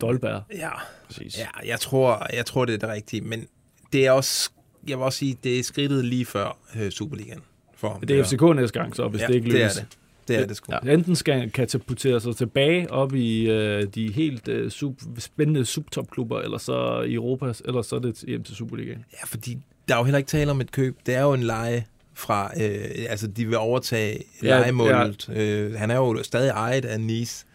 Dolberg. 0.00 0.42
Ja, 0.54 0.70
Præcis. 1.06 1.38
ja 1.38 1.46
jeg, 1.66 1.80
tror, 1.80 2.26
jeg 2.36 2.46
tror, 2.46 2.64
det 2.64 2.74
er 2.74 2.78
det 2.78 2.88
rigtige. 2.88 3.20
Men 3.20 3.46
det 3.92 4.06
er 4.06 4.10
også, 4.10 4.50
jeg 4.88 4.98
vil 4.98 5.04
også 5.04 5.18
sige, 5.18 5.38
det 5.44 5.58
er 5.58 5.62
skridtet 5.62 6.04
lige 6.04 6.24
før 6.26 6.58
øh, 6.76 6.90
Superligaen. 6.90 7.40
For 7.76 7.88
ham, 7.88 8.00
Det 8.00 8.18
er. 8.18 8.24
FCK 8.24 8.42
næste 8.56 8.78
gang, 8.78 8.96
så 8.96 9.08
hvis 9.08 9.20
ja, 9.22 9.26
det 9.26 9.34
ikke 9.34 9.44
det 9.50 9.54
er 9.54 9.58
lykkes. 9.58 9.74
det. 9.76 9.86
Det 10.28 10.36
er 10.36 10.46
det 10.46 10.56
sgu. 10.56 10.72
Ja. 10.84 10.92
Enten 10.92 11.16
skal 11.16 11.34
han 11.34 11.50
katapultere 11.50 12.20
sig 12.20 12.36
tilbage 12.36 12.90
op 12.90 13.14
i 13.14 13.50
øh, 13.50 13.86
de 13.94 14.12
helt 14.12 14.48
øh, 14.48 14.70
sub, 14.70 15.00
spændende 15.18 15.64
subtopklubber, 15.64 16.40
eller 16.40 16.58
så 16.58 17.00
i 17.00 17.14
Europa, 17.14 17.52
eller 17.64 17.82
så 17.82 17.96
er 17.96 18.00
det 18.00 18.24
hjem 18.26 18.42
til 18.42 18.56
Superligaen. 18.56 19.04
Ja, 19.12 19.24
fordi 19.26 19.58
der 19.88 19.94
er 19.94 19.98
jo 19.98 20.04
heller 20.04 20.18
ikke 20.18 20.28
tale 20.28 20.50
om 20.50 20.60
et 20.60 20.72
køb. 20.72 20.96
Det 21.06 21.14
er 21.14 21.22
jo 21.22 21.32
en 21.32 21.42
leje 21.42 21.84
fra, 22.14 22.50
øh, 22.62 22.84
altså 23.08 23.26
de 23.26 23.46
vil 23.46 23.56
overtage 23.56 24.24
Ja, 24.42 24.48
lejemålet. 24.48 25.28
Øh, 25.28 25.74
han 25.74 25.90
er 25.90 25.96
jo 25.96 26.22
stadig 26.22 26.50
ejet 26.50 26.84
af 26.84 27.00
Nice, 27.00 27.46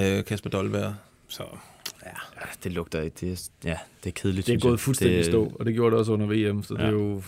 øh, 0.00 0.24
Kasper 0.24 0.50
Dolberg. 0.50 0.94
Så 1.28 1.42
ja, 2.06 2.10
Ja, 2.36 2.46
det 2.64 2.72
lugter 2.72 3.00
ikke. 3.02 3.16
Det 3.20 3.32
er, 3.64 3.68
ja, 3.70 3.76
det 4.04 4.10
er 4.10 4.14
kedeligt, 4.14 4.46
Det 4.46 4.54
er 4.54 4.58
gået 4.58 4.72
jeg. 4.72 4.80
fuldstændig 4.80 5.16
det, 5.18 5.26
stå, 5.26 5.52
og 5.60 5.66
det 5.66 5.74
gjorde 5.74 5.90
det 5.90 5.98
også 5.98 6.12
under 6.12 6.26
VM, 6.26 6.62
så 6.62 6.74
ja. 6.78 6.82
det 6.82 6.88
er 6.88 6.92
jo 6.92 7.22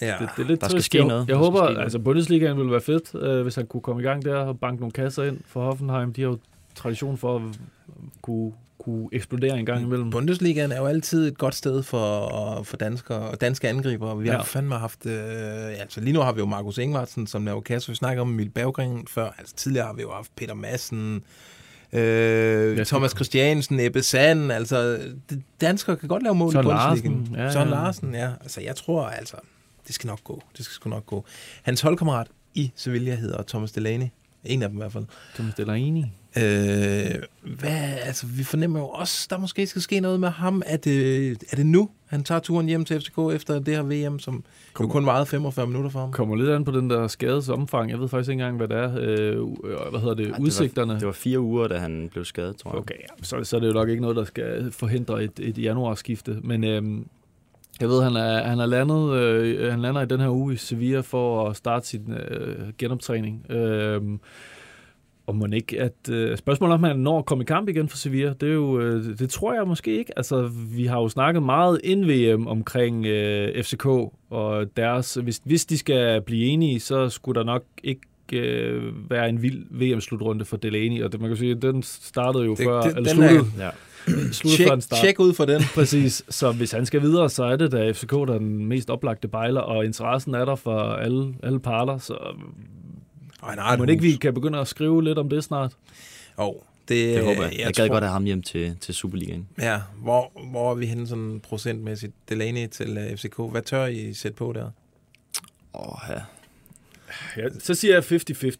ja. 0.00 0.06
det, 0.20 0.28
det 0.36 0.42
er 0.42 0.48
lidt 0.48 0.60
Der 0.60 0.66
skal 0.68 0.76
trist. 0.78 0.86
ske 0.86 0.98
jeg, 0.98 1.06
noget. 1.06 1.20
Jeg 1.20 1.28
Der 1.28 1.34
skal 1.34 1.36
håber, 1.36 1.60
noget. 1.62 1.78
altså 1.78 1.98
Bundesligaen 1.98 2.56
ville 2.56 2.72
være 2.72 2.80
fedt, 2.80 3.14
øh, 3.14 3.42
hvis 3.42 3.54
han 3.54 3.66
kunne 3.66 3.80
komme 3.80 4.02
i 4.02 4.04
gang 4.04 4.24
der 4.24 4.36
og 4.36 4.60
banke 4.60 4.80
nogle 4.80 4.92
kasser 4.92 5.22
ind 5.24 5.40
for 5.46 5.64
Hoffenheim. 5.64 6.12
De 6.12 6.22
har 6.22 6.28
jo 6.28 6.38
tradition 6.74 7.18
for 7.18 7.36
at 7.36 7.42
kunne, 8.22 8.52
kunne 8.78 9.08
eksplodere 9.12 9.58
en 9.58 9.66
gang 9.66 9.82
imellem. 9.82 10.10
Bundesligaen 10.10 10.72
er 10.72 10.76
jo 10.80 10.86
altid 10.86 11.28
et 11.28 11.38
godt 11.38 11.54
sted 11.54 11.82
for, 11.82 12.62
for 12.62 12.76
danskere 12.76 13.18
og 13.18 13.40
danske 13.40 13.68
angriber. 13.68 14.14
Vi 14.14 14.26
har 14.28 14.32
Ja. 14.34 14.38
ja. 14.38 14.44
fandme 14.44 14.74
haft... 14.74 15.06
Øh, 15.06 15.14
altså 15.80 16.00
lige 16.00 16.12
nu 16.12 16.20
har 16.20 16.32
vi 16.32 16.40
jo 16.40 16.46
Markus 16.46 16.78
Ingvartsen, 16.78 17.26
som 17.26 17.44
laver 17.44 17.60
kasse. 17.60 17.88
Vi 17.88 17.94
snakker 17.94 18.22
om 18.22 18.30
Emil 18.30 18.50
Berggren 18.50 19.06
før. 19.06 19.30
Altså 19.38 19.54
tidligere 19.54 19.86
har 19.86 19.92
vi 19.94 20.02
jo 20.02 20.10
haft 20.12 20.36
Peter 20.36 20.54
Madsen, 20.54 21.22
øh, 21.94 22.78
Ja, 22.78 22.84
Thomas 22.84 23.10
Christiansen, 23.10 23.80
Ebbe 23.80 24.02
Sand. 24.02 24.52
Altså, 24.52 25.00
danskere 25.60 25.96
kan 25.96 26.08
godt 26.08 26.22
lave 26.22 26.34
mål 26.34 26.52
Søren 26.52 26.66
i 26.66 26.68
Bundesligaen. 26.70 27.18
Larsen, 27.24 27.36
ja, 27.36 27.52
Søren 27.52 27.68
ja. 27.68 27.74
Larsen, 27.74 28.14
ja. 28.14 28.30
Altså, 28.40 28.60
jeg 28.60 28.76
tror 28.76 29.06
altså, 29.06 29.36
det 29.86 29.94
skal 29.94 30.06
nok 30.08 30.24
gå. 30.24 30.42
Det 30.56 30.64
skal 30.64 30.74
sgu 30.74 30.90
nok 30.90 31.06
gå. 31.06 31.24
Hans 31.62 31.80
holdkammerat 31.80 32.26
i 32.54 32.72
Sevilla 32.76 33.14
hedder 33.14 33.42
Thomas 33.48 33.72
Delaney. 33.72 34.06
En 34.44 34.62
af 34.62 34.68
dem 34.68 34.78
i 34.78 34.80
hvert 34.80 34.92
fald. 34.92 35.04
Thomas 35.34 35.54
Delaney. 35.54 36.04
Øh, 36.36 37.22
hvad, 37.42 37.98
altså, 38.02 38.26
vi 38.26 38.44
fornemmer 38.44 38.78
jo 38.78 38.86
også, 38.86 39.26
der 39.30 39.38
måske 39.38 39.66
skal 39.66 39.82
ske 39.82 40.00
noget 40.00 40.20
med 40.20 40.28
ham. 40.28 40.62
Er 40.66 40.76
det, 40.76 41.30
er 41.50 41.56
det 41.56 41.66
nu, 41.66 41.90
han 42.06 42.24
tager 42.24 42.40
turen 42.40 42.66
hjem 42.66 42.84
til 42.84 43.00
FCK 43.00 43.18
efter 43.34 43.58
det 43.58 43.74
her 43.74 43.82
VM, 43.82 44.18
som 44.18 44.44
jo 44.80 44.86
kun 44.86 45.06
varede 45.06 45.26
45 45.26 45.66
minutter 45.66 45.90
for 45.90 46.00
ham? 46.00 46.12
Kommer 46.12 46.36
lidt 46.36 46.50
an 46.50 46.64
på 46.64 46.70
den 46.70 46.90
der 46.90 47.08
skades 47.08 47.48
omfang. 47.48 47.90
Jeg 47.90 48.00
ved 48.00 48.08
faktisk 48.08 48.30
ikke 48.30 48.42
engang, 48.42 48.56
hvad 48.56 48.68
det 48.68 48.76
er. 48.76 48.92
Øh, 48.98 49.90
hvad 49.90 50.00
hedder 50.00 50.14
det? 50.14 50.30
Ej, 50.30 50.38
Udsigterne. 50.40 50.88
Det 50.88 50.94
var, 50.94 50.98
det 50.98 51.06
var 51.06 51.12
fire 51.12 51.40
uger, 51.40 51.68
da 51.68 51.78
han 51.78 52.08
blev 52.12 52.24
skadet, 52.24 52.56
tror 52.56 52.70
jeg. 52.70 52.78
Okay, 52.78 52.94
ja. 52.94 53.24
så, 53.24 53.44
så 53.44 53.56
er 53.56 53.60
det 53.60 53.68
jo 53.68 53.72
nok 53.72 53.88
ikke 53.88 54.02
noget, 54.02 54.16
der 54.16 54.24
skal 54.24 54.72
forhindre 54.72 55.24
et, 55.24 55.40
et 55.40 55.58
januarskifte. 55.58 56.38
Men 56.42 56.64
øhm, 56.64 57.06
jeg 57.80 57.88
ved, 57.88 58.02
han 58.02 58.16
er, 58.16 58.42
han 58.42 58.60
er 58.60 58.66
landet, 58.66 59.12
øh, 59.12 59.70
han 59.70 59.82
lander 59.82 60.02
i 60.02 60.06
den 60.06 60.20
her 60.20 60.28
uge 60.28 60.54
i 60.54 60.56
Sevilla 60.56 61.00
for 61.00 61.48
at 61.48 61.56
starte 61.56 61.86
sin 61.86 62.12
øh, 62.12 62.72
genoptræning. 62.78 63.50
Øhm, 63.50 64.20
og 65.26 65.36
må 65.36 65.46
ikke, 65.52 65.80
at 65.80 66.08
øh, 66.10 66.36
spørgsmålet 66.36 66.74
om, 66.74 66.82
han 66.82 66.96
når 66.98 67.18
at 67.18 67.24
komme 67.24 67.42
i 67.42 67.44
kamp 67.44 67.68
igen 67.68 67.88
for 67.88 67.96
Sevilla, 67.96 68.32
det, 68.40 68.48
er 68.48 68.52
jo, 68.52 68.80
øh, 68.80 69.18
det 69.18 69.30
tror 69.30 69.54
jeg 69.54 69.66
måske 69.66 69.98
ikke. 69.98 70.12
Altså, 70.18 70.50
vi 70.76 70.86
har 70.86 71.00
jo 71.00 71.08
snakket 71.08 71.42
meget 71.42 71.80
ind 71.84 72.04
VM 72.04 72.46
omkring 72.46 73.06
øh, 73.06 73.62
FCK, 73.64 73.86
og 74.30 74.66
deres, 74.76 75.14
hvis, 75.14 75.40
hvis 75.44 75.64
de 75.66 75.78
skal 75.78 76.20
blive 76.22 76.44
enige, 76.46 76.80
så 76.80 77.08
skulle 77.08 77.38
der 77.40 77.46
nok 77.46 77.64
ikke 77.84 78.00
øh, 78.32 79.10
være 79.10 79.28
en 79.28 79.42
vild 79.42 79.64
VM-slutrunde 79.70 80.44
for 80.44 80.56
Delaney, 80.56 81.02
og 81.02 81.12
det, 81.12 81.20
man 81.20 81.30
kan 81.30 81.36
sige, 81.36 81.54
den 81.54 81.82
startede 81.82 82.44
jo 82.44 82.50
Det- 82.54 82.64
før, 82.64 82.80
det- 82.80 82.96
eller 82.96 83.12
den 83.14 83.22
er- 83.22 83.28
sluttede, 83.28 83.50
Ja. 83.58 83.70
sluttede 84.32 84.56
Tjek, 84.56 84.66
før 84.68 84.74
den 84.74 84.80
start. 84.80 85.00
tjek 85.00 85.20
ud 85.20 85.32
for 85.34 85.44
den. 85.44 85.60
Præcis, 85.74 86.24
så 86.28 86.52
hvis 86.52 86.72
han 86.72 86.86
skal 86.86 87.02
videre, 87.02 87.30
så 87.30 87.44
er 87.44 87.56
det 87.56 87.72
da 87.72 87.90
FCK, 87.92 88.10
der 88.10 88.34
er 88.34 88.38
den 88.38 88.66
mest 88.66 88.90
oplagte 88.90 89.28
bejler, 89.28 89.60
og 89.60 89.84
interessen 89.84 90.34
er 90.34 90.44
der 90.44 90.54
for 90.54 90.78
alle, 90.80 91.34
alle 91.42 91.60
parter, 91.60 91.98
så 91.98 92.16
Ej, 93.46 93.54
nej, 93.56 93.76
må 93.76 93.84
det 93.84 93.92
ikke, 93.92 94.02
vi 94.02 94.12
kan 94.12 94.34
begynde 94.34 94.58
at 94.58 94.68
skrive 94.68 95.04
lidt 95.04 95.18
om 95.18 95.28
det 95.28 95.44
snart? 95.44 95.72
Oh, 96.36 96.54
det, 96.88 97.14
Det 97.16 97.24
håber 97.24 97.42
jeg. 97.42 97.52
Jeg, 97.52 97.58
jeg 97.60 97.74
gad 97.74 97.86
tror- 97.88 97.94
godt 97.94 98.04
have 98.04 98.12
ham 98.12 98.24
hjem 98.24 98.42
til, 98.42 98.76
til 98.80 98.94
Superligaen. 98.94 99.48
Ja, 99.58 99.80
hvor, 100.02 100.32
hvor 100.50 100.70
er 100.70 100.74
vi 100.74 100.86
henne 100.86 101.06
sådan 101.08 101.40
procentmæssigt? 101.40 102.12
Delaney 102.28 102.66
til 102.68 102.98
uh, 102.98 103.16
FCK. 103.18 103.36
Hvad 103.50 103.62
tør 103.62 103.86
I 103.86 104.12
sætte 104.14 104.36
på 104.36 104.52
der? 104.52 104.70
Åh, 105.74 105.98
ja. 106.08 106.20
Ja, 107.36 107.48
så 107.58 107.74
siger 107.74 107.94
jeg 107.94 108.04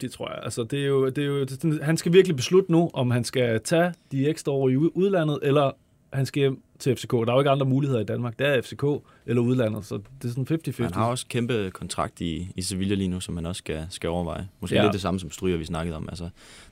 50-50, 0.07 0.15
tror 0.15 0.29
jeg. 0.29 0.39
Altså, 0.43 0.63
det 0.63 0.79
er 0.81 0.85
jo, 0.85 1.09
det 1.09 1.17
er 1.17 1.25
jo, 1.27 1.43
det 1.43 1.79
han 1.83 1.97
skal 1.97 2.13
virkelig 2.13 2.35
beslutte 2.35 2.71
nu, 2.71 2.89
om 2.93 3.11
han 3.11 3.23
skal 3.23 3.61
tage 3.63 3.93
de 4.11 4.27
ekstra 4.29 4.51
år 4.51 4.69
i 4.69 4.75
udlandet, 4.77 5.39
eller 5.43 5.71
han 6.13 6.25
skal 6.25 6.39
hjem 6.39 6.61
til 6.79 6.95
FCK. 6.95 7.11
Der 7.11 7.27
er 7.27 7.33
jo 7.33 7.39
ikke 7.39 7.49
andre 7.49 7.65
muligheder 7.65 7.99
i 8.01 8.03
Danmark. 8.03 8.39
Det 8.39 8.47
er 8.47 8.61
FCK 8.61 8.83
eller 9.25 9.41
udlandet, 9.41 9.85
så 9.85 9.95
det 10.21 10.27
er 10.29 10.33
sådan 10.43 10.59
50-50. 10.79 10.83
Han 10.83 10.93
har 10.93 11.05
også 11.05 11.25
kæmpe 11.29 11.71
kontrakt 11.73 12.21
i, 12.21 12.47
i 12.55 12.61
Sevilla 12.61 12.95
lige 12.95 13.07
nu, 13.07 13.19
som 13.19 13.35
han 13.35 13.45
også 13.45 13.59
skal, 13.59 13.87
skal 13.89 14.09
overveje. 14.09 14.47
Måske 14.59 14.75
Ja. 14.75 14.81
lidt 14.83 14.93
det 14.93 15.01
samme 15.01 15.19
som 15.19 15.31
Stryger, 15.31 15.57
vi 15.57 15.65
snakkede 15.65 15.95
om. 15.97 16.09
Altså, 16.09 16.29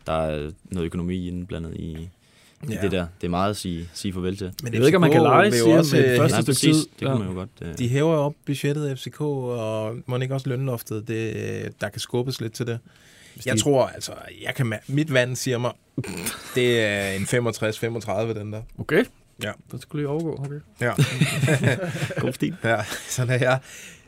der 0.08 0.14
er 0.14 0.52
noget 0.72 0.86
økonomi 0.86 1.28
indblandet 1.28 1.74
i, 1.76 1.82
i 1.84 2.08
Ja. 2.70 2.82
det 2.82 2.92
der. 2.92 3.08
Det 3.22 3.28
er 3.28 3.32
meget 3.32 3.50
at 3.50 3.58
sige, 3.58 3.90
sige 3.94 4.14
farvel 4.14 4.38
til. 4.38 4.52
Men 4.64 4.74
Jeg 4.74 4.80
ved 4.80 4.88
ikke, 4.88 4.96
om 4.98 5.02
man 5.02 5.12
kan 5.12 5.22
lege, 5.22 5.52
siger 5.52 5.78
også, 5.78 5.96
med 5.96 6.04
det 6.04 6.12
øh, 6.12 6.18
første 6.18 6.36
Nej, 6.36 6.42
stykke 6.42 6.56
præcis. 6.56 6.76
tid. 6.76 6.86
Det 7.00 7.08
kunne 7.08 7.20
man 7.20 7.28
jo 7.28 7.34
godt. 7.34 7.50
øh. 7.62 7.78
De 7.78 7.90
hæver 7.90 8.14
jo 8.14 8.20
op 8.20 8.34
budgettet 8.46 9.00
FCK, 9.00 9.22
og 9.22 9.96
må 10.06 10.18
ikke 10.18 10.34
også 10.34 10.50
lønloftet, 10.50 11.08
det, 11.08 11.82
der 11.82 11.90
kan 11.90 12.00
skubbes 12.00 12.42
lidt 12.42 12.54
til 12.54 12.68
det. 12.68 12.80
Jeg 13.46 13.56
de- 13.56 13.60
tror, 13.62 13.86
altså, 13.88 14.12
jeg 14.44 14.56
kan, 14.56 14.74
mit 14.88 15.14
vand 15.14 15.36
siger 15.36 15.58
mig, 15.58 15.72
det 16.56 16.82
er 16.82 17.12
en 17.12 17.22
65-35, 17.24 18.40
den 18.40 18.54
der. 18.54 18.62
Okay. 18.78 19.04
Ja. 19.44 19.52
Den 19.72 19.82
skulle 19.82 20.02
lige 20.02 20.10
overgå. 20.10 20.46
Okay. 20.46 20.60
Ja. 20.82 20.94
God 22.22 22.34
stil. 22.34 22.56
Ja, 22.64 22.84
sådan 23.10 23.34
er 23.34 23.44
jeg. 23.44 23.60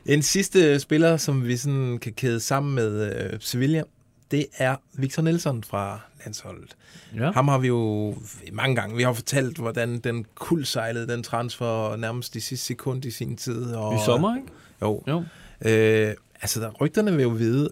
En 0.06 0.21
sidste 0.21 0.80
spiller, 0.80 1.17
som 1.17 1.48
vi 1.48 1.58
sådan 1.58 1.98
kan 1.98 2.13
kæde 2.13 2.39
sammen 2.39 2.76
med 2.76 3.15
øh, 3.15 3.39
Sevilla, 3.39 3.84
det 4.32 4.45
er 4.58 4.76
Victor 4.93 5.24
Nelson 5.24 5.63
fra 5.63 6.00
landsholdet. 6.26 6.76
Ja. 7.15 7.32
Ham 7.32 7.48
har 7.48 7.58
vi 7.58 7.67
jo 7.67 8.15
mange 8.52 8.76
gange, 8.76 8.95
vi 8.98 9.04
har 9.04 9.13
fortalt, 9.13 9.58
hvordan 9.58 10.00
den 10.00 10.26
kuldsejlede 10.36 11.08
den 11.08 11.24
transfer 11.24 11.95
nærmest 11.95 12.36
i 12.36 12.39
sidste 12.39 12.65
sekund 12.65 13.06
i 13.06 13.12
sin 13.12 13.38
tid. 13.38 13.74
Og, 13.74 13.95
I 13.95 13.98
sommer, 14.06 14.36
ikke? 14.36 14.48
Jo. 14.82 15.04
Jo. 15.08 15.24
Øh, 15.65 16.13
altså, 16.41 16.62
der, 16.62 16.71
rygterne 16.71 17.12
vil 17.12 17.24
jo 17.24 17.30
vide, 17.30 17.69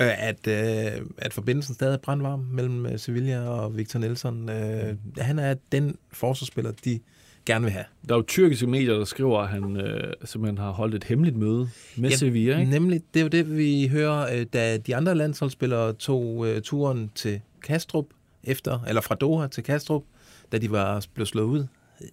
øh, 0.00 0.28
at, 0.28 0.46
øh, 0.46 1.06
at 1.18 1.32
forbindelsen 1.32 1.74
stadig 1.74 1.94
er 1.94 1.98
brandvarm 1.98 2.40
mellem 2.40 2.86
øh, 2.86 2.98
Sevilla 2.98 3.40
og 3.48 3.76
Victor 3.76 3.98
Nelson. 3.98 4.48
Øh, 4.48 4.96
han 5.18 5.38
er 5.38 5.54
den 5.72 5.96
forsvarsspiller, 6.12 6.72
de 6.84 7.00
gerne 7.46 7.64
vil 7.64 7.72
have. 7.72 7.84
Der 8.08 8.14
er 8.14 8.18
jo 8.18 8.24
tyrkiske 8.28 8.66
medier, 8.66 8.94
der 8.94 9.04
skriver, 9.04 9.38
at 9.40 9.48
han 9.48 9.76
øh, 9.76 10.12
simpelthen 10.24 10.58
har 10.58 10.70
holdt 10.70 10.94
et 10.94 11.04
hemmeligt 11.04 11.36
møde 11.36 11.68
med 11.96 12.10
Ja, 12.10 12.16
Sevilla, 12.16 12.58
ikke? 12.58 12.70
Nemlig, 12.70 13.02
det 13.14 13.20
er 13.20 13.24
jo 13.24 13.28
det, 13.28 13.56
vi 13.56 13.86
hører, 13.86 14.38
øh, 14.38 14.46
da 14.52 14.76
de 14.76 14.96
andre 14.96 15.14
landsholdsspillere 15.14 15.92
tog 15.92 16.46
øh, 16.46 16.62
turen 16.62 17.10
til 17.14 17.40
Kastrup, 17.62 18.06
efter, 18.44 18.80
eller 18.88 19.00
fra 19.00 19.14
Doha 19.14 19.46
til 19.46 19.64
Kastrup, 19.64 20.02
da 20.52 20.58
de 20.58 20.70
var 20.70 21.06
blevet 21.14 21.28
slået 21.28 21.46
ud. 21.46 21.66
Øh, 22.00 22.08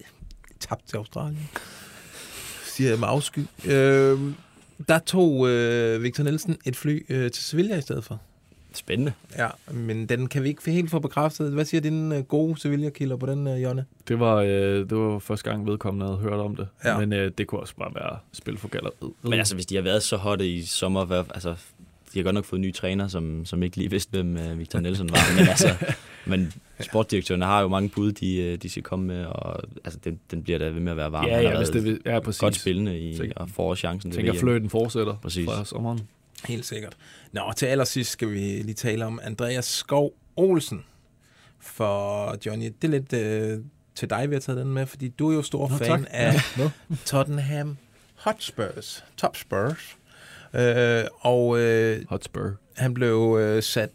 Tabt 0.59 0.87
til 0.87 0.97
Australien. 0.97 1.49
Siger 2.65 2.89
jeg 2.89 2.99
med 2.99 3.07
afsky. 3.07 3.39
Øh, 3.67 4.19
der 4.87 4.99
tog 4.99 5.49
øh, 5.49 6.03
Victor 6.03 6.23
Nielsen 6.23 6.57
et 6.65 6.75
fly 6.75 7.05
øh, 7.09 7.31
til 7.31 7.43
Sevilla 7.43 7.77
i 7.77 7.81
stedet 7.81 8.03
for. 8.03 8.21
Spændende. 8.73 9.13
Ja, 9.37 9.47
men 9.71 10.05
den 10.05 10.27
kan 10.27 10.43
vi 10.43 10.47
ikke 10.47 10.71
helt 10.71 10.91
få 10.91 10.99
bekræftet. 10.99 11.51
Hvad 11.51 11.65
siger 11.65 11.81
dine 11.81 12.17
øh, 12.17 12.23
gode 12.23 12.59
Sevilla-kilder 12.61 13.15
på 13.15 13.25
den, 13.25 13.47
øh, 13.47 13.63
Jonne? 13.63 13.85
Det 14.07 14.19
var, 14.19 14.35
øh, 14.35 14.49
det 14.89 14.97
var 14.97 15.19
første 15.19 15.49
gang 15.49 15.67
vedkommende 15.67 16.05
havde 16.05 16.19
hørt 16.19 16.39
om 16.39 16.55
det. 16.55 16.67
Ja. 16.85 16.97
Men 16.97 17.13
øh, 17.13 17.31
det 17.37 17.47
kunne 17.47 17.61
også 17.61 17.75
bare 17.75 17.91
være 17.95 18.17
spil 18.31 18.57
for 18.57 18.67
galleriet. 18.67 19.13
Men 19.21 19.33
altså, 19.33 19.55
hvis 19.55 19.65
de 19.65 19.75
har 19.75 19.81
været 19.81 20.03
så 20.03 20.17
hotte 20.17 20.47
i 20.47 20.61
sommer, 20.61 21.05
hvad, 21.05 21.23
altså, 21.33 21.55
de 22.13 22.19
har 22.19 22.23
godt 22.23 22.33
nok 22.33 22.45
fået 22.45 22.57
en 22.57 22.61
ny 22.61 22.73
træner, 22.73 23.07
som, 23.07 23.45
som 23.45 23.63
ikke 23.63 23.77
lige 23.77 23.89
vidste, 23.89 24.09
hvem 24.09 24.35
uh, 24.35 24.59
Victor 24.59 24.79
Nielsen 24.79 25.11
var. 25.11 25.35
Men, 25.39 25.47
altså, 25.47 25.75
men 26.25 26.53
sportdirektørerne 26.79 27.45
har 27.45 27.61
jo 27.61 27.67
mange 27.67 27.89
bud, 27.89 28.11
de, 28.11 28.35
øh, 28.37 28.57
de 28.57 28.69
skal 28.69 28.83
komme 28.83 29.05
med, 29.05 29.25
og 29.25 29.63
altså, 29.83 29.99
den, 30.03 30.19
den 30.31 30.43
bliver 30.43 30.59
da 30.59 30.65
ved 30.65 30.81
med 30.81 30.91
at 30.91 30.97
være 30.97 31.11
varm. 31.11 31.25
ja, 31.25 31.41
ja, 31.41 31.57
hvis 31.57 31.73
været 31.73 31.85
det 31.85 32.01
er 32.05 32.19
præcis. 32.19 32.39
godt 32.39 32.55
spillende 32.55 32.99
i, 32.99 33.17
Sikkert. 33.17 33.37
og 33.37 33.49
får 33.49 33.75
chancen. 33.75 34.11
Tænker, 34.11 34.33
VM. 34.33 34.39
fløjten 34.39 34.69
fortsætter 34.69 35.15
Præcis. 35.21 35.45
fra 35.45 35.65
sommeren. 35.65 35.99
Helt 36.45 36.65
sikkert. 36.65 36.97
Nå, 37.31 37.41
til 37.55 37.65
allersidst 37.65 38.11
skal 38.11 38.31
vi 38.31 38.39
lige 38.39 38.73
tale 38.73 39.05
om 39.05 39.19
Andreas 39.23 39.65
Skov 39.65 40.13
Olsen. 40.35 40.83
For 41.59 42.37
Johnny, 42.45 42.73
det 42.81 42.87
er 42.87 42.91
lidt 42.91 43.13
øh, 43.13 43.59
til 43.95 44.09
dig, 44.09 44.29
vi 44.29 44.35
har 44.35 44.39
taget 44.39 44.59
den 44.59 44.73
med, 44.73 44.85
fordi 44.85 45.07
du 45.07 45.29
er 45.29 45.35
jo 45.35 45.41
stor 45.41 45.69
Nå, 45.69 45.77
fan 45.77 45.87
tak. 45.87 46.07
af 46.09 46.33
Tottenham 47.05 47.77
Hotspurs. 48.15 49.03
Top 49.17 49.37
Spurs. 49.37 49.97
Øh, 50.53 51.03
og 51.19 51.59
øh, 51.59 52.05
Hotspur. 52.09 52.51
han 52.75 52.93
blev 52.93 53.37
øh, 53.41 53.63
sat 53.63 53.89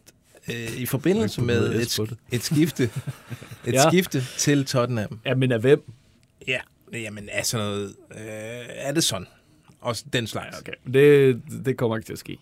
øh, 0.51 0.77
i 0.77 0.87
forbindelse 0.87 1.43
med 1.43 1.75
et, 1.75 1.99
et 2.33 2.43
skifte 2.43 2.83
et 3.67 3.73
Ja. 3.73 3.89
skifte 3.91 4.23
til 4.39 4.65
Tottenham. 4.65 5.21
Ja, 5.27 5.35
men 5.35 5.53
af 5.53 5.61
hvem? 5.61 5.93
Ja, 6.49 6.59
jamen 6.93 7.29
er 7.33 7.43
sådan 7.43 7.67
noget, 7.67 7.95
øh, 8.11 8.21
er 8.69 8.93
det 8.93 9.05
sådan? 9.05 9.27
Og 9.81 9.97
den 10.13 10.27
slags. 10.27 10.61
Okay. 10.61 10.73
Det, 10.93 11.43
det 11.67 11.77
kommer 11.77 11.97
ikke 11.97 12.07
til 12.07 12.13
at 12.13 12.19
ske. 12.19 12.39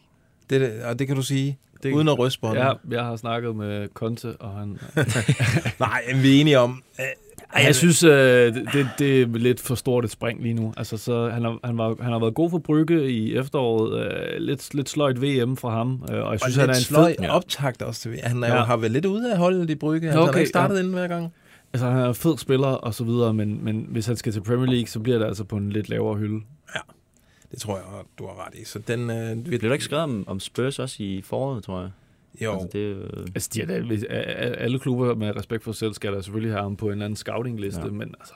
Det, 0.51 0.83
og 0.83 0.98
det 0.98 1.07
kan 1.07 1.16
du 1.16 1.22
sige, 1.22 1.59
Det- 1.83 1.92
uden 1.92 2.09
at 2.09 2.18
ryste 2.18 2.40
på. 2.40 2.55
Ja, 2.55 2.72
jeg 2.90 3.05
har 3.05 3.16
snakket 3.16 3.57
med 3.57 3.88
Conte, 3.94 4.37
og 4.37 4.59
han... 4.59 4.79
Nej, 5.81 6.03
vi 6.14 6.37
er 6.37 6.40
enige 6.40 6.59
om... 6.59 6.83
Ej, 7.55 7.62
jeg 7.66 7.75
synes, 7.75 8.03
øh, 8.03 8.55
det, 8.55 8.88
det, 8.99 9.23
er 9.23 9.27
lidt 9.27 9.61
for 9.61 9.75
stort 9.75 10.05
et 10.05 10.11
spring 10.11 10.42
lige 10.42 10.55
nu. 10.55 10.73
Altså, 10.77 10.97
så 10.97 11.29
han, 11.29 11.42
har, 11.45 11.59
han, 11.64 11.79
var, 11.79 11.97
han 12.01 12.12
har 12.12 12.18
været 12.18 12.35
god 12.35 12.51
for 12.51 12.59
Brygge 12.59 13.11
i 13.12 13.37
efteråret. 13.37 14.07
Øh, 14.07 14.40
lidt, 14.40 14.75
lidt 14.75 14.88
sløjt 14.88 15.23
VM 15.23 15.57
fra 15.57 15.71
ham. 15.71 16.05
Øh, 16.12 16.25
og 16.25 16.33
jeg 16.33 16.40
synes, 16.40 16.57
og 16.57 16.61
han 16.62 16.71
er 16.71 16.75
en 16.75 16.81
sløj 16.81 17.14
fed... 17.21 17.29
optakt 17.29 17.83
også. 17.83 18.01
til- 18.01 18.21
Han 18.23 18.42
er 18.42 18.49
jo, 18.49 18.55
Ja. 18.55 18.62
har 18.64 18.77
været 18.77 18.92
lidt 18.92 19.05
ude 19.07 19.33
af 19.33 19.38
holdet 19.38 19.71
i 19.71 19.75
Brygge. 19.75 20.07
Altså, 20.09 20.21
Okay, 20.21 20.27
han 20.27 20.35
har 20.35 20.40
ikke 20.40 20.49
startet 20.49 20.75
ja. 20.75 20.81
inden 20.81 20.95
hver 20.95 21.09
gang. 21.09 21.33
Altså, 21.73 21.87
han 21.87 21.99
er 21.99 22.09
en 22.09 22.14
fed 22.14 22.38
spiller 22.38 22.66
og 22.68 22.95
så 22.95 23.05
videre, 23.05 23.35
men, 23.35 23.64
men 23.64 23.87
hvis 23.88 24.07
han 24.07 24.16
skal 24.16 24.33
til 24.33 24.40
Premier 24.42 24.71
League, 24.71 24.87
så 24.87 25.01
bliver 25.01 25.18
det 25.18 25.27
altså 25.27 25.45
på 25.45 25.57
en 25.57 25.71
lidt 25.71 25.88
lavere 25.88 26.16
hylde. 26.18 26.40
Det 27.51 27.61
tror 27.61 27.77
jeg, 27.77 27.85
du 28.18 28.27
har 28.27 28.47
ret 28.47 28.59
i. 28.61 28.64
Så 28.64 28.79
den, 28.79 29.11
øh, 29.11 29.37
vi, 29.51 29.59
Blev 29.59 29.68
der 29.68 29.73
ikke 29.73 29.85
skrevet 29.85 30.03
om, 30.05 30.25
om 30.27 30.40
Spurs 30.40 30.79
også 30.79 30.97
i 31.03 31.23
foråret, 31.25 31.64
tror 31.64 31.81
jeg? 31.81 31.90
Jo, 32.40 32.53
Altså, 32.53 32.68
det, 32.73 32.85
er 32.85 32.88
jo- 32.95 33.25
Altså, 33.35 33.49
de 33.55 33.62
er 33.62 33.66
da, 33.66 33.81
hvis, 33.81 34.05
alle 34.59 34.79
klubber 34.79 35.14
med 35.14 35.37
respekt 35.37 35.64
for 35.64 35.73
sig 35.73 35.79
selv 35.79 35.95
skal 35.95 36.12
der 36.12 36.21
selvfølgelig 36.21 36.53
have 36.53 36.62
ham 36.62 36.77
på 36.77 36.87
en 36.87 36.92
eller 36.92 37.05
anden 37.05 37.16
scouting-liste, 37.16 37.81
ja. 37.85 37.90
Men 37.90 38.14
altså... 38.21 38.35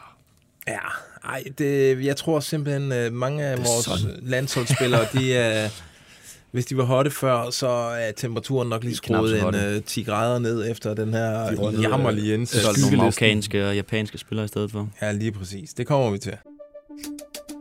ja. 0.69 0.79
Ej, 1.25 1.43
det, 1.59 2.05
jeg 2.05 2.17
tror 2.17 2.41
simpelthen, 2.41 2.93
øh, 2.93 3.13
mange 3.13 3.45
af 3.45 3.57
Det 3.57 3.67
er 3.67 3.69
vores 3.73 4.01
sådan. 4.03 4.19
landsholdsspillere, 4.23 5.05
de 5.13 5.35
er... 5.35 5.69
Hvis 6.53 6.67
de 6.67 6.77
var 6.77 6.85
hotte 6.85 7.11
før, 7.11 7.51
så 7.51 7.67
er 7.69 8.13
temperaturen 8.13 8.69
nok 8.69 8.83
lige 8.85 8.93
er 8.93 8.97
skruet 8.97 9.41
så 9.41 9.49
en 9.49 9.55
øh, 9.55 9.83
10 9.83 10.03
grader 10.03 10.39
ned 10.39 10.71
efter 10.71 10.95
den 10.95 11.15
her 11.15 11.51
De 11.51 11.73
ned, 11.73 11.81
jammerlige 11.81 12.29
øh, 12.33 12.35
indsats. 12.39 12.65
solgt 12.65 12.79
nogle 12.79 12.89
skyggelisten. 12.91 12.99
marokkanske 13.27 13.69
og 13.69 13.77
japanske 13.77 14.19
spillere 14.19 14.45
i 14.45 14.49
stedet 14.49 14.71
for. 14.71 14.89
Ja, 15.03 15.13
lige 15.13 15.33
præcis. 15.33 15.73
Det 15.75 15.87
kommer 15.87 16.11
vi 16.11 16.19
til. 16.19 16.33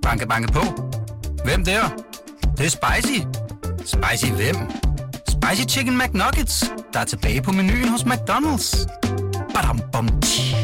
Banke, 0.01 0.27
banke 0.27 0.53
på. 0.53 0.61
Hvem 1.45 1.65
der? 1.65 2.03
Det 2.57 2.65
er 2.65 2.69
spicy. 2.69 3.19
Spicy 3.85 4.31
hvem? 4.31 4.55
Spicy 5.45 5.65
Chicken 5.67 5.97
McNuggets, 5.97 6.71
der 6.93 6.99
er 6.99 7.05
tilbage 7.05 7.41
på 7.41 7.51
menuen 7.51 7.87
hos 7.87 8.01
McDonald's. 8.01 8.87
Badum, 9.53 9.81
bom, 9.91 10.21
tji. 10.21 10.55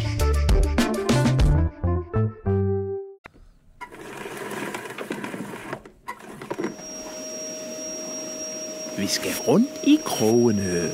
Vi 8.98 9.08
skal 9.08 9.32
rundt 9.48 9.70
i 9.84 10.00
krogene. 10.06 10.92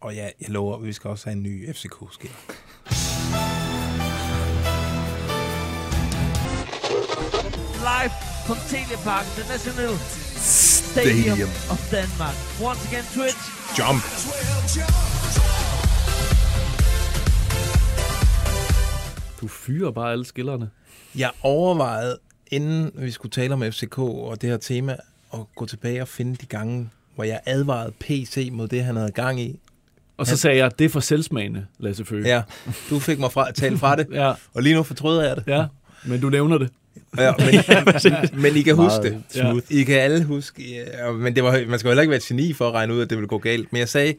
Og 0.00 0.14
ja, 0.14 0.28
jeg 0.40 0.48
lover, 0.48 0.76
at 0.76 0.84
vi 0.84 0.92
skal 0.92 1.10
også 1.10 1.26
have 1.26 1.36
en 1.36 1.42
ny 1.42 1.72
FCK-skiller. 1.72 2.36
Live 7.80 8.29
from 8.46 8.56
Telepark 8.72 9.24
International 9.38 9.92
Stadium, 10.36 11.48
of 11.72 11.80
Denmark. 11.90 12.36
Once 12.68 12.82
again, 12.88 13.04
Twitch. 13.16 13.42
Jump! 13.78 14.02
Du 19.40 19.48
fyrer 19.48 19.90
bare 19.90 20.12
alle 20.12 20.24
skillerne. 20.24 20.70
Jeg 21.16 21.30
overvejede, 21.42 22.18
inden 22.50 22.90
vi 22.94 23.10
skulle 23.10 23.30
tale 23.32 23.54
om 23.54 23.62
FCK 23.62 23.98
og 23.98 24.40
det 24.42 24.50
her 24.50 24.56
tema, 24.56 24.96
at 25.34 25.38
gå 25.56 25.66
tilbage 25.66 26.02
og 26.02 26.08
finde 26.08 26.36
de 26.36 26.46
gange, 26.46 26.90
hvor 27.14 27.24
jeg 27.24 27.40
advarede 27.46 27.92
PC 28.00 28.48
mod 28.52 28.68
det, 28.68 28.84
han 28.84 28.96
havde 28.96 29.10
gang 29.12 29.40
i. 29.40 29.60
Og 30.16 30.26
så 30.26 30.36
sagde 30.36 30.56
jeg, 30.56 30.78
det 30.78 30.84
er 30.84 30.88
for 30.88 31.00
selvsmagende, 31.00 31.66
Lasse 31.78 32.04
Føge. 32.04 32.28
Ja, 32.28 32.42
du 32.90 32.98
fik 32.98 33.18
mig 33.18 33.32
fra, 33.32 33.52
tale 33.52 33.78
fra 33.78 33.96
det, 33.96 34.06
ja, 34.22 34.32
og 34.54 34.62
lige 34.62 34.74
nu 34.74 34.82
fortryder 34.82 35.22
jeg 35.28 35.36
det. 35.36 35.44
ja. 35.46 35.66
Men 36.04 36.20
du 36.20 36.30
nævner 36.30 36.58
det. 36.58 36.70
Ja, 37.18 37.32
men, 37.38 38.40
men 38.42 38.56
I 38.56 38.62
kan 38.62 38.74
huske 38.76 39.02
det. 39.02 39.22
Meget 39.42 39.62
I 39.70 39.82
kan 39.84 39.94
alle 40.00 40.24
huske, 40.24 40.62
ja, 40.98 41.12
men 41.12 41.36
det 41.36 41.44
var, 41.44 41.64
man 41.68 41.78
skal 41.78 41.88
jo 41.88 41.90
heller 41.90 42.02
ikke 42.02 42.10
være 42.10 42.16
et 42.16 42.22
geni 42.24 42.52
for 42.52 42.68
at 42.68 42.74
regne 42.74 42.94
ud, 42.94 43.00
at 43.02 43.10
det 43.10 43.18
ville 43.18 43.28
gå 43.28 43.38
galt. 43.38 43.72
Men 43.72 43.78
jeg 43.80 43.88
sagde, 43.88 44.14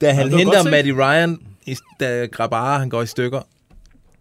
da 0.00 0.12
han 0.12 0.28
kan 0.28 0.38
henter. 0.38 0.70
Matty 0.70 0.90
Ryan, 0.90 1.38
i- 1.66 1.76
da 2.00 2.26
Grabara 2.26 2.78
han 2.78 2.88
går 2.88 3.02
i 3.02 3.06
stykker, 3.06 3.40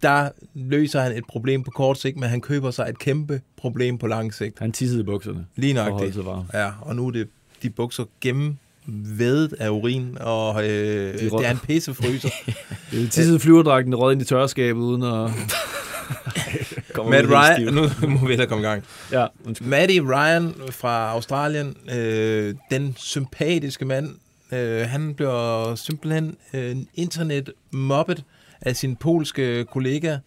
der 0.03 0.29
løser 0.55 1.01
han 1.01 1.11
et 1.17 1.23
problem 1.29 1.63
på 1.63 1.71
kort 1.71 1.99
sigt, 1.99 2.17
men 2.17 2.29
han 2.29 2.41
køber 2.41 2.71
sig 2.71 2.85
et 2.89 2.99
kæmpe 2.99 3.41
problem 3.57 3.97
på 3.97 4.07
lang 4.07 4.33
sigt. 4.33 4.59
Han 4.59 4.71
tissede 4.71 5.01
i 5.01 5.03
bukserne. 5.03 5.45
Lige 5.55 5.73
nok 5.73 6.01
varm. 6.15 6.43
Ja, 6.53 6.69
og 6.81 6.95
nu 6.95 7.07
er 7.07 7.11
det 7.11 7.27
de 7.63 7.69
bukser 7.69 8.03
gennemvædet 8.21 9.53
af 9.59 9.69
urin, 9.69 10.17
og 10.19 10.63
øh, 10.63 11.19
det, 11.19 11.33
rød- 11.33 11.43
er 11.45 11.51
en 11.51 11.57
pissefryser. 11.57 12.29
Det 12.91 13.03
er 13.03 13.07
tissede 13.09 13.39
flyverdragten, 13.39 13.91
der 13.91 13.97
rød 13.97 14.11
ind 14.13 14.21
i 14.21 14.25
tørreskabet, 14.25 14.81
uden 14.81 15.03
at... 15.03 15.31
Matt 17.03 17.27
Ryan, 17.29 17.73
nu 17.73 18.07
må 18.07 18.19
vi 18.19 18.27
hellere 18.27 18.47
komme 18.47 18.63
i 18.63 18.67
gang. 18.67 18.83
Ja. 19.11 19.25
Matty 19.61 19.99
Ryan 19.99 20.53
fra 20.71 21.11
Australien, 21.11 21.75
øh, 21.95 22.55
den 22.71 22.95
sympatiske 22.97 23.85
mand, 23.85 24.09
øh, 24.53 24.81
han 24.81 25.13
bliver 25.13 25.75
simpelthen 25.75 26.35
øh, 26.53 26.75
internet 26.95 27.51
mobbet 27.71 28.23
af 28.61 28.75
sin 28.75 28.95
polske 28.95 29.65
kollega. 29.71 30.17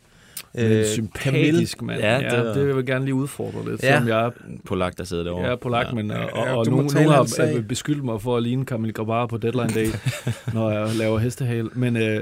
Øh, 0.55 0.87
sympatisk 0.87 1.83
mand. 1.83 2.01
Ja, 2.01 2.13
Ja, 2.13 2.19
det 2.25 2.31
det, 2.31 2.39
er- 2.39 2.53
det 2.55 2.67
vil 2.69 2.75
jeg 2.75 2.85
gerne 2.85 3.05
lige 3.05 3.15
udfordre 3.15 3.71
lidt, 3.71 3.83
Ja. 3.83 3.93
ja. 3.93 3.99
som 3.99 4.09
jeg 4.09 4.25
er 4.27 4.31
Polak, 4.67 4.99
der 4.99 5.05
sidder 5.05 5.25
derovre. 5.25 5.43
Jeg 5.45 5.53
er 5.53 5.57
polak, 5.57 5.93
men, 5.95 6.11
og, 6.11 6.19
og, 6.33 6.47
Ja, 6.47 6.57
og 6.57 6.67
må 6.71 6.77
nogen, 6.77 6.91
nogen 6.95 7.09
har 7.11 7.25
sag. 7.25 7.57
øh, 7.57 7.65
beskyldt 7.65 8.05
mig 8.05 8.23
for 8.23 8.37
at 8.37 8.43
ligne 8.43 8.65
Camille 8.65 8.93
Grabar 8.93 9.27
på 9.27 9.37
Deadline 9.37 9.69
Day, 9.75 9.87
når 10.55 10.71
jeg 10.71 10.95
laver 10.95 11.19
hestehale. 11.19 11.69
Men 11.75 11.97
øh, 11.97 12.21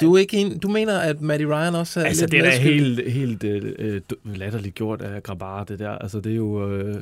Du, 0.00 0.14
er 0.14 0.18
ikke 0.18 0.36
en, 0.36 0.58
du 0.58 0.68
mener, 0.68 0.98
at 0.98 1.20
Matty 1.20 1.44
Ryan 1.44 1.74
også 1.74 2.00
er 2.00 2.04
altså, 2.04 2.22
lidt 2.22 2.32
det 2.32 2.38
er 2.38 2.50
da 2.50 2.58
helt, 2.58 3.12
helt 3.12 3.44
øh, 3.44 3.74
øh, 3.78 4.00
latterligt 4.24 4.74
gjort 4.74 5.02
af 5.02 5.22
Grabar, 5.22 5.64
det 5.64 5.78
der. 5.78 5.90
Altså, 5.90 6.20
det 6.20 6.32
er 6.32 6.36
jo... 6.36 6.72
Øh, 6.72 6.94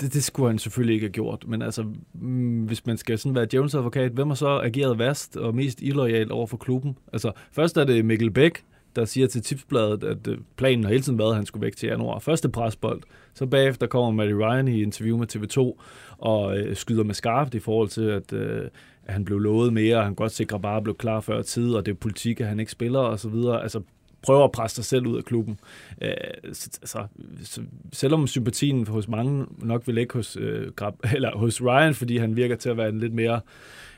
det, 0.00 0.14
det 0.14 0.24
skulle 0.24 0.48
han 0.48 0.58
selvfølgelig 0.58 0.94
ikke 0.94 1.04
have 1.04 1.12
gjort. 1.12 1.44
Men 1.48 1.62
altså, 1.62 1.84
mm, 2.14 2.64
hvis 2.64 2.86
man 2.86 2.98
skal 2.98 3.18
sådan 3.18 3.34
være 3.34 3.46
djævelens 3.50 3.74
advokat, 3.74 4.12
hvem 4.12 4.28
har 4.28 4.34
så 4.34 4.60
ageret 4.60 4.98
værst 4.98 5.36
og 5.36 5.54
mest 5.54 5.82
illoyalt 5.82 6.30
over 6.30 6.46
for 6.46 6.56
klubben? 6.56 6.96
Altså, 7.12 7.32
først 7.52 7.76
er 7.76 7.84
det 7.84 8.04
Mikkel 8.04 8.30
Bæk, 8.30 8.64
der 8.96 9.04
siger 9.04 9.26
til 9.26 9.42
tipsbladet, 9.42 10.04
at 10.04 10.28
øh, 10.28 10.38
planen 10.56 10.84
har 10.84 10.90
hele 10.90 11.02
tiden 11.02 11.18
været, 11.18 11.30
at 11.30 11.36
han 11.36 11.46
skulle 11.46 11.64
væk 11.64 11.76
til 11.76 11.86
januar. 11.86 12.18
Første 12.18 12.48
presbold. 12.48 13.02
Så 13.34 13.46
bagefter 13.46 13.86
kommer 13.86 14.10
Matty 14.10 14.34
Ryan 14.34 14.68
i 14.68 14.82
interview 14.82 15.18
med 15.18 15.36
TV2 15.36 15.82
og 16.18 16.58
øh, 16.58 16.76
skyder 16.76 17.04
med 17.04 17.14
skarpt 17.14 17.54
i 17.54 17.60
forhold 17.60 17.88
til, 17.88 18.02
at, 18.02 18.32
øh, 18.32 18.62
at 19.06 19.12
han 19.12 19.24
blev 19.24 19.38
lovet 19.38 19.72
mere, 19.72 19.96
og 19.96 20.04
han 20.04 20.14
godt 20.14 20.32
sikre 20.32 20.60
bare 20.60 20.82
blev 20.82 20.96
klar 20.96 21.20
før 21.20 21.42
tid, 21.42 21.74
og 21.74 21.86
det 21.86 21.92
er 21.92 21.96
politik, 21.96 22.40
at 22.40 22.46
han 22.46 22.60
ikke 22.60 22.72
spiller 22.72 23.00
og 23.00 23.20
så 23.20 23.28
videre. 23.28 23.62
Altså 23.62 23.80
prøver 24.24 24.44
at 24.44 24.52
presse 24.52 24.74
sig 24.74 24.84
selv 24.84 25.06
ud 25.06 25.16
af 25.16 25.24
klubben. 25.24 25.60
Øh, 26.02 26.10
så, 26.52 26.70
altså, 26.82 27.06
så, 27.44 27.62
selvom 27.92 28.26
sympatien 28.26 28.86
hos 28.86 29.08
mange 29.08 29.46
nok 29.58 29.86
vil 29.86 29.94
ligge 29.94 30.12
hos, 30.14 30.36
øh, 30.36 30.72
Grab, 30.72 30.94
eller 31.14 31.36
hos 31.36 31.62
Ryan, 31.62 31.94
fordi 31.94 32.16
han 32.16 32.36
virker 32.36 32.56
til 32.56 32.68
at 32.68 32.76
være 32.76 32.88
en 32.88 33.00
lidt 33.00 33.14
mere 33.14 33.40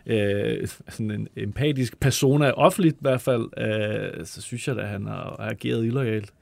øh, 0.06 0.68
sådan 0.88 1.10
en 1.10 1.28
empatisk 1.36 2.00
persona, 2.00 2.50
offentligt 2.50 2.94
i 2.94 3.00
hvert 3.00 3.20
fald, 3.20 3.48
øh, 3.58 4.26
så 4.26 4.42
synes 4.42 4.68
jeg 4.68 4.76
da, 4.76 4.80
at 4.80 4.88
han 4.88 5.06
har 5.06 5.36
ageret 5.38 5.84
illoyalt. 5.84 6.32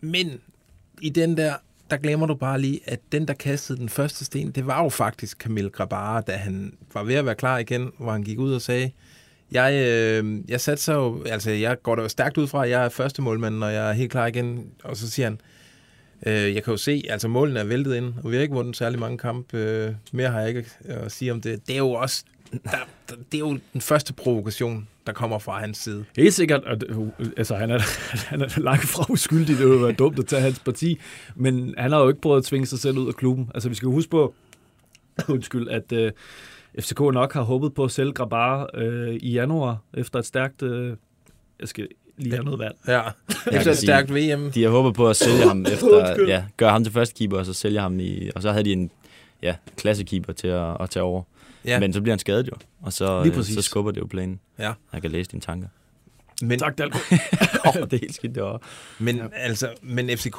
Men 0.00 0.40
i 1.00 1.08
den 1.08 1.36
der, 1.36 1.52
der 1.92 1.98
glemmer 1.98 2.26
du 2.26 2.34
bare 2.34 2.60
lige, 2.60 2.80
at 2.84 3.00
den, 3.12 3.28
der 3.28 3.34
kastede 3.34 3.78
den 3.78 3.88
første 3.88 4.24
sten, 4.24 4.50
det 4.50 4.66
var 4.66 4.82
jo 4.82 4.88
faktisk 4.88 5.38
Camille 5.38 5.70
Grabara, 5.70 6.20
da 6.20 6.32
han 6.32 6.72
var 6.94 7.04
ved 7.04 7.14
at 7.14 7.26
være 7.26 7.34
klar 7.34 7.58
igen, 7.58 7.92
hvor 7.98 8.12
han 8.12 8.22
gik 8.22 8.38
ud 8.38 8.54
og 8.54 8.62
sagde, 8.62 8.90
jeg, 9.50 9.72
øh, 9.72 10.40
jeg 10.48 10.60
satte 10.60 10.82
så 10.82 10.92
jo, 10.92 11.22
altså 11.24 11.50
jeg 11.50 11.82
går 11.82 11.94
da 11.94 12.08
stærkt 12.08 12.38
ud 12.38 12.46
fra, 12.46 12.64
at 12.64 12.70
jeg 12.70 12.84
er 12.84 12.88
første 12.88 13.22
målmand, 13.22 13.54
når 13.54 13.68
jeg 13.68 13.88
er 13.88 13.92
helt 13.92 14.10
klar 14.10 14.26
igen, 14.26 14.66
og 14.84 14.96
så 14.96 15.10
siger 15.10 15.26
han, 15.26 15.40
øh, 16.26 16.54
jeg 16.54 16.64
kan 16.64 16.70
jo 16.72 16.76
se, 16.76 17.02
altså 17.08 17.28
målene 17.28 17.60
er 17.60 17.64
væltet 17.64 17.94
ind, 17.96 18.14
og 18.24 18.30
vi 18.30 18.36
har 18.36 18.42
ikke 18.42 18.54
vundet 18.54 18.76
særlig 18.76 19.00
mange 19.00 19.18
kampe, 19.18 19.58
øh, 19.58 19.94
mere 20.12 20.28
har 20.30 20.40
jeg 20.40 20.48
ikke 20.48 20.64
at 20.84 21.12
sige 21.12 21.32
om 21.32 21.40
det. 21.40 21.66
Det 21.66 21.74
er 21.74 21.78
jo 21.78 21.90
også, 21.90 22.24
der, 22.52 22.58
der, 23.08 23.14
det 23.32 23.34
er 23.34 23.38
jo 23.38 23.58
den 23.72 23.80
første 23.80 24.12
provokation, 24.12 24.88
der 25.06 25.12
kommer 25.12 25.38
fra 25.38 25.60
hans 25.60 25.78
side. 25.78 26.04
Helt 26.16 26.34
sikkert, 26.34 26.64
at, 26.66 26.82
uh, 26.82 27.08
altså 27.36 27.54
han 27.54 27.70
er, 27.70 27.80
han 28.30 28.40
er 28.40 28.60
langt 28.60 28.84
fra 28.84 29.06
uskyldig, 29.08 29.58
det 29.58 29.68
ville 29.68 29.82
være 29.82 29.92
dumt 29.92 30.18
at 30.18 30.26
tage 30.26 30.42
hans 30.42 30.58
parti, 30.58 30.98
men 31.34 31.74
han 31.78 31.92
har 31.92 32.00
jo 32.00 32.08
ikke 32.08 32.20
prøvet 32.20 32.38
at 32.38 32.44
tvinge 32.44 32.66
sig 32.66 32.78
selv 32.78 32.98
ud 32.98 33.08
af 33.08 33.14
klubben. 33.14 33.50
Altså 33.54 33.68
vi 33.68 33.74
skal 33.74 33.88
huske 33.88 34.10
på, 34.10 34.34
undskyld, 35.28 35.68
at 35.68 35.92
øh, 35.92 36.12
FCK 36.80 37.00
nok 37.00 37.32
har 37.32 37.42
håbet 37.42 37.74
på 37.74 37.84
at 37.84 37.90
sælge 37.90 38.12
Grabar 38.12 38.70
øh, 38.74 39.14
i 39.14 39.32
januar, 39.32 39.78
efter 39.94 40.18
et 40.18 40.26
stærkt, 40.26 40.62
øh, 40.62 40.96
jeg 41.60 41.68
skal 41.68 41.88
lige 42.16 42.34
have 42.34 42.44
noget 42.44 42.58
vand. 42.58 42.74
Ja, 42.88 43.02
efter 43.52 43.70
et 43.70 43.78
stærkt 43.78 44.14
VM. 44.14 44.52
De 44.52 44.62
har 44.62 44.70
håbet 44.70 44.94
på 44.94 45.08
at 45.08 45.16
sælge 45.16 45.48
ham 45.48 45.66
efter, 45.72 46.24
ja, 46.28 46.44
gøre 46.56 46.70
ham 46.70 46.84
til 46.84 46.92
første 46.92 47.14
keeper, 47.14 47.38
og 47.38 47.46
så 47.46 47.52
sælge 47.52 47.80
ham 47.80 48.00
i, 48.00 48.30
og 48.34 48.42
så 48.42 48.50
havde 48.52 48.64
de 48.64 48.72
en 48.72 48.90
ja, 49.42 49.54
klassekeeper 49.76 50.32
til 50.32 50.48
at, 50.48 50.76
at 50.80 50.90
tage 50.90 51.02
over. 51.02 51.22
Ja. 51.64 51.80
Men 51.80 51.92
så 51.92 52.00
bliver 52.00 52.12
han 52.12 52.18
skadet 52.18 52.46
jo, 52.46 52.52
og 52.82 52.92
så, 52.92 53.42
så 53.42 53.62
skubber 53.62 53.92
det 53.92 54.00
jo 54.00 54.06
planen. 54.06 54.40
Ja. 54.58 54.72
Jeg 54.92 55.02
kan 55.02 55.10
læse 55.10 55.30
dine 55.30 55.40
tanker. 55.40 55.68
Men, 56.42 56.58
Tak, 56.58 56.78
Dalko. 56.78 56.98
oh, 57.66 57.74
det 57.90 57.92
er 57.92 57.98
helt 58.00 58.14
skidt 58.14 58.34
derovre. 58.34 58.58
Men 58.98 59.16
ja. 59.16 59.24
altså, 59.34 59.68
men 59.82 60.18
FCK, 60.18 60.38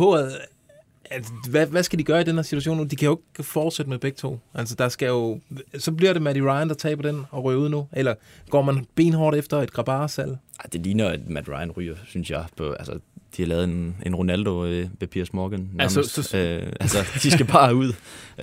hvad, 1.50 1.68
hvad 1.68 1.84
skal 1.84 2.00
de 2.00 2.04
gøre 2.04 2.22
i 2.22 2.24
den 2.24 2.36
her 2.36 2.42
situation 2.42 2.78
nu? 2.78 2.84
De 2.84 2.96
kan 2.96 3.06
jo 3.06 3.20
ikke 3.32 3.44
fortsætte 3.44 3.90
med 3.90 4.00
begge 4.00 4.16
to. 4.16 4.40
Altså, 4.54 4.76
der 4.76 4.90
skal 4.90 5.08
jo, 5.08 5.40
så 5.78 5.92
bliver 5.92 6.14
det 6.14 6.22
Matty 6.22 6.42
Ryan, 6.42 6.70
der 6.70 6.76
taber 6.76 7.02
den 7.02 7.26
og 7.32 7.44
ryger 7.44 7.60
ud 7.60 7.70
nu. 7.70 7.88
Eller 7.92 8.16
går 8.50 8.62
man 8.62 8.88
benhårdt 8.96 9.38
efter 9.38 9.58
et 9.62 9.74
Grabar-salg? 9.74 10.38
Det 10.74 10.82
ligner, 10.82 11.10
at 11.10 11.30
Matt 11.30 11.50
Ryan 11.50 11.72
ryger, 11.72 11.96
synes 12.06 12.32
jeg. 12.32 12.46
På, 12.58 12.72
altså, 12.72 13.00
de 13.38 13.42
har 13.42 13.48
lavet 13.48 13.64
en, 13.64 13.96
en 14.06 14.16
Ronaldo 14.16 14.66
øh, 14.66 14.88
ved 15.00 15.08
Piers 15.08 15.34
Morgan. 15.34 15.70
Altså, 15.80 16.00
Altså, 16.00 16.24
så- 16.24 16.38
øh, 16.38 16.72
altså, 16.80 16.98
de 17.24 17.32
skal 17.32 17.46
bare 17.46 17.76
ud. 17.76 17.94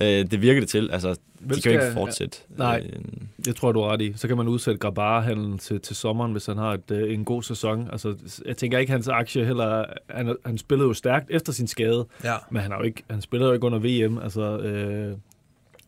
Øh, 0.01 0.07
det 0.07 0.41
virker 0.41 0.59
det 0.61 0.69
til. 0.69 0.89
Altså, 0.91 1.15
Hvem 1.39 1.55
de 1.55 1.61
kan 1.61 1.71
jo 1.73 1.79
ikke 1.81 1.93
fortsætte. 1.93 2.37
Nej. 2.57 2.83
Øh, 2.93 2.99
Jeg 3.47 3.55
tror, 3.55 3.71
du 3.71 3.81
har 3.81 3.87
ret 3.89 4.01
i. 4.01 4.13
Så 4.15 4.27
kan 4.27 4.37
man 4.37 4.47
udsætte 4.47 4.77
Grabar-handlen 4.77 5.57
til, 5.57 5.79
til 5.81 5.95
sommeren, 5.95 6.31
hvis 6.31 6.45
han 6.45 6.57
har 6.57 6.73
et, 6.73 6.91
øh, 6.91 7.13
en 7.13 7.25
god 7.25 7.43
sæson. 7.43 7.89
Altså, 7.91 8.15
jeg 8.45 8.57
tænker 8.57 8.77
ikke, 8.79 8.91
hans 8.91 9.07
aktie 9.07 9.45
heller... 9.45 9.85
Han, 10.09 10.35
han 10.45 10.57
spillede 10.57 10.87
jo 10.87 10.93
stærkt 10.93 11.25
efter 11.31 11.53
sin 11.53 11.67
skade, 11.67 12.05
Ja. 12.23 12.35
men 12.51 12.61
han, 12.61 12.71
har 12.71 12.77
jo 12.77 12.83
ikke, 12.83 13.03
han 13.09 13.21
spiller 13.21 13.47
jo 13.47 13.53
ikke 13.53 13.65
under 13.65 13.79
VM. 14.07 14.17
Altså, 14.17 14.57
øh, 14.57 15.17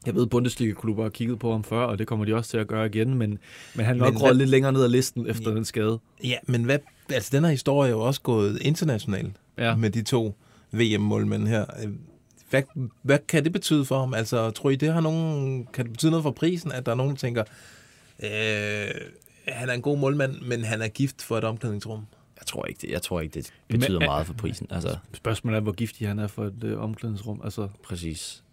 jeg 0.06 0.16
ved, 0.16 0.26
Bundesliga-klubber 0.28 1.04
har 1.04 1.10
kigget 1.10 1.40
på 1.40 1.52
ham 1.52 1.64
før, 1.64 1.80
og 1.86 1.98
det 2.00 2.08
kommer 2.08 2.26
de 2.26 2.36
også 2.36 2.50
til 2.52 2.58
at 2.58 2.68
gøre 2.68 2.86
igen, 2.86 3.14
men, 3.14 3.40
men 3.76 3.86
han 3.86 3.96
er 4.02 4.06
nok 4.12 4.22
røget 4.22 4.38
lidt 4.38 4.50
længere 4.50 4.72
ned 4.74 4.84
ad 4.84 4.90
listen 4.90 5.30
efter 5.30 5.50
Ja. 5.52 5.56
den 5.56 5.66
skade. 5.66 6.00
Ja, 6.24 6.38
men 6.44 6.64
hvad, 6.64 6.80
altså, 7.10 7.30
den 7.34 7.44
her 7.44 7.52
historie 7.52 7.90
er 7.90 7.94
jo 7.94 8.02
også 8.02 8.22
gået 8.22 8.62
internationalt 8.62 9.36
Ja. 9.58 9.76
med 9.76 9.90
de 9.90 10.02
to 10.04 10.36
VM-målmænd 10.72 11.48
her. 11.48 11.66
Hvad, 12.50 12.62
hvad 13.02 13.18
kan 13.28 13.44
det 13.44 13.52
betyde 13.54 13.86
for 13.86 14.00
ham? 14.00 14.14
Altså, 14.14 14.50
tror 14.52 14.70
I, 14.70 14.76
det 14.76 14.94
har 14.94 15.02
nogen, 15.02 15.68
kan 15.74 15.86
det 15.86 15.92
betyde 15.94 16.12
noget 16.12 16.24
for 16.24 16.32
prisen, 16.32 16.72
at 16.72 16.86
der 16.86 16.92
er 16.92 16.96
nogen, 16.96 17.12
der 17.12 17.18
tænker, 17.18 17.44
øh, 18.24 18.92
han 19.48 19.70
er 19.70 19.74
en 19.74 19.82
god 19.82 19.98
målmand, 19.98 20.42
men 20.42 20.64
han 20.64 20.82
er 20.82 20.88
gift 20.88 21.22
for 21.22 21.38
et 21.38 21.44
omklædningsrum? 21.44 22.06
jeg, 22.40 22.48
tror 22.48 22.66
ikke, 22.66 22.80
det, 22.82 22.90
jeg 22.90 23.02
tror 23.02 23.22
ikke, 23.22 23.34
det 23.34 23.54
betyder 23.68 24.00
Men- 24.00 24.06
meget 24.06 24.28
for 24.28 24.34
prisen. 24.34 24.68
Altså, 24.70 24.98
Spørgsmålet 25.14 25.58
er, 25.58 25.62
hvor 25.62 25.72
giftig 25.72 26.08
han 26.08 26.20
er 26.20 26.28
for 26.28 26.46
et 26.46 26.64
øh, 26.64 26.80
omklædningsrum. 26.80 27.42
Altså, 27.44 27.68
præcis. 27.84 28.44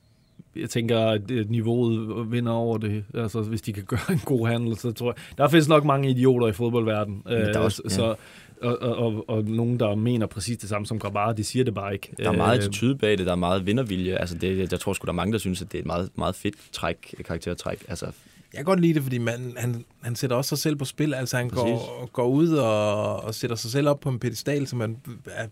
Jeg 0.56 0.70
tænker, 0.70 0.98
at 1.00 1.30
øh, 1.30 1.50
niveauet 1.50 2.30
vinder 2.32 2.52
over 2.52 2.78
det. 2.78 3.04
Altså, 3.14 3.40
hvis 3.42 3.62
de 3.62 3.72
kan 3.72 3.84
gøre 3.84 4.00
en 4.12 4.20
god 4.24 4.48
handel, 4.48 4.76
så 4.76 4.92
tror 4.92 5.06
jeg... 5.06 5.38
Der 5.38 5.48
findes 5.48 5.68
nok 5.68 5.84
mange 5.84 6.10
idioter 6.10 6.46
i 6.46 6.52
fodboldverdenen. 6.52 7.22
der 7.26 7.34
er 7.34 7.58
også- 7.58 7.82
så, 7.88 7.94
så, 7.94 8.14
og, 8.62 8.82
og, 8.82 8.96
og, 8.96 9.24
og 9.28 9.44
nogen, 9.44 9.80
der 9.80 9.94
mener 9.94 10.26
præcis 10.26 10.58
det 10.58 10.68
samme 10.68 10.86
som 10.86 10.98
Grabar, 10.98 11.32
de 11.32 11.44
siger 11.44 11.64
det 11.64 11.74
bare 11.74 11.92
ikke. 11.92 12.12
Der 12.18 12.28
er 12.28 12.36
meget 12.36 12.58
Øh, 12.58 12.64
attitude 12.64 12.94
bag 12.98 13.18
det, 13.18 13.26
der 13.26 13.32
er 13.32 13.36
meget 13.36 13.66
vindervilje. 13.66 14.14
Altså 14.16 14.38
det, 14.38 14.72
jeg 14.72 14.80
tror 14.80 14.92
sgu, 14.92 15.04
der 15.06 15.12
er 15.12 15.14
mange, 15.16 15.32
der 15.32 15.38
synes, 15.38 15.62
at 15.62 15.72
det 15.72 15.78
er 15.78 15.82
et 15.82 15.86
meget, 15.86 16.10
meget 16.14 16.34
fedt 16.34 16.54
træk, 16.72 17.14
karaktertræk. 17.24 17.84
Altså, 17.88 18.06
Jeg 18.52 18.58
kan 18.58 18.64
godt 18.64 18.80
lide 18.80 18.94
det, 18.94 19.02
fordi 19.02 19.18
man, 19.18 19.52
han, 19.56 19.84
han 20.02 20.16
sætter 20.16 20.36
også 20.36 20.48
sig 20.48 20.58
selv 20.58 20.76
på 20.76 20.84
spil. 20.84 21.14
Altså, 21.14 21.36
han 21.36 21.50
Præcis. 21.50 21.64
går, 21.64 22.10
går 22.12 22.26
ud 22.28 22.48
og, 22.48 23.16
og 23.24 23.34
sætter 23.34 23.56
sig 23.56 23.70
selv 23.70 23.88
op 23.88 24.00
på 24.00 24.08
en 24.08 24.18
pedestal, 24.18 24.66
så 24.66 24.76
man, 24.76 24.96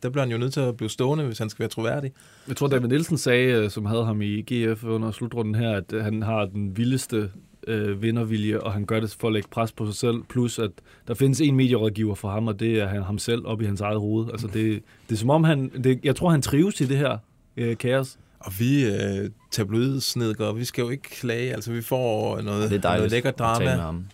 der 0.03 0.11
bliver 0.11 0.23
han 0.23 0.33
jo 0.33 0.39
nødt 0.39 0.53
til 0.53 0.61
at 0.61 0.77
blive 0.77 0.91
stående, 0.91 1.25
hvis 1.25 1.39
han 1.39 1.51
skal 1.51 1.61
være 1.61 1.69
troværdig. 1.69 2.13
Jeg 2.49 2.57
tror, 2.57 2.67
David 2.67 2.89
Nielsen 2.89 3.19
sagde, 3.19 3.53
øh, 3.53 3.71
som 3.71 3.87
havde 3.87 4.05
ham 4.05 4.23
i 4.23 4.41
GF 4.41 4.85
under 4.85 5.11
slutrunden 5.11 5.55
her, 5.55 5.77
at 5.77 5.93
øh, 5.93 6.05
han 6.05 6.23
har 6.23 6.45
den 6.45 6.77
vildeste 6.77 7.31
øh, 7.67 8.03
vindervilje, 8.03 8.61
og 8.61 8.73
han 8.73 8.85
gør 8.85 9.01
det 9.01 9.17
for 9.21 9.29
at 9.29 9.33
lægge 9.33 9.49
pres 9.49 9.73
på 9.73 9.87
sig 9.87 9.95
selv, 9.95 10.23
plus 10.29 10.59
at 10.59 10.71
der 11.09 11.15
findes 11.15 11.41
en 11.41 11.57
medierådgiver 11.57 12.15
for 12.15 12.31
ham, 12.31 12.47
og 12.47 12.61
det 12.61 12.81
er 12.81 12.87
han, 12.87 13.03
ham 13.03 13.19
selv 13.19 13.47
op 13.47 13.63
i 13.63 13.65
hans 13.65 13.81
eget 13.81 14.01
hoved. 14.01 14.31
Altså 14.31 14.47
det, 14.55 14.83
det 15.09 15.15
er 15.15 15.19
som 15.19 15.31
om 15.31 15.45
han, 15.45 15.69
det, 15.85 16.01
jeg 16.05 16.17
tror 16.17 16.31
han 16.31 16.43
trives 16.43 16.81
i 16.81 16.85
det 16.85 16.97
her 16.97 17.19
øh, 17.57 17.77
kaos. 17.77 18.19
Og 18.41 18.53
vi 18.59 18.85
øh, 18.87 19.31
tabloidsnedgård, 19.51 20.55
vi 20.57 20.65
skal 20.65 20.83
jo 20.83 20.89
ikke 20.91 21.03
klage. 21.03 21.53
Altså, 21.53 21.73
vi 21.73 21.83
får 21.83 22.41
noget, 22.43 22.71
Det 22.71 22.77
er 22.77 22.81
noget 22.97 23.11
lækker 23.11 23.31
drama 23.31 23.65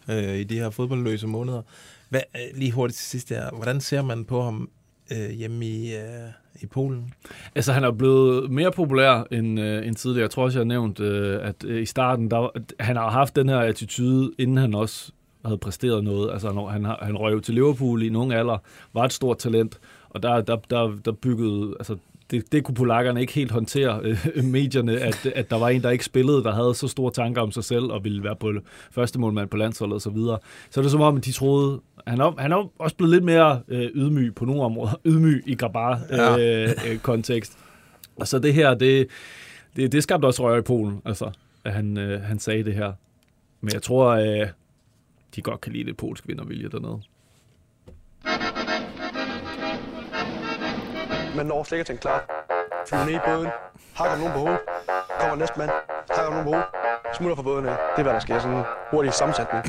øh, 0.08 0.38
i 0.38 0.44
de 0.44 0.54
her 0.58 0.70
fodboldløse 0.70 1.26
måneder. 1.26 1.62
Hvad, 2.08 2.20
øh, 2.34 2.58
lige 2.58 2.72
hurtigt 2.72 2.96
til 2.98 3.06
sidst 3.06 3.28
der. 3.28 3.50
Hvordan 3.50 3.80
ser 3.80 4.02
man 4.02 4.24
på 4.24 4.42
ham 4.42 4.68
øh, 5.12 5.30
hjemme 5.30 5.66
i, 5.66 5.94
øh, 5.94 6.00
i 6.62 6.66
Polen? 6.66 7.12
Altså, 7.54 7.72
han 7.72 7.84
er 7.84 7.90
blevet 7.90 8.50
mere 8.50 8.72
populær 8.72 9.26
end, 9.30 9.60
øh, 9.60 9.86
end 9.86 9.96
tidligere. 9.96 10.22
Jeg 10.22 10.30
tror 10.30 10.44
også, 10.44 10.58
jeg 10.58 10.64
har 10.64 10.68
nævnt, 10.68 11.00
øh, 11.00 11.38
at 11.48 11.64
øh, 11.64 11.82
i 11.82 11.86
starten, 11.86 12.30
der, 12.30 12.48
han 12.80 12.96
har 12.96 13.10
haft 13.10 13.36
den 13.36 13.48
her 13.48 13.58
attitude, 13.58 14.32
inden 14.38 14.56
han 14.56 14.74
også 14.74 15.12
havde 15.44 15.58
præsteret 15.58 16.04
noget. 16.04 16.32
Altså, 16.32 16.52
når 16.52 16.68
han, 16.68 16.84
har- 16.84 16.98
han 17.02 17.16
røg 17.16 17.32
jo 17.32 17.40
til 17.40 17.54
Liverpool 17.54 18.02
i 18.02 18.14
ung 18.14 18.32
alder, 18.32 18.58
var 18.94 19.04
et 19.04 19.12
stort 19.12 19.38
talent, 19.38 19.80
og 20.10 20.22
der, 20.22 20.40
der, 20.40 20.56
der, 20.56 20.92
der 21.04 21.12
byggede... 21.12 21.74
Altså, 21.78 21.96
det, 22.30 22.52
det 22.52 22.64
kunne 22.64 22.74
polakkerne 22.74 23.20
ikke 23.20 23.32
helt 23.32 23.50
håndtere, 23.50 24.00
øh, 24.02 24.44
medierne, 24.44 25.00
at, 25.00 25.26
at 25.26 25.50
der 25.50 25.58
var 25.58 25.68
en, 25.68 25.82
der 25.82 25.90
ikke 25.90 26.04
spillede, 26.04 26.42
der 26.42 26.52
havde 26.52 26.74
så 26.74 26.88
store 26.88 27.12
tanker 27.12 27.42
om 27.42 27.52
sig 27.52 27.64
selv, 27.64 27.84
og 27.84 28.04
ville 28.04 28.24
være 28.24 28.36
på 28.36 28.52
første 28.90 29.20
målmand 29.20 29.48
på 29.48 29.56
landsholdet 29.56 29.94
og 29.94 30.00
så 30.00 30.10
videre. 30.10 30.38
Så 30.70 30.80
er 30.80 30.82
det 30.82 30.90
som 30.90 31.00
om, 31.00 31.16
at 31.16 31.24
de 31.24 31.32
troede... 31.32 31.80
Han 32.06 32.20
er, 32.20 32.40
han 32.40 32.52
er 32.52 32.70
også 32.78 32.96
blevet 32.96 33.12
lidt 33.12 33.24
mere 33.24 33.62
øh, 33.68 33.90
ydmyg 33.94 34.34
på 34.34 34.44
nogle 34.44 34.62
områder. 34.62 35.00
Ydmyg 35.06 35.42
i 35.46 35.54
Grabar-kontekst. 35.54 36.84
Øh, 36.86 36.92
øh, 36.92 36.98
kontekst. 36.98 37.58
Og 38.16 38.28
så 38.28 38.38
det 38.38 38.54
her, 38.54 38.74
det, 38.74 39.06
det, 39.76 39.92
det 39.92 40.02
skabte 40.02 40.26
også 40.26 40.42
røre 40.42 40.58
i 40.58 40.62
Polen, 40.62 41.02
altså, 41.04 41.30
at 41.64 41.72
han, 41.72 41.98
øh, 41.98 42.22
han 42.22 42.38
sagde 42.38 42.64
det 42.64 42.74
her. 42.74 42.92
Men 43.60 43.72
jeg 43.72 43.82
tror, 43.82 44.06
øh, 44.06 44.48
de 45.36 45.42
godt 45.42 45.60
kan 45.60 45.72
lide 45.72 45.84
det 45.84 45.96
polske 45.96 46.26
vindervilje 46.26 46.68
dernede. 46.68 47.00
Man 51.36 51.46
når 51.46 51.64
slet 51.64 51.76
ikke 51.76 51.80
at 51.80 51.86
tænke 51.86 52.00
klar. 52.00 52.18
Flyver 52.88 53.04
ned 53.04 53.14
i 53.14 53.18
båden, 53.26 53.48
hakker 53.94 54.16
nogen 54.18 54.32
på 54.32 54.38
hovedet, 54.38 54.60
kommer 55.20 55.36
næste 55.36 55.58
mand, 55.58 55.70
hakker 56.16 56.30
nogen 56.30 56.44
på 56.44 56.50
hovedet, 56.50 56.66
smutter 57.16 57.36
fra 57.36 57.42
båden 57.42 57.66
af. 57.66 57.76
Det 57.94 57.98
er, 57.98 58.02
hvad 58.02 58.12
der 58.12 58.20
sker. 58.26 58.38
Sådan 58.38 58.56
en 58.56 58.64
hurtig 58.90 59.12
sammensætning. 59.20 59.62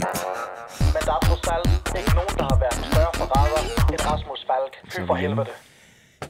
Men 0.96 1.02
der 1.08 1.14
er 1.20 1.22
trods 1.28 1.48
alt 1.56 1.98
ikke 2.00 2.12
nogen, 2.20 2.34
der 2.40 2.46
har 2.52 2.58
været 2.64 2.78
større 2.92 3.14
forræder 3.22 3.62
end 3.92 4.00
Rasmus 4.12 4.42
Falk. 4.50 4.74
Fy 4.94 5.00
for 5.08 5.16
helvede. 5.16 5.46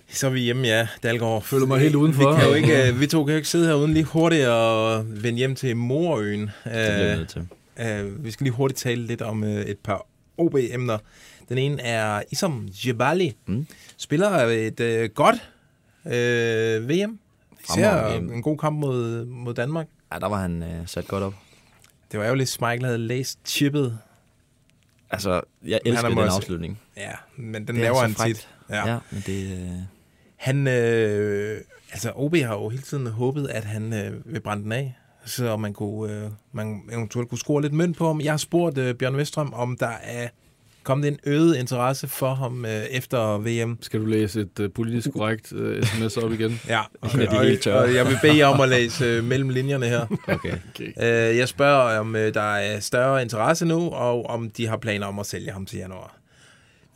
Så 0.10 0.28
er 0.28 0.32
vi 0.32 0.40
hjemme, 0.40 0.68
ja, 0.68 0.88
Dalgaard. 1.04 1.42
Føler 1.42 1.66
mig 1.66 1.80
helt 1.80 1.96
udenfor. 1.96 2.30
Vi, 2.34 2.40
kan 2.40 2.48
jo 2.50 2.54
ikke, 2.56 2.88
øh, 2.90 3.00
vi 3.00 3.08
to 3.08 3.24
kan 3.26 3.32
jo 3.32 3.38
ikke 3.38 3.48
sidde 3.50 3.68
her 3.68 3.74
uden 3.74 3.94
lige 3.94 4.04
hurtigt 4.06 4.48
og 4.48 5.04
vende 5.08 5.38
hjem 5.38 5.56
til 5.56 5.78
Morøen. 5.78 6.42
Det 6.42 6.52
bliver 6.64 7.12
Øh, 7.12 7.18
nødt 7.18 7.30
til. 7.30 7.48
øh, 7.80 8.26
vi 8.26 8.32
skal 8.32 8.44
lige 8.44 8.54
hurtigt 8.54 8.80
tale 8.80 9.02
lidt 9.02 9.22
om 9.22 9.44
øh, 9.44 9.50
et 9.62 9.78
par 9.84 10.06
OB-emner. 10.38 10.98
Den 11.50 11.58
ene 11.58 11.82
er 11.82 12.22
Isam 12.32 12.68
Jebali. 12.86 13.36
Mm. 13.48 13.68
Spiller 13.98 14.30
et 14.40 14.80
øh, 14.80 15.10
godt 15.10 15.36
øh, 16.06 16.90
VM. 16.90 17.20
Ser 17.74 18.08
en 18.08 18.42
god 18.42 18.58
kamp 18.58 18.80
mod, 18.80 19.26
mod 19.26 19.54
Danmark. 19.54 19.88
Ja, 20.14 20.20
der 20.20 20.28
var 20.28 20.42
han 20.42 20.64
øh, 20.64 20.88
sat 20.88 21.08
godt 21.08 21.24
op. 21.24 21.34
Det 22.12 22.20
var 22.20 22.26
jo 22.28 22.34
lidt, 22.36 22.62
Michael 22.62 22.86
havde 22.86 22.98
læst 22.98 23.40
chippet. 23.46 23.98
Altså, 25.10 25.42
jeg 25.66 25.80
elsker 25.86 26.04
er 26.06 26.10
den 26.10 26.16
måske- 26.16 26.32
afslutning. 26.32 26.80
Ja, 26.98 27.12
men 27.38 27.68
den 27.68 27.76
Det 27.76 27.82
er 27.82 27.84
laver 27.84 27.96
så 27.96 28.02
han 28.02 28.14
frækt. 28.14 28.36
tit. 28.36 28.48
Ja, 28.70 28.90
ja 28.92 28.98
men 29.12 29.24
det... 29.26 29.52
Øh, 29.60 29.70
Han, 30.36 30.68
øh, 30.68 31.62
altså 31.92 32.12
OB 32.16 32.36
har 32.36 32.54
jo 32.54 32.70
hele 32.70 32.82
tiden 32.84 33.08
håbet, 33.08 33.48
at 33.48 33.64
han 33.64 33.94
øh, 33.94 34.34
vil 34.34 34.40
brænde 34.40 34.64
den 34.64 34.72
af, 34.72 34.96
så 35.26 35.58
man 35.58 35.74
kunne, 35.74 36.14
øh, 36.14 36.30
man 36.52 36.82
eventuelt 36.92 37.30
kunne 37.30 37.38
score 37.38 37.62
lidt 37.62 37.74
mønt 37.74 37.98
på 37.98 38.08
ham. 38.08 38.22
Jeg 38.22 38.32
har 38.32 38.38
spurgt 38.38 38.78
øh, 38.78 38.96
Bjørn 38.96 39.18
Vestrøm, 39.18 39.54
om 39.54 39.78
der 39.78 39.92
er 40.04 40.28
kommet 40.86 41.08
en 41.08 41.18
øget 41.26 41.56
interesse 41.58 42.08
for 42.08 42.34
ham 42.34 42.66
øh, 42.66 42.72
efter 42.72 43.38
VM. 43.38 43.78
Skal 43.82 44.00
du 44.00 44.06
læse 44.06 44.42
et 44.42 44.60
uh, 44.60 44.66
politisk 44.76 45.12
korrekt 45.14 45.52
uh, 45.52 45.84
sms 45.84 46.18
op 46.18 46.32
igen? 46.34 46.62
Ja, 46.68 46.82
En 47.14 47.22
af 47.22 47.28
de 47.28 47.38
helt 47.44 47.58
og, 47.58 47.64
tørre. 47.64 47.84
og 47.84 47.94
jeg 47.96 48.08
vil 48.08 48.18
bede 48.22 48.38
jer 48.38 48.46
om 48.46 48.62
at 48.62 48.70
læse 48.70 49.06
øh, 49.06 49.24
mellem 49.24 49.50
linjerne 49.50 49.86
her. 49.86 50.06
okay. 50.28 50.54
Okay. 50.76 50.88
Øh, 51.32 51.38
jeg 51.38 51.48
spørger, 51.48 52.00
om 52.00 52.16
øh, 52.16 52.34
der 52.34 52.42
er 52.56 52.80
større 52.80 53.22
interesse 53.22 53.66
nu, 53.66 53.90
og 53.90 54.26
om 54.26 54.50
de 54.50 54.68
har 54.68 54.78
planer 54.78 55.08
om 55.08 55.20
at 55.20 55.26
sælge 55.26 55.52
ham 55.52 55.66
til 55.66 55.78
januar. 55.80 56.18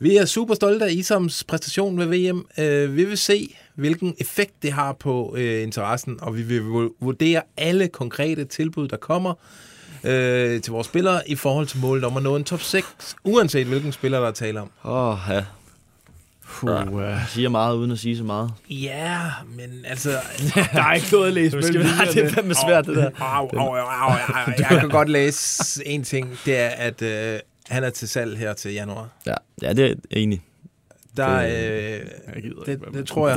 Vi 0.02 0.16
er 0.16 0.24
super 0.24 0.54
stolte 0.54 0.84
af 0.84 0.92
Isams 0.92 1.44
præstation 1.44 1.98
ved 1.98 2.06
VM. 2.06 2.46
Øh, 2.58 2.96
vi 2.96 3.04
vil 3.04 3.18
se, 3.18 3.56
hvilken 3.74 4.14
effekt 4.18 4.52
det 4.62 4.72
har 4.72 4.92
på 4.92 5.34
øh, 5.38 5.62
interessen, 5.62 6.18
og 6.22 6.36
vi 6.36 6.42
vil 6.42 6.60
vu- 6.60 6.96
vurdere 7.00 7.42
alle 7.56 7.88
konkrete 7.88 8.44
tilbud, 8.44 8.88
der 8.88 8.96
kommer 8.96 9.34
øh, 10.04 10.62
til 10.62 10.72
vores 10.72 10.86
spillere 10.86 11.20
i 11.30 11.34
forhold 11.34 11.66
til 11.66 11.78
målet 11.78 12.04
om 12.04 12.16
at 12.16 12.22
nå 12.22 12.36
en 12.36 12.44
top 12.44 12.62
6, 12.62 12.86
uanset 13.24 13.66
hvilken 13.66 13.92
spiller, 13.92 14.20
der 14.20 14.28
er 14.28 14.32
tale 14.32 14.60
om. 14.60 14.70
Åh, 14.84 15.08
oh, 15.12 15.18
ja. 15.34 15.44
Puh, 16.46 16.92
uh, 16.92 17.02
Jeg 17.02 17.24
siger 17.28 17.48
meget, 17.48 17.76
uden 17.76 17.90
at 17.90 17.98
sige 17.98 18.16
så 18.16 18.24
meget. 18.24 18.52
Ja, 18.70 19.20
men 19.56 19.84
altså... 19.84 20.10
der 20.54 20.82
er 20.84 20.92
ikke 20.92 21.06
noget 21.12 21.26
at 21.26 21.32
læse 21.32 21.62
Skal 21.62 21.80
nej, 21.80 22.04
det 22.14 22.24
er 22.24 22.30
fandme 22.30 22.54
svært, 22.54 22.86
det 22.86 22.96
der. 22.96 23.10
Au, 23.20 23.48
au, 23.56 23.58
au, 23.58 23.74
au, 23.76 24.10
au. 24.10 24.52
Jeg 24.58 24.80
kan 24.80 24.88
godt 24.88 25.08
læse 25.08 25.86
en 25.86 26.04
ting. 26.04 26.38
Det 26.44 26.58
er, 26.58 26.68
at 26.68 27.02
øh, 27.02 27.38
han 27.68 27.84
er 27.84 27.90
til 27.90 28.08
salg 28.08 28.38
her 28.38 28.52
til 28.52 28.72
januar. 28.72 29.08
Ja, 29.26 29.34
ja 29.62 29.72
det 29.72 29.90
er 29.90 29.94
enig. 30.10 30.42
Der, 31.16 31.40
Det- 31.42 31.48
øh, 31.48 32.00
jeg 32.34 32.42
gider 32.42 32.62
det, 32.62 32.80
med. 32.80 32.98
det 33.00 33.08
tror 33.08 33.28
jeg. 33.28 33.36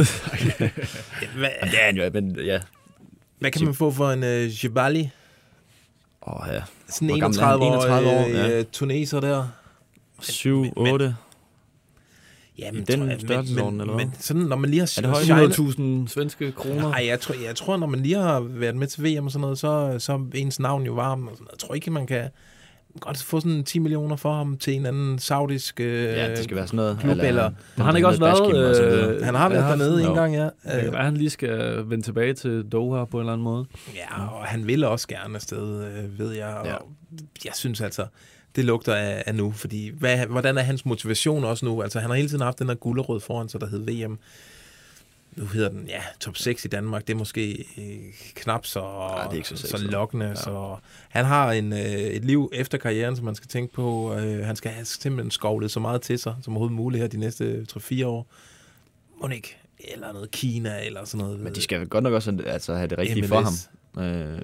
Ja, 1.21 1.27
hvad, 1.37 1.49
det 1.63 1.73
er 1.81 1.85
han 1.85 1.97
jo, 1.97 2.09
men 2.13 2.39
ja. 2.39 2.59
hvad 3.39 3.51
kan 3.51 3.65
man 3.65 3.73
få 3.75 3.91
for 3.91 4.11
en 4.11 4.23
uh, 4.23 4.63
Jebali? 4.65 5.09
Åh, 6.27 6.33
oh, 6.41 6.47
ja. 6.53 6.61
Sådan 6.89 7.07
Hvor 7.07 7.15
en 7.15 7.21
gammel 7.21 7.39
er 7.39 7.45
han? 7.45 7.61
31 7.61 7.65
år, 7.65 7.73
31 7.73 8.09
år, 8.09 8.47
ja. 8.47 8.57
ja. 8.57 8.63
tuneser 8.63 9.19
der. 9.19 9.47
7, 10.21 10.61
men- 10.61 10.73
8. 10.77 11.15
Ja, 12.59 12.71
I 12.71 12.75
den 12.81 13.19
størrelsesorden, 13.19 13.81
eller 13.81 13.93
hvad? 13.93 14.05
Men 14.05 14.15
sådan, 14.19 14.41
når 14.41 14.55
man 14.55 14.69
lige 14.69 14.79
har... 14.79 14.93
Er 14.97 15.01
det 15.01 15.09
højt? 15.29 15.53
shinet- 15.53 16.05
100.000 16.05 16.07
svenske 16.07 16.51
kroner. 16.51 16.89
Nej, 16.89 17.05
jeg 17.07 17.19
tror, 17.19 17.35
jeg 17.45 17.55
tror, 17.55 17.77
når 17.77 17.87
man 17.87 17.99
lige 17.99 18.15
har 18.15 18.39
været 18.39 18.75
med 18.75 18.87
til 18.87 19.03
VM 19.03 19.25
og 19.25 19.31
sådan 19.31 19.41
noget, 19.41 19.59
så, 19.59 19.95
så 19.99 20.13
er 20.13 20.19
ens 20.35 20.59
navn 20.59 20.83
jo 20.85 20.93
varm. 20.93 21.27
Og 21.27 21.33
sådan 21.33 21.43
noget. 21.43 21.51
Jeg 21.51 21.59
tror 21.59 21.75
ikke, 21.75 21.91
man 21.91 22.07
kan 22.07 22.29
godt 22.99 23.17
få 23.23 23.39
sådan 23.39 23.63
10 23.63 23.79
millioner 23.79 24.15
for 24.15 24.33
ham 24.33 24.57
til 24.57 24.73
en 24.73 24.85
anden 24.85 25.19
saudisk 25.19 25.79
øh, 25.79 26.03
Ja, 26.03 26.29
det 26.29 26.43
skal 26.43 26.55
være 26.57 26.67
sådan 26.67 26.77
noget. 26.77 26.97
klub, 26.99 27.17
eller... 27.17 27.51
Har 27.77 27.83
han 27.83 27.95
ikke 27.95 28.07
også 28.07 28.19
været... 28.19 29.23
Han 29.23 29.35
har 29.35 29.49
været 29.49 29.63
dernede 29.79 30.03
en 30.07 30.13
gang, 30.15 30.35
ja. 30.35 30.43
Det 30.43 30.51
Øh, 30.65 30.91
være, 30.91 30.97
at 30.99 31.05
han 31.05 31.17
lige 31.17 31.29
skal 31.29 31.83
vende 31.89 32.05
tilbage 32.05 32.33
til 32.33 32.63
Doha 32.71 33.05
på 33.05 33.17
en 33.17 33.21
eller 33.21 33.33
anden 33.33 33.43
måde. 33.43 33.65
Ja, 33.95 34.27
og 34.27 34.45
han 34.45 34.67
vil 34.67 34.83
også 34.83 35.07
gerne 35.07 35.35
afsted, 35.35 35.85
øh, 35.85 36.19
ved 36.19 36.31
jeg. 36.31 36.47
Og 36.47 36.65
Ja. 36.65 36.75
Jeg 37.45 37.51
synes 37.55 37.81
altså, 37.81 38.05
det 38.55 38.65
lugter 38.65 38.95
af, 38.95 39.23
af 39.25 39.35
nu, 39.35 39.51
fordi 39.51 39.91
hvad, 39.99 40.25
hvordan 40.25 40.57
er 40.57 40.61
hans 40.61 40.85
motivation 40.85 41.43
også 41.43 41.65
nu? 41.65 41.81
Altså, 41.81 41.99
han 41.99 42.09
har 42.09 42.15
hele 42.17 42.29
tiden 42.29 42.41
haft 42.41 42.59
den 42.59 42.67
her 42.67 42.75
gullerød 42.75 43.19
foran 43.19 43.49
sig, 43.49 43.61
der 43.61 43.67
hed 43.67 43.79
VM. 44.05 44.19
Nu 45.35 45.45
hedder 45.45 45.69
den, 45.69 45.87
ja, 45.87 46.01
top 46.19 46.37
6 46.37 46.65
i 46.65 46.67
Danmark. 46.67 47.07
Det 47.07 47.13
er 47.13 47.17
måske 47.17 47.65
øh, 47.77 48.13
knap 48.35 48.65
så, 48.65 48.79
Ja, 48.79 49.23
det 49.23 49.31
er 49.31 49.33
ikke 49.33 49.47
så 49.47 49.67
så 49.67 49.77
lokkende. 49.77 50.25
Ja. 50.25 50.35
Så 50.35 50.75
han 51.09 51.25
har 51.25 51.51
en, 51.51 51.73
øh, 51.73 51.79
et 51.79 52.25
liv 52.25 52.49
efter 52.53 52.77
karrieren, 52.77 53.15
som 53.15 53.25
man 53.25 53.35
skal 53.35 53.47
tænke 53.47 53.73
på. 53.73 54.15
Øh, 54.15 54.45
han 54.45 54.55
skal 54.55 54.71
have 54.71 54.85
simpelthen 54.85 55.31
skovlet 55.31 55.71
så 55.71 55.79
meget 55.79 56.01
til 56.01 56.19
sig, 56.19 56.35
som 56.41 56.53
overhovedet 56.53 56.75
muligt 56.75 57.01
her 57.01 57.07
de 57.07 57.17
næste 57.17 57.65
3-4 57.71 58.05
år. 58.05 58.27
Må 59.21 59.27
ikke? 59.27 59.57
Eller 59.79 60.13
noget 60.13 60.31
Kina, 60.31 60.85
eller 60.85 61.05
sådan 61.05 61.25
noget. 61.25 61.39
Men 61.39 61.55
de 61.55 61.61
skal 61.61 61.79
vel 61.79 61.89
godt 61.89 62.03
nok 62.03 62.13
også 62.13 62.37
altså, 62.45 62.73
have 62.75 62.87
det 62.87 62.97
rigtige 62.97 63.27
for 63.27 63.35
ham. 63.41 63.53
MLS. 63.95 64.05
Øh, 64.05 64.41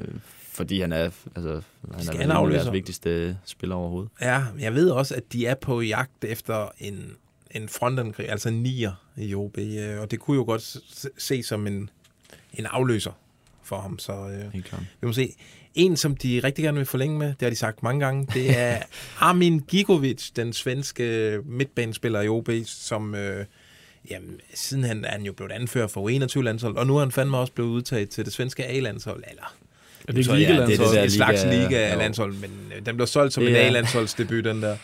fordi 0.51 0.81
han 0.81 0.91
er, 0.93 1.09
altså, 1.35 1.61
han 1.93 2.03
skal 2.03 2.15
er 2.15 2.19
han 2.19 2.19
vel 2.19 2.25
en 2.25 2.31
af 2.31 2.35
afløse 2.35 2.55
deres 2.55 2.65
ham. 2.65 2.73
vigtigste 2.73 3.37
spiller 3.45 3.75
overhovedet. 3.75 4.11
Ja, 4.21 4.43
jeg 4.59 4.73
ved 4.73 4.89
også, 4.89 5.15
at 5.15 5.23
de 5.33 5.45
er 5.45 5.55
på 5.55 5.81
jagt 5.81 6.23
efter 6.23 6.67
en, 6.77 7.11
en 7.51 7.69
frontangriber, 7.69 8.31
altså 8.31 8.49
en 8.49 8.63
nier 8.63 8.91
i 9.17 9.35
OB, 9.35 9.57
øh, 9.57 9.99
og 10.01 10.11
det 10.11 10.19
kunne 10.19 10.37
jo 10.37 10.43
godt 10.43 10.77
ses 11.17 11.45
som 11.45 11.67
en, 11.67 11.89
en 12.53 12.65
afløser 12.65 13.11
for 13.63 13.79
ham, 13.81 13.99
så 13.99 14.11
øh, 14.13 14.53
vi 14.53 15.07
må 15.07 15.13
se. 15.13 15.33
En, 15.75 15.97
som 15.97 16.15
de 16.15 16.41
rigtig 16.43 16.63
gerne 16.63 16.77
vil 16.77 16.85
forlænge 16.85 17.19
med, 17.19 17.27
det 17.27 17.41
har 17.41 17.49
de 17.49 17.55
sagt 17.55 17.83
mange 17.83 18.05
gange, 18.05 18.27
det 18.33 18.57
er 18.59 18.77
Armin 19.19 19.59
Gigovic, 19.59 20.29
den 20.35 20.53
svenske 20.53 21.37
midtbanespiller 21.45 22.21
i 22.21 22.27
OB, 22.27 22.49
som 22.65 23.15
øh, 23.15 23.45
jamen, 24.09 24.39
siden 24.53 24.83
han 24.83 25.05
er 25.05 25.09
han 25.11 25.21
jo 25.21 25.33
blevet 25.33 25.51
anført 25.51 25.91
for 25.91 26.09
21 26.09 26.43
landshold, 26.43 26.75
og 26.77 26.87
nu 26.87 26.95
er 26.95 26.99
han 26.99 27.11
fandme 27.11 27.37
også 27.37 27.53
blevet 27.53 27.69
udtaget 27.69 28.09
til 28.09 28.25
det 28.25 28.33
svenske 28.33 28.65
A-landshold, 28.65 29.23
eller 29.29 29.55
Er 30.07 30.13
det 30.13 30.25
så, 30.25 30.31
ja, 30.33 30.37
det 30.39 30.45
er 30.45 30.49
ligalandshold? 30.49 30.89
det, 30.89 30.95
der 30.97 31.03
et 31.03 31.11
slags 31.11 31.43
liga- 31.43 31.67
liga 31.67 31.93
jo. 31.93 31.99
landshold, 31.99 32.33
men 32.33 32.51
øh, 32.75 32.85
den 32.85 32.95
blev 32.95 33.07
solgt 33.07 33.33
som 33.33 33.43
Det 33.43 33.49
en 33.49 33.55
A-landsholdsdebut, 33.55 34.43
den 34.43 34.61
der. 34.61 34.77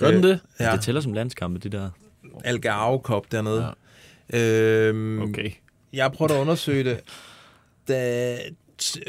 Gør 0.00 0.10
den 0.10 0.22
det? 0.22 0.40
Ja. 0.60 0.64
Ja, 0.68 0.72
Det 0.72 0.82
tæller 0.82 1.00
som 1.00 1.12
landskampe, 1.12 1.58
det 1.60 1.72
der. 1.72 1.90
Algarve 2.44 2.98
Cup 3.02 3.24
dernede. 3.32 3.74
Ja. 4.32 4.38
Øhm, 4.88 5.22
Okay. 5.22 5.50
Jeg 5.92 6.04
har 6.04 6.08
prøvet 6.08 6.30
at 6.30 6.36
undersøge 6.40 6.84
det. 6.84 7.00
Da 7.88 8.38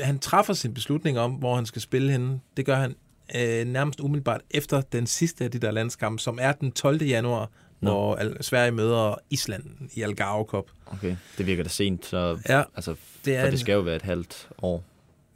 han 0.01 0.19
træffer 0.19 0.53
sin 0.53 0.73
beslutning 0.73 1.19
om, 1.19 1.31
hvor 1.31 1.55
han 1.55 1.65
skal 1.65 1.81
spille 1.81 2.11
henne, 2.11 2.39
det 2.57 2.65
gør 2.65 2.75
han 2.75 2.95
øh, 3.35 3.65
nærmest 3.67 3.99
umiddelbart 3.99 4.41
efter 4.51 4.81
den 4.81 5.07
sidste 5.07 5.43
af 5.43 5.51
de 5.51 5.59
der 5.59 5.71
landskampe, 5.71 6.21
som 6.21 6.37
er 6.41 6.51
den 6.51 6.71
12. 6.71 7.03
januar, 7.03 7.49
Nå. 7.81 7.89
hvor 7.91 8.15
Al- 8.15 8.43
Sverige 8.43 8.71
møder 8.71 9.15
Island 9.29 9.63
i 9.93 10.01
Algarve 10.01 10.45
Cup. 10.45 10.65
Okay. 10.87 11.15
Det 11.37 11.45
virker 11.45 11.63
da 11.63 11.69
sent, 11.69 12.05
så 12.05 12.39
Ja, 12.49 12.63
altså, 12.75 12.95
det 13.25 13.35
er 13.35 13.39
for 13.41 13.45
en- 13.47 13.51
det 13.51 13.59
skal 13.59 13.73
jo 13.73 13.79
være 13.79 13.95
et 13.95 14.01
halvt 14.01 14.49
år. 14.61 14.83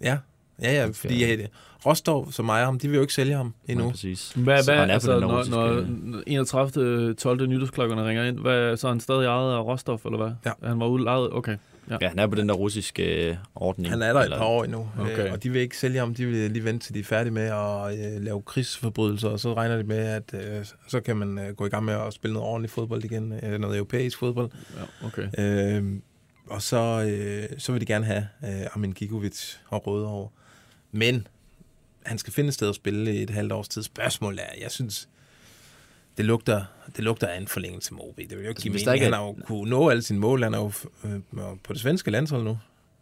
Ja, 0.03 0.17
Ja, 0.61 0.73
ja, 0.73 0.87
fordi 0.93 1.33
øh, 1.33 1.47
Rostov, 1.85 2.31
som 2.31 2.49
ejer 2.49 2.65
ham, 2.65 2.79
de 2.79 2.87
vil 2.87 2.95
jo 2.95 3.01
ikke 3.01 3.13
sælge 3.13 3.35
ham 3.35 3.53
endnu. 3.67 3.85
Ja, 3.85 3.91
præcis. 3.91 4.31
Hvad, 4.35 4.63
Så 4.63 4.71
hvad, 4.71 4.79
han 4.79 4.89
er 4.89 4.93
på 4.93 4.93
altså, 4.93 5.19
når, 5.19 5.85
når 6.05 6.23
31. 6.27 7.13
12. 7.13 7.47
nytårsklokkerne 7.47 8.07
ringer 8.07 8.23
ind, 8.23 8.39
hvad, 8.39 8.77
så 8.77 8.87
er 8.87 8.91
han 8.91 8.99
stadig 8.99 9.25
ejet 9.25 9.53
af 9.53 9.61
Rostov, 9.65 10.01
eller 10.05 10.17
hvad? 10.17 10.31
Ja. 10.45 10.67
Han 10.67 10.79
var 10.79 10.87
udlejet, 10.87 11.33
okay. 11.33 11.57
Ja. 11.89 11.97
Ja, 12.01 12.09
han 12.09 12.19
er 12.19 12.27
på 12.27 12.35
den 12.35 12.49
der 12.49 12.55
russiske 12.55 13.29
øh, 13.29 13.35
ordning. 13.55 13.89
Han 13.89 14.01
er 14.01 14.13
der 14.13 14.19
et 14.19 14.23
Eller- 14.23 14.37
par 14.37 14.45
år 14.45 14.63
endnu, 14.63 14.89
Okay. 14.99 15.13
okay. 15.13 15.31
og 15.31 15.43
de 15.43 15.49
vil 15.49 15.61
ikke 15.61 15.77
sælge 15.77 15.99
ham. 15.99 16.13
De 16.15 16.25
vil 16.25 16.51
lige 16.51 16.63
vente 16.63 16.85
til 16.85 16.93
de 16.95 16.99
er 16.99 17.03
færdige 17.03 17.33
med 17.33 17.43
at 17.43 18.15
øh, 18.15 18.21
lave 18.23 18.41
krigsforbrydelser, 18.41 19.29
og 19.29 19.39
så 19.39 19.53
regner 19.53 19.77
de 19.77 19.83
med, 19.83 19.97
at 19.97 20.33
øh, 20.33 20.65
så 20.87 20.99
kan 20.99 21.17
man 21.17 21.39
øh, 21.39 21.55
gå 21.55 21.65
i 21.65 21.69
gang 21.69 21.85
med 21.85 21.93
at 21.93 22.13
spille 22.13 22.33
noget 22.33 22.49
ordentligt 22.49 22.73
fodbold 22.73 23.03
igen, 23.03 23.33
øh, 23.43 23.59
noget 23.59 23.77
europæisk 23.77 24.19
fodbold. 24.19 24.49
Ja, 25.03 25.07
okay. 25.07 25.27
Øh, 25.77 25.83
og 26.49 26.61
så, 26.61 27.05
øh, 27.09 27.59
så 27.59 27.71
vil 27.71 27.81
de 27.81 27.85
gerne 27.85 28.05
have 28.05 28.27
øh, 28.45 28.67
Armin 28.75 28.91
Gigovic 28.91 29.53
og 29.69 29.87
Rødovre. 29.87 30.29
Men 30.95 31.27
han 32.05 32.17
skal 32.17 32.33
finde 32.33 32.47
et 32.47 32.53
sted 32.53 32.69
at 32.69 32.75
spille 32.75 33.15
i 33.15 33.21
et 33.23 33.29
halvt 33.29 33.51
års 33.51 33.67
tid. 33.67 33.83
Spørgsmålet 33.83 34.39
er, 34.43 34.61
jeg 34.61 34.71
synes, 34.71 35.09
det 36.17 36.25
lugter, 36.25 36.65
det 36.95 37.03
lugter 37.03 37.27
af 37.27 37.37
en 37.37 37.47
forlængelse 37.47 37.93
med 37.93 38.01
OB. 38.03 38.17
Det 38.17 38.29
vil 38.29 38.35
jo 38.35 38.39
ikke 38.39 38.49
Altså, 38.49 38.63
give 38.63 38.73
mening. 38.73 38.93
ikke 38.93 39.03
Han 39.03 39.13
er- 39.13 39.17
har 39.17 39.25
jo 39.25 39.35
kunne 39.45 39.69
nå 39.69 39.89
alle 39.89 40.01
sine 40.03 40.19
mål. 40.19 40.43
Han 40.43 40.53
er 40.53 40.57
jo 40.59 40.71
øh, 41.03 41.19
på 41.63 41.73
det 41.73 41.81
svenske 41.81 42.11
landshold 42.11 42.43
nu. 42.43 42.57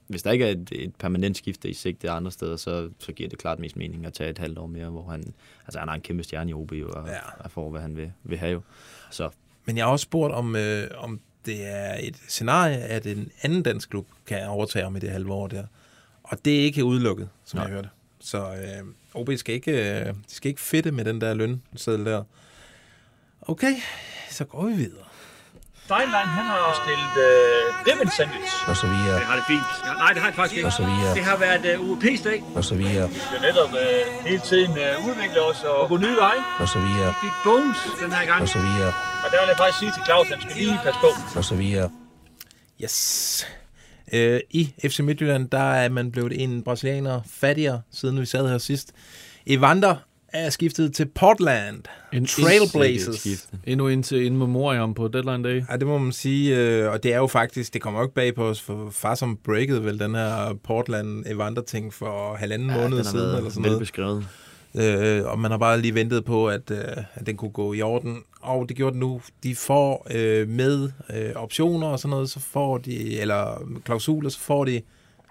Hvis 0.08 0.24
der 0.24 0.32
ikke 0.32 0.46
er 0.46 0.52
et, 0.52 0.70
et 0.72 0.96
permanent 0.96 1.38
skifte 1.38 1.70
i 1.70 1.74
sigte 1.74 2.10
andre 2.10 2.32
steder, 2.32 2.56
så, 2.58 2.90
så 3.00 3.12
giver 3.12 3.30
det 3.30 3.40
klart 3.40 3.60
mest 3.60 3.76
mening 3.76 4.06
at 4.06 4.14
tage 4.14 4.30
et 4.30 4.38
halvt 4.38 4.58
år 4.58 4.68
mere, 4.68 4.90
hvor 4.90 5.10
han, 5.10 5.34
altså 5.66 5.80
han 5.80 5.88
har 5.88 5.96
en 5.96 6.02
kæmpe 6.02 6.24
stjerne 6.24 6.50
i 6.52 6.54
OB, 6.54 6.72
jo, 6.72 6.90
og, 6.90 7.08
ja. 7.08 7.18
og 7.40 7.52
får, 7.52 7.70
hvad 7.72 7.82
han 7.82 7.98
vil, 7.98 8.12
vil 8.24 8.38
have 8.38 8.52
jo. 8.52 8.62
Så 9.12 9.30
Men 9.66 9.78
jeg 9.78 9.86
har 9.86 9.92
også 9.92 10.04
spurgt, 10.04 10.34
om, 10.34 10.56
øh, 10.56 10.88
om 10.98 11.20
det 11.46 11.66
er 11.68 11.98
et 12.00 12.16
scenarie, 12.28 12.78
at 12.78 13.06
en 13.06 13.32
anden 13.42 13.64
dansk 13.64 13.90
klub 13.90 14.08
kan 14.26 14.48
overtage 14.48 14.84
ham 14.84 14.96
i 14.96 15.00
det 15.00 15.10
halve 15.10 15.34
år 15.34 15.48
der. 15.48 15.64
Og 16.34 16.40
det 16.46 16.60
er 16.60 16.64
ikke 16.64 16.84
udelukket, 16.86 17.30
som 17.46 17.58
Nej. 17.58 17.66
jeg 17.66 17.74
hørte. 17.74 17.90
Så 18.22 18.38
øh, 18.38 18.84
OB 19.14 19.30
skal 19.38 19.56
ikke, 19.56 19.72
øh, 19.72 20.06
de 20.06 20.14
skal 20.28 20.50
ikke 20.50 20.62
fedte 20.62 20.92
med 20.92 21.06
den 21.06 21.22
der 21.22 21.34
lønseddel 21.34 22.06
der. 22.06 22.24
Okay, 23.42 23.74
så 24.30 24.46
går 24.46 24.66
vi 24.66 24.74
videre. 24.74 25.04
Steinlein, 25.86 26.28
han 26.40 26.46
har 26.54 26.82
stillet 26.84 27.14
øh, 27.28 27.88
ribbon 27.88 28.10
sandwich. 28.18 28.54
Og 28.70 28.76
så 28.82 28.88
videre, 28.88 29.16
Det 29.20 29.26
har 29.32 29.36
det 29.36 29.46
fint. 29.54 29.68
Ja, 29.88 29.94
nej, 29.94 30.10
det 30.14 30.20
har 30.22 30.28
jeg 30.30 30.36
faktisk 30.36 30.56
ikke. 30.58 30.68
og 30.68 30.74
så 30.74 30.86
videre, 30.92 31.14
Det 31.16 31.24
har 31.32 31.38
været 31.38 31.64
øh, 31.72 31.76
UEP's 31.90 32.24
dag. 32.30 32.40
og 32.56 32.64
så 32.70 32.76
videre, 32.76 33.10
Vi 33.10 33.20
har 33.34 33.42
netop 33.48 33.72
øh, 33.84 34.02
hele 34.30 34.42
tiden 34.50 34.72
øh, 34.86 35.08
udviklet 35.08 35.42
os 35.50 35.60
og 35.64 35.90
gå 35.90 35.98
nye 35.98 36.16
veje. 36.26 36.42
og 36.60 36.68
så 36.76 36.80
videre, 36.88 37.08
Vi 37.08 37.16
fik 37.28 37.36
Bones 37.48 37.78
den 38.04 38.12
her 38.18 38.26
gang. 38.32 38.42
og 38.42 38.50
så 38.56 38.60
videre, 38.68 38.92
Og 39.24 39.28
der 39.32 39.38
vil 39.42 39.48
jeg 39.54 39.58
faktisk 39.64 39.80
sige 39.84 39.92
til 39.98 40.04
Claus, 40.08 40.26
at 40.32 40.38
han 40.40 40.42
skal 40.50 40.56
lige 40.62 40.80
passe 40.86 41.00
på. 41.06 41.10
og 41.40 41.44
så 41.52 41.56
videre. 41.64 41.88
Yes. 42.84 42.98
Øh, 44.14 44.40
I 44.50 44.74
FC 44.88 45.00
Midtjylland, 45.00 45.50
der 45.50 45.60
er 45.74 45.90
man 45.90 46.12
blevet 46.12 46.44
en 46.44 46.64
brasilianer 46.64 47.22
fattigere, 47.26 47.82
siden 47.92 48.20
vi 48.20 48.26
sad 48.26 48.50
her 48.50 48.58
sidst. 48.58 48.92
Evander 49.46 49.96
er 50.28 50.50
skiftet 50.50 50.94
til 50.94 51.06
Portland. 51.06 51.82
En- 52.14 52.26
Trailblazers. 52.26 53.48
Endnu 53.68 53.88
en 53.88 54.04
til 54.04 54.26
in 54.26 54.38
memoriam 54.38 54.94
på 54.94 55.08
deadline 55.08 55.44
day. 55.44 55.64
Ja, 55.72 55.78
det 55.78 55.88
må 55.88 55.98
man 55.98 56.12
sige, 56.12 56.58
øh, 56.58 56.92
og 56.92 57.04
det 57.04 57.14
er 57.14 57.18
jo 57.18 57.28
faktisk, 57.28 57.74
det 57.74 57.82
kommer 57.82 58.00
jo 58.00 58.06
ikke 58.06 58.16
bag 58.16 58.36
på 58.36 58.46
os, 58.50 58.62
for 58.62 58.90
far 58.92 59.16
som 59.16 59.38
breakede 59.44 59.84
vel 59.86 60.00
den 60.00 60.16
her 60.16 60.58
Portland 60.64 61.24
Evander-ting 61.28 61.94
for 61.94 62.36
halvanden 62.36 62.70
ja, 62.70 62.82
måned 62.82 63.04
siden, 63.04 63.36
eller 63.38 63.50
sådan 63.50 63.62
noget. 63.62 63.74
velbeskrevet. 63.76 64.28
Øh, 64.76 65.26
og 65.26 65.40
man 65.40 65.52
har 65.52 65.58
bare 65.58 65.82
lige 65.82 65.96
ventet 65.96 66.26
på, 66.26 66.50
at, 66.50 66.72
øh, 66.72 66.98
at 67.14 67.26
den 67.26 67.38
kunne 67.38 67.52
gå 67.52 67.74
i 67.74 67.82
orden. 67.82 68.24
Og 68.42 68.70
det 68.70 68.78
gjorde 68.78 68.92
den 68.94 69.00
nu. 69.00 69.22
De 69.44 69.56
får 69.56 70.08
øh, 70.12 70.50
med 70.50 70.92
øh, 71.14 71.32
optioner 71.36 71.88
og 71.88 72.00
sådan 72.00 72.10
noget, 72.10 72.30
så 72.30 72.40
får 72.40 72.78
de, 72.78 73.20
eller 73.20 73.68
klausuler, 73.86 74.30
så 74.30 74.40
får 74.40 74.66
de 74.66 74.82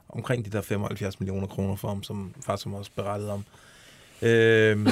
omkring 0.09 0.45
de 0.45 0.51
der 0.51 0.61
75 0.61 1.21
millioner 1.21 1.47
kroner 1.47 1.77
for 1.77 1.89
ham, 1.89 2.03
som 2.03 2.35
far 2.47 2.57
som 2.57 2.75
også 2.75 2.91
berettede 2.97 3.33
om. 3.33 3.45
Øh, 4.23 4.89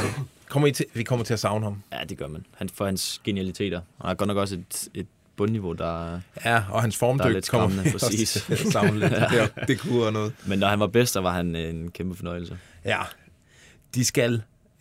kommer 0.49 0.69
I 0.69 0.73
til, 0.73 0.87
vi 0.95 1.03
kommer 1.03 1.25
til 1.25 1.33
at 1.33 1.41
savne 1.41 1.65
ham. 1.65 1.83
Ja, 1.93 2.05
det 2.09 2.19
gør 2.19 2.29
man. 2.29 2.47
Han 2.57 2.69
for 2.69 2.85
hans 2.85 3.21
genialiteter. 3.25 3.79
Og 3.79 3.85
han 3.99 4.09
har 4.09 4.15
godt 4.15 4.29
nok 4.29 4.37
også 4.37 4.55
et, 4.55 4.89
et 4.95 5.07
bundniveau, 5.37 5.73
der... 5.73 6.21
Ja, 6.45 6.63
og 6.71 6.83
hans 6.83 7.03
lidt 7.29 7.49
kommer 7.49 7.83
også 7.83 7.93
præcis. 7.93 8.51
at 8.51 8.59
savne 8.59 8.99
lidt. 8.99 9.13
Det, 9.33 9.69
det 9.69 9.81
kunne 9.81 10.13
noget. 10.13 10.33
Men 10.47 10.59
når 10.59 10.69
han 10.69 10.81
var 10.81 10.87
bedst, 10.87 11.13
så 11.13 11.21
var 11.21 11.33
han 11.33 11.57
en 11.57 11.91
kæmpe 11.91 12.17
fornøjelse. 12.17 12.59
Ja, 12.85 13.01
de 13.95 14.05
skal. 14.05 14.33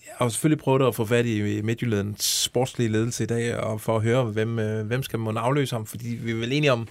Jeg 0.06 0.14
har 0.18 0.26
jo 0.26 0.30
selvfølgelig 0.30 0.60
prøvet 0.64 0.88
at 0.88 0.96
få 0.96 1.06
fat 1.06 1.26
i 1.26 1.62
Midtjyllands 1.62 2.24
sportslige 2.24 2.90
ledelse 2.90 3.24
i 3.24 3.28
dag, 3.28 3.58
og 3.58 3.82
for 3.82 3.96
at 3.96 4.04
høre, 4.04 4.24
hvem, 4.24 4.60
øh, 4.60 4.88
hvem 4.88 5.04
skal 5.04 5.20
man 5.20 5.38
afløse 5.38 5.76
ham, 5.76 5.86
fordi 5.86 6.08
vi 6.08 6.32
er 6.32 6.36
vel 6.36 6.52
enige 6.52 6.72
om, 6.72 6.88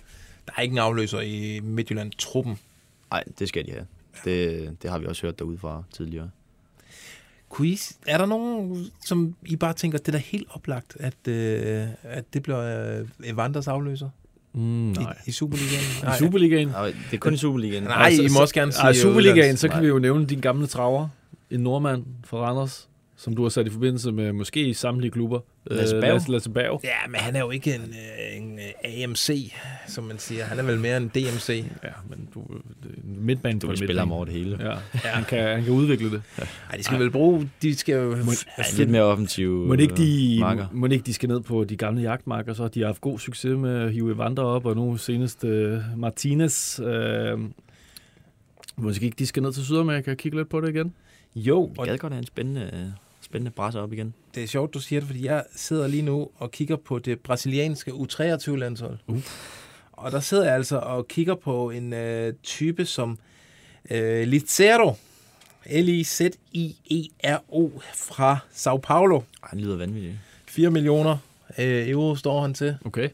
der 0.46 0.52
er 0.56 0.62
ikke 0.62 0.72
en 0.72 0.78
afløser 0.78 1.20
i 1.20 1.60
Midtjylland-truppen. 1.62 2.58
Nej, 3.10 3.24
det 3.38 3.48
skal 3.48 3.66
de 3.66 3.70
have. 3.70 3.86
Det, 4.24 4.76
det 4.82 4.90
har 4.90 4.98
vi 4.98 5.06
også 5.06 5.22
hørt 5.26 5.38
derude 5.38 5.58
fra 5.58 5.82
tidligere. 5.96 6.30
Kunne 7.48 7.68
I, 7.68 7.78
er 8.06 8.18
der 8.18 8.26
nogen, 8.26 8.86
som 9.04 9.34
I 9.46 9.56
bare 9.56 9.72
tænker, 9.72 9.98
det 9.98 10.08
er 10.08 10.12
da 10.12 10.18
helt 10.18 10.46
oplagt, 10.50 10.96
at, 11.00 11.28
øh, 11.28 11.86
at 12.02 12.34
det 12.34 12.42
bliver 12.42 12.98
øh, 13.00 13.06
Evanders 13.24 13.68
afløser 13.68 14.08
Mm, 14.52 14.60
nej. 14.62 15.12
i, 15.26 15.28
i 15.28 15.32
Superligaen? 15.32 15.82
I 16.02 16.18
Superligaen? 16.18 16.68
Nej, 16.68 16.86
det 17.10 17.16
er 17.16 17.18
kun 17.18 17.34
i 17.34 17.36
Superligaen. 17.36 17.82
Nej, 17.82 18.08
I 18.08 18.28
må 18.34 18.40
også 18.40 18.54
gerne 18.54 18.72
sige 18.72 18.82
Ej, 18.82 18.92
Superligaen, 18.92 19.54
udlands- 19.54 19.56
så 19.56 19.68
kan 19.68 19.82
vi 19.82 19.86
jo 19.88 19.98
nævne 19.98 20.26
din 20.26 20.40
gamle 20.40 20.66
traver, 20.66 21.08
en 21.50 21.60
nordmand 21.60 22.04
fra 22.24 22.38
Randers, 22.38 22.88
som 23.16 23.36
du 23.36 23.42
har 23.42 23.48
sat 23.48 23.66
i 23.66 23.70
forbindelse 23.70 24.12
med 24.12 24.32
måske 24.32 24.68
i 24.68 24.74
samtlige 24.74 25.10
klubber. 25.10 25.40
Lasse 25.70 25.96
Øh, 25.96 26.02
Berg. 26.02 26.12
Lasse, 26.12 26.30
Lasse 26.32 26.50
Berg. 26.50 26.80
Ja, 26.84 27.08
men 27.08 27.20
han 27.20 27.36
er 27.36 27.40
jo 27.40 27.50
ikke 27.50 27.74
en, 27.74 27.80
øh, 27.80 28.36
en 28.36 28.58
øh, 28.58 29.02
AMC, 29.04 29.52
som 29.86 30.04
man 30.04 30.18
siger. 30.18 30.44
Han 30.44 30.58
er 30.58 30.62
vel 30.62 30.78
mere 30.80 30.96
en 30.96 31.08
DMC. 31.08 31.64
Ja, 31.84 31.88
men 32.10 32.28
du, 32.34 32.44
midtbane 33.04 33.58
Du 33.60 33.70
en 33.70 33.76
spille 33.76 33.98
ham 33.98 34.12
over 34.12 34.24
det 34.24 34.34
hele. 34.34 34.58
Ja, 34.70 35.08
han 35.08 35.24
kan, 35.24 35.38
han 35.38 35.64
kan 35.64 35.72
udvikle 35.72 36.10
det. 36.10 36.22
Ej, 36.70 36.76
de 36.76 36.82
skal 36.82 36.98
vel 36.98 37.10
bruge... 37.10 37.50
De 37.62 37.76
skal 37.76 37.94
jo... 37.94 38.16
Ja, 38.58 38.64
lidt 38.76 38.90
mere 38.90 39.02
offensiv 39.02 39.50
Må 39.50 39.74
ikke, 39.74 39.94
de, 39.96 40.36
marker. 40.40 40.66
må 40.72 40.86
ikke 40.86 41.04
de 41.04 41.14
skal 41.14 41.28
ned 41.28 41.40
på 41.40 41.64
de 41.64 41.76
gamle 41.76 42.02
jagtmarker, 42.02 42.52
så 42.52 42.68
de 42.68 42.80
har 42.80 42.86
haft 42.86 43.00
god 43.00 43.18
succes 43.18 43.56
med 43.56 43.80
at 43.80 43.92
hive 43.92 44.12
Evander 44.14 44.42
op, 44.42 44.66
og 44.66 44.76
nu 44.76 44.96
senest 44.96 45.44
uh, 45.44 45.50
Martinez. 45.96 46.80
Uh, 46.80 47.40
måske 48.76 49.04
ikke 49.04 49.16
de 49.18 49.26
skal 49.26 49.42
ned 49.42 49.52
til 49.52 49.64
Sydamerika 49.64 50.10
og 50.10 50.16
kigge 50.16 50.38
lidt 50.38 50.48
på 50.48 50.60
det 50.60 50.68
igen? 50.68 50.94
Jo, 51.38 51.72
Vi 51.80 51.84
gad 51.86 51.98
godt 51.98 52.12
have 52.12 52.18
en 52.18 52.26
spændende, 52.26 52.94
spændende 53.20 53.50
brasser 53.50 53.80
op 53.80 53.92
igen. 53.92 54.14
det 54.34 54.42
er 54.42 54.46
sjovt, 54.46 54.74
du 54.74 54.80
siger 54.80 55.00
det, 55.00 55.06
fordi 55.06 55.24
jeg 55.24 55.44
sidder 55.56 55.86
lige 55.86 56.02
nu 56.02 56.28
og 56.36 56.50
kigger 56.50 56.76
på 56.76 56.98
det 56.98 57.20
brasilianske 57.20 57.90
U23-landshold. 57.92 58.98
Uh. 59.06 59.22
Og 59.92 60.12
der 60.12 60.20
sidder 60.20 60.44
jeg 60.44 60.54
altså 60.54 60.76
og 60.78 61.08
kigger 61.08 61.34
på 61.34 61.70
en 61.70 61.92
øh, 61.92 62.32
type 62.42 62.86
som 62.86 63.18
øh, 63.90 64.28
Lizero. 64.28 64.94
L-I-Z-I-E-R-O 66.50 67.70
fra 67.94 68.38
Sao 68.52 68.76
Paulo. 68.76 69.16
Ej, 69.16 69.22
han 69.42 69.60
lyder 69.60 69.76
vanvittigt. 69.76 70.14
4 70.46 70.70
millioner 70.70 71.16
øh, 71.58 71.88
euro 71.88 72.16
står 72.16 72.42
han 72.42 72.54
til. 72.54 72.76
Okay. 72.84 73.08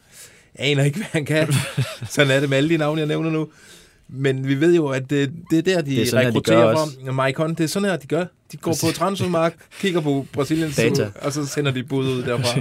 Jeg 0.59 0.67
aner 0.67 0.85
ikke, 0.85 0.97
hvad 0.97 1.07
han 1.13 1.25
kan. 1.25 1.49
sådan 2.09 2.31
er 2.31 2.41
det 2.41 2.49
med 2.49 2.57
alle 2.59 2.69
de 2.71 2.77
navne, 2.77 2.99
jeg 3.01 3.09
nævner 3.09 3.31
nu. 3.31 3.49
Men 4.09 4.49
vi 4.49 4.61
ved 4.61 4.75
jo, 4.75 4.87
at 4.89 5.11
det, 5.11 5.33
det 5.51 5.59
er 5.59 5.63
der, 5.63 5.83
de 5.83 5.91
Det 5.91 6.03
er 6.03 6.07
sådan 6.07 6.25
her, 6.25 6.31
de 6.31 6.39
rekrutterer 6.39 6.67
gør 6.67 6.75
fra. 7.07 7.13
Maicon, 7.13 7.55
det 7.55 7.65
er 7.65 7.69
sådan 7.69 7.89
her, 7.89 7.97
de 7.97 8.07
gør. 8.07 8.25
De 8.53 8.57
går 8.57 8.77
på 8.81 8.93
transfermark, 8.95 9.55
kigger 9.81 10.01
på 10.01 10.27
Brasiliens 10.33 10.77
Data. 10.77 11.11
og 11.23 11.33
så 11.33 11.47
sender 11.47 11.71
de 11.71 11.83
bud 11.83 12.07
ud 12.09 12.23
derfra. 12.23 12.61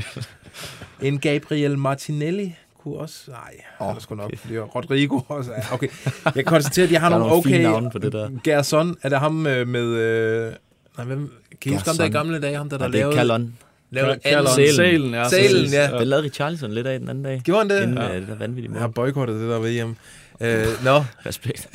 en 1.01 1.19
Gabriel 1.19 1.77
Martinelli 1.77 2.55
kunne 2.83 2.97
også... 2.97 3.17
Nej, 3.27 3.53
oh, 3.79 3.87
han 3.87 3.95
er 3.95 3.99
sgu 4.01 4.15
nok 4.15 4.25
okay. 4.45 4.55
Rodrigo 4.75 5.19
også. 5.27 5.51
Ja, 5.51 5.73
Okay, 5.73 5.87
jeg 6.25 6.33
kan 6.33 6.43
konstatere, 6.45 6.83
at 6.83 6.89
de 6.89 6.97
har 6.97 7.09
nogle 7.19 7.25
okay... 7.25 7.91
på 7.91 7.99
det 7.99 8.11
der. 8.13 8.29
Gerson, 8.43 8.95
er 9.01 9.09
det 9.09 9.19
ham 9.19 9.47
øh, 9.47 9.67
med... 9.67 9.81
Øh, 9.83 10.51
nej, 10.97 11.05
hvem, 11.05 11.31
kan 11.61 11.71
I 11.71 11.75
huske 11.75 11.89
ham 11.89 11.97
der 11.97 12.05
i 12.05 12.09
gamle 12.09 12.41
dage? 12.41 12.57
Ham 12.57 12.69
der, 12.69 12.77
der 12.77 12.85
Og 12.85 12.91
det 12.93 12.97
er 12.99 13.03
lavede... 13.03 13.15
Callon. 13.17 13.53
lavede 13.91 14.19
Callon. 14.23 14.47
anden- 14.59 14.75
Sælen, 14.75 15.13
ja. 15.13 15.23
Præcis. 15.23 15.73
ja. 15.73 15.97
Det 15.99 16.07
lavede 16.07 16.25
Richarlison 16.25 16.71
lidt 16.71 16.87
af 16.87 16.99
den 16.99 17.09
anden 17.09 17.23
dag. 17.23 17.41
Gjorde 17.43 17.59
han 17.59 17.69
det? 17.69 17.83
Inden 17.83 17.97
Ja. 17.97 18.07
ja. 18.13 18.19
det 18.19 18.27
der 18.27 18.35
vanvittige 18.35 18.71
Jeg 18.73 18.79
har 18.81 18.87
mål. 18.87 18.93
boykottet 18.93 19.39
det 19.41 19.49
der 19.49 19.59
ved 19.59 19.71
hjem. 19.71 19.95
Øh, 20.41 20.65
nå, 20.83 21.03
Respekt. 21.25 21.69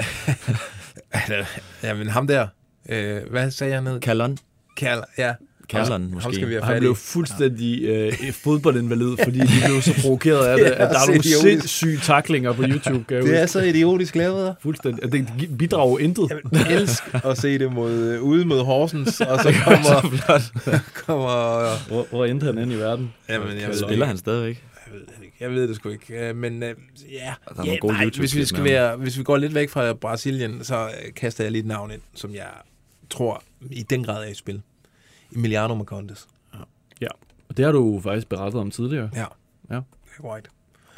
ja, 1.83 1.95
men 1.95 2.09
ham 2.09 2.27
der, 2.27 2.47
øh, 2.89 3.23
hvad 3.31 3.51
sagde 3.51 3.73
jeg 3.73 3.83
ned? 3.83 4.01
Callon. 4.01 4.39
Kal, 4.77 5.03
ja. 5.19 5.35
Ham 5.73 6.01
måske. 6.01 6.35
skal 6.35 6.49
vi 6.49 6.53
have 6.53 6.65
Han 6.65 6.79
blev 6.79 6.95
fuldstændig 6.97 7.83
øh, 7.85 8.13
fodboldinvalid, 8.33 9.17
fordi 9.25 9.39
de 9.39 9.49
blev 9.67 9.83
så 9.83 10.03
provokeret 10.03 10.47
af 10.47 10.59
det, 10.65 10.65
at 10.65 10.91
der 10.91 10.99
er 10.99 11.05
så 11.05 11.11
nogle 11.11 11.23
sindssyge 11.23 11.99
taklinger 11.99 12.53
på 12.53 12.63
YouTube. 12.63 13.05
Kan 13.09 13.23
Det 13.23 13.41
er 13.41 13.47
så 13.47 13.61
idiotisk 13.61 14.17
lavet. 14.17 14.47
der. 14.47 14.55
Fuldstændig. 14.63 15.13
Det 15.13 15.59
bidrager 15.59 15.99
intet. 15.99 16.33
Jeg 16.53 16.73
elsker 16.73 17.27
at 17.27 17.39
se 17.39 17.59
det 17.59 17.73
mod, 17.73 17.93
øh, 17.93 18.23
ude 18.23 18.45
mod 18.45 18.65
Horsens, 18.65 19.21
og 19.31 19.39
så 19.43 19.55
kommer... 19.65 20.19
kommer 21.07 21.89
Hvor, 21.89 22.07
hvor 22.11 22.25
endte 22.25 22.47
han 22.47 22.59
ind 22.59 22.73
i 22.73 22.77
verden? 22.77 23.13
jamen, 23.29 23.57
jeg 23.57 23.75
Spiller 23.87 24.07
han 24.07 24.19
stadigvæk? 24.19 24.65
Jeg 24.87 24.95
ved 24.95 25.01
det 25.01 25.13
ikke. 25.23 25.28
Jeg 25.41 25.51
ved 25.51 25.69
det 25.69 25.77
sgu 25.77 25.89
ikke. 25.89 26.29
Øh, 26.29 26.37
Men 26.37 26.63
øh, 26.63 26.75
ja, 27.13 27.17
er 27.17 27.35
ja 27.49 27.55
nogle 27.57 27.79
gode 27.79 27.93
nej, 27.93 28.05
hvis 28.19 28.35
vi, 28.35 28.45
skal 28.45 28.65
være, 28.65 28.97
hvis 28.97 29.19
vi 29.19 29.23
går 29.23 29.37
lidt 29.37 29.55
væk 29.55 29.71
fra 29.71 29.93
Brasilien, 29.93 30.65
så 30.65 30.87
øh, 30.87 31.15
kaster 31.15 31.45
jeg 31.45 31.51
lige 31.53 31.61
et 31.61 31.67
navn 31.67 31.91
ind, 31.91 32.01
som 32.15 32.35
jeg 32.35 32.51
tror 33.11 33.43
i 33.71 33.83
den 33.83 34.05
grad 34.05 34.25
er 34.25 34.29
i 34.29 34.35
spil. 34.35 34.63
Emiliano 35.37 35.75
Marcondes. 35.75 36.29
Og 37.49 37.57
det 37.57 37.65
har 37.65 37.73
du 37.73 38.01
faktisk 38.03 38.29
berettet 38.29 38.61
om 38.61 38.71
tidligere. 38.71 39.11
Ja. 39.15 39.25
Ja. 39.71 39.75
Det 39.75 40.25
er 40.25 40.35
right. 40.35 40.49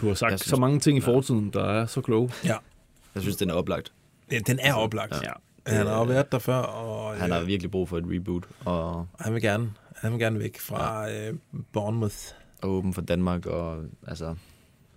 Du 0.00 0.06
har 0.06 0.14
sagt 0.14 0.30
synes- 0.40 0.40
så 0.50 0.56
mange 0.56 0.80
ting 0.80 0.98
i 0.98 1.00
fortiden, 1.00 1.50
der 1.50 1.64
er 1.64 1.86
så 1.86 2.00
kloge. 2.00 2.30
Jeg 2.44 3.22
synes, 3.22 3.36
den 3.36 3.50
er 3.50 3.54
oplagt. 3.54 3.92
Ja, 4.32 4.38
Den 4.38 4.58
er 4.62 4.74
oplagt. 4.74 5.14
Ja. 5.22 5.30
Han 5.76 5.86
har 5.86 5.94
jo 5.98 6.02
været 6.02 6.32
der 6.32 6.38
før, 6.38 6.54
og 6.56 7.16
Han 7.16 7.30
har 7.30 7.40
øh, 7.40 7.46
virkelig 7.46 7.70
brug 7.70 7.88
for 7.88 7.98
et 7.98 8.04
reboot, 8.06 8.44
og 8.64 9.06
han 9.20 9.34
vil 9.34 9.42
gerne, 9.42 9.72
han 9.96 10.12
vil 10.12 10.20
gerne 10.20 10.38
væk 10.38 10.60
fra 10.60 11.10
øh, 11.12 11.34
Bournemouth. 11.72 12.16
Er 12.62 12.66
åben 12.66 12.94
for 12.94 13.00
Danmark, 13.02 13.46
og 13.46 13.84
altså, 14.06 14.34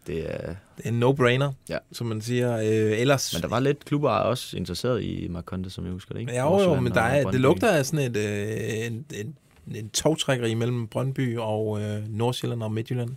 det 0.07 0.33
er... 0.33 0.55
Det 0.77 0.85
er 0.85 0.89
en 0.89 1.03
no-brainer, 1.03 1.51
Ja. 1.69 1.77
som 1.91 2.07
man 2.07 2.21
siger. 2.21 2.57
Øh, 2.57 2.99
ellers, 2.99 3.33
Men 3.33 3.41
der 3.41 3.47
var 3.47 3.59
lidt 3.59 3.85
klubber 3.85 4.09
også 4.09 4.57
interesseret 4.57 5.03
i 5.03 5.27
Marconte, 5.29 5.69
som 5.69 5.83
jeg 5.85 5.93
husker 5.93 6.13
det, 6.13 6.21
ikke? 6.21 6.31
Ja, 6.33 6.51
jo, 6.61 6.73
jo, 6.73 6.79
men 6.79 6.93
der 6.93 7.01
og 7.01 7.09
er, 7.09 7.31
det 7.31 7.39
lugter 7.41 7.69
af 7.71 7.85
sådan 7.85 8.15
et, 8.15 8.17
øh, 8.17 8.85
en, 8.87 9.05
en, 9.13 9.35
en 9.75 9.89
togtrækkeri 9.89 10.53
mellem 10.53 10.87
Brøndby 10.87 11.37
og 11.37 11.81
øh, 11.81 12.07
Nordsjælland 12.09 12.63
og 12.63 12.71
Midtjylland. 12.71 13.09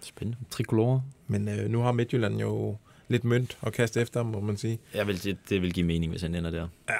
Spændende. 0.00 0.38
Tricolore. 0.50 1.02
Men 1.26 1.48
øh, 1.48 1.70
nu 1.70 1.80
har 1.80 1.92
Midtjylland 1.92 2.40
jo 2.40 2.76
lidt 3.08 3.24
mønt 3.24 3.58
at 3.62 3.72
kaste 3.72 4.00
efter, 4.00 4.22
må 4.22 4.40
man 4.40 4.56
sige. 4.56 4.78
Jeg 4.94 5.06
vil, 5.06 5.24
det, 5.24 5.36
det 5.48 5.62
vil 5.62 5.72
give 5.72 5.86
mening, 5.86 6.10
hvis 6.12 6.22
han 6.22 6.34
ender 6.34 6.50
der. 6.50 6.68
Ja. 6.88 6.94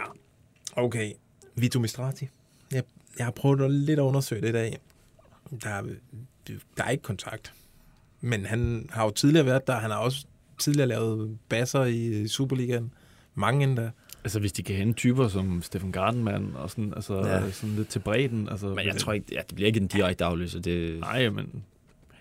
Okay. 0.76 1.12
Vito 1.54 1.80
Mistrati. 1.80 2.28
Jeg, 2.72 2.82
jeg 3.18 3.26
har 3.26 3.30
prøvet 3.30 3.60
at 3.60 3.70
lidt 3.70 3.98
at 3.98 4.02
undersøge 4.02 4.42
det 4.42 4.48
i 4.48 4.52
dag. 4.52 4.78
Der 5.62 5.70
er, 5.70 5.82
der 6.76 6.84
er 6.84 6.90
ikke 6.90 7.02
kontakt. 7.02 7.52
Men 8.20 8.46
han 8.46 8.88
har 8.92 9.04
jo 9.04 9.10
tidligere 9.10 9.46
været 9.46 9.66
der. 9.66 9.76
Han 9.78 9.90
har 9.90 9.98
også 9.98 10.26
tidligere 10.58 10.88
lavet 10.88 11.38
basser 11.48 11.84
i 11.84 12.28
Superligaen. 12.28 12.92
Mange 13.34 13.64
endda. 13.64 13.90
Altså, 14.24 14.40
hvis 14.40 14.52
de 14.52 14.62
kan 14.62 14.76
hente 14.76 14.92
typer 14.98 15.28
som 15.28 15.62
Stefan 15.62 15.92
Gardenman 15.92 16.52
og 16.54 16.70
sådan, 16.70 16.92
altså, 16.96 17.26
Ja. 17.26 17.50
sådan 17.50 17.76
lidt 17.76 17.88
til 17.88 17.98
bredden. 17.98 18.48
Altså, 18.48 18.66
Men 18.74 18.86
jeg 18.86 18.96
tror 18.96 19.12
ikke, 19.12 19.26
ja, 19.32 19.40
det 19.48 19.54
bliver 19.54 19.66
ikke 19.66 19.80
en 19.80 19.86
direkte 19.86 20.24
afløser. 20.24 20.60
Det, 20.60 21.00
Nej, 21.00 21.30
men 21.30 21.64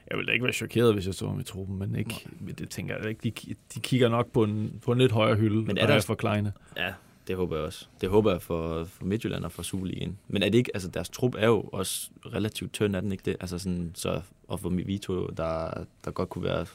jeg 0.10 0.18
ville 0.18 0.28
da 0.28 0.32
ikke 0.34 0.44
være 0.44 0.54
chokeret, 0.54 0.94
hvis 0.94 1.06
jeg 1.06 1.14
så 1.14 1.28
ham 1.28 1.40
i 1.40 1.44
truppen, 1.44 1.80
men 1.80 1.96
ikke, 1.96 2.28
men 2.40 2.56
det 2.56 2.70
tænker 2.70 2.96
jeg 2.98 3.10
ikke. 3.10 3.22
De, 3.24 3.54
de 3.76 3.80
kigger 3.80 4.10
nok 4.10 4.32
på 4.32 4.44
en, 4.44 4.80
på 4.86 4.92
en 4.92 4.98
lidt 4.98 5.12
højere 5.12 5.36
hylde, 5.36 5.56
Men 5.62 5.78
er 5.78 5.82
er 5.82 5.88
der- 5.88 5.94
der 5.94 6.02
for 6.02 6.16
kleine. 6.16 6.52
Ja, 6.78 6.94
det 7.28 7.36
håber 7.36 7.56
jeg 7.56 7.66
også. 7.66 7.86
Det 8.02 8.10
håber 8.10 8.32
jeg 8.32 8.42
for, 8.42 8.86
for 8.86 9.06
Midtjylland 9.06 9.46
og 9.46 9.52
for 9.52 9.64
Superligaen. 9.64 10.18
Men 10.28 10.44
er 10.44 10.50
det 10.50 10.58
ikke, 10.58 10.72
altså 10.74 10.90
deres 10.90 11.10
trup 11.10 11.36
er 11.38 11.48
jo 11.48 11.62
også 11.62 12.10
relativt 12.34 12.74
tynd, 12.74 12.96
er 12.96 13.02
den 13.02 13.12
ikke 13.12 13.22
det? 13.26 13.36
Altså 13.40 13.60
sådan, 13.60 13.92
så 13.96 14.22
at 14.54 14.60
få 14.60 14.70
Vito, 14.70 15.28
der, 15.28 15.70
der 16.06 16.12
godt 16.12 16.30
kunne 16.30 16.44
være 16.44 16.66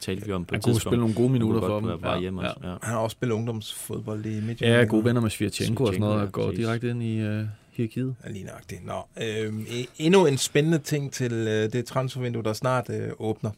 talt 0.00 0.26
vi 0.26 0.32
om 0.32 0.44
på 0.44 0.54
Han 0.54 0.58
et 0.58 0.64
kunne 0.64 0.74
tidspunkt. 0.74 0.92
spille 0.92 1.00
nogle 1.00 1.14
gode 1.14 1.28
minutter 1.28 1.60
for 1.60 1.80
dem. 1.80 2.00
bare 2.00 2.14
Ja, 2.14 2.20
hjemme 2.20 2.42
ja. 2.42 2.48
også. 2.48 2.60
Ja. 2.68 2.70
Han 2.82 2.92
har 2.94 2.98
også 2.98 3.14
spillet 3.14 3.34
ungdomsfodbold 3.34 4.26
i 4.26 4.40
Midtjylland. 4.40 4.78
Ja, 4.80 4.84
gode 4.84 5.04
venner 5.04 5.20
med 5.20 5.30
Svirchenko 5.30 5.84
og 5.84 5.88
sådan 5.88 6.00
noget, 6.00 6.20
der 6.20 6.30
går 6.30 6.46
præcis. 6.46 6.58
direkte 6.66 6.90
ind 6.90 7.02
i 7.02 7.20
uh, 7.22 7.46
hierarkiet. 7.72 8.16
Ja, 8.24 8.30
lige 8.30 8.44
nøjagtigt. 8.44 8.80
Nå, 8.86 9.02
øh, 9.22 9.64
endnu 9.98 10.26
en 10.26 10.38
spændende 10.38 10.78
ting 10.78 11.12
til 11.12 11.32
øh, 11.32 11.72
det 11.72 11.86
transfervindue, 11.86 12.42
der 12.42 12.52
snart 12.52 12.90
øh, 12.90 13.10
åbner. 13.18 13.50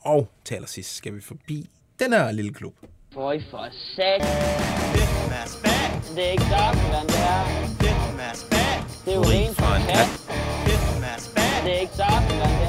Og 0.00 0.28
til 0.44 0.54
allersidst 0.54 0.96
skal 0.96 1.14
vi 1.14 1.20
forbi 1.20 1.70
den 1.98 2.12
her 2.12 2.32
lille 2.32 2.52
klub. 2.52 2.74
Føj 3.14 3.40
for 3.50 3.68
sat. 3.96 4.20
Det 6.16 6.26
er 6.26 6.30
ikke 6.30 6.44
Darkman, 6.50 7.06
det 7.06 7.14
her. 7.14 7.44
Det 9.04 9.12
er 9.12 9.16
jo 9.16 9.22
ren 9.22 9.54
for 9.54 9.74
en 9.76 9.82
kat. 9.82 10.08
Det 11.64 11.74
er 11.76 11.80
ikke 11.80 11.92
Darkman, 11.98 12.50
det. 12.60 12.68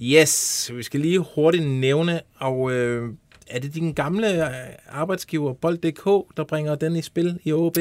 Yes, 0.00 0.70
vi 0.74 0.82
skal 0.82 1.00
lige 1.00 1.24
hurtigt 1.34 1.66
nævne, 1.66 2.20
og 2.38 2.72
øh, 2.72 3.10
er 3.46 3.58
det 3.60 3.74
din 3.74 3.92
gamle 3.92 4.44
øh, 4.44 4.50
arbejdsgiver, 4.90 5.52
Bold.dk, 5.54 6.36
der 6.36 6.44
bringer 6.48 6.74
den 6.74 6.96
i 6.96 7.02
spil 7.02 7.38
i 7.44 7.52
OB? 7.52 7.76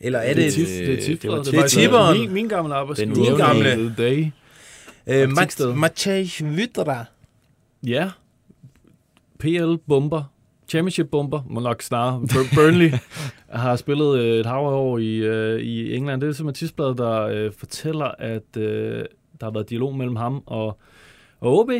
Eller 0.00 0.18
er 0.18 0.34
det, 0.34 0.36
det, 0.36 0.46
er 0.46 0.50
tif, 0.50 0.68
det 0.68 0.92
er 0.98 1.02
tif, 1.02 1.20
det 1.20 1.30
var 1.30 1.36
det, 1.36 1.46
det 1.46 1.58
er 1.58 1.66
tipperen. 1.68 2.20
Min, 2.20 2.32
min 2.32 2.48
gamle 2.48 2.74
arbejdsgiver. 2.74 3.14
Den 3.14 3.24
Din 3.24 3.36
gamle. 3.36 3.94
Day. 3.98 4.26
øh, 5.06 5.76
Matej 5.76 6.26
Vytra? 6.40 7.04
Ja. 7.86 8.10
PL 9.40 9.74
Bomber. 9.88 10.22
Championship 10.68 11.10
Bomber, 11.10 11.42
må 11.48 11.60
nok 11.60 11.82
snarere. 11.82 12.20
Bur- 12.20 12.54
Burnley 12.54 12.90
har 13.64 13.76
spillet 13.76 14.18
øh, 14.18 14.40
et 14.40 14.46
hav 14.46 14.66
år 14.66 14.98
i, 14.98 15.16
øh, 15.16 15.60
i 15.60 15.94
England. 15.96 16.20
Det 16.20 16.28
er 16.28 16.32
simpelthen 16.32 16.58
tidsbladet, 16.66 16.98
der 16.98 17.22
øh, 17.22 17.52
fortæller, 17.52 18.04
at 18.18 18.56
øh, 18.56 19.04
der 19.40 19.46
har 19.46 19.50
været 19.50 19.70
dialog 19.70 19.94
mellem 19.96 20.16
ham 20.16 20.42
og, 20.46 20.78
og 21.40 21.58
OB, 21.58 21.70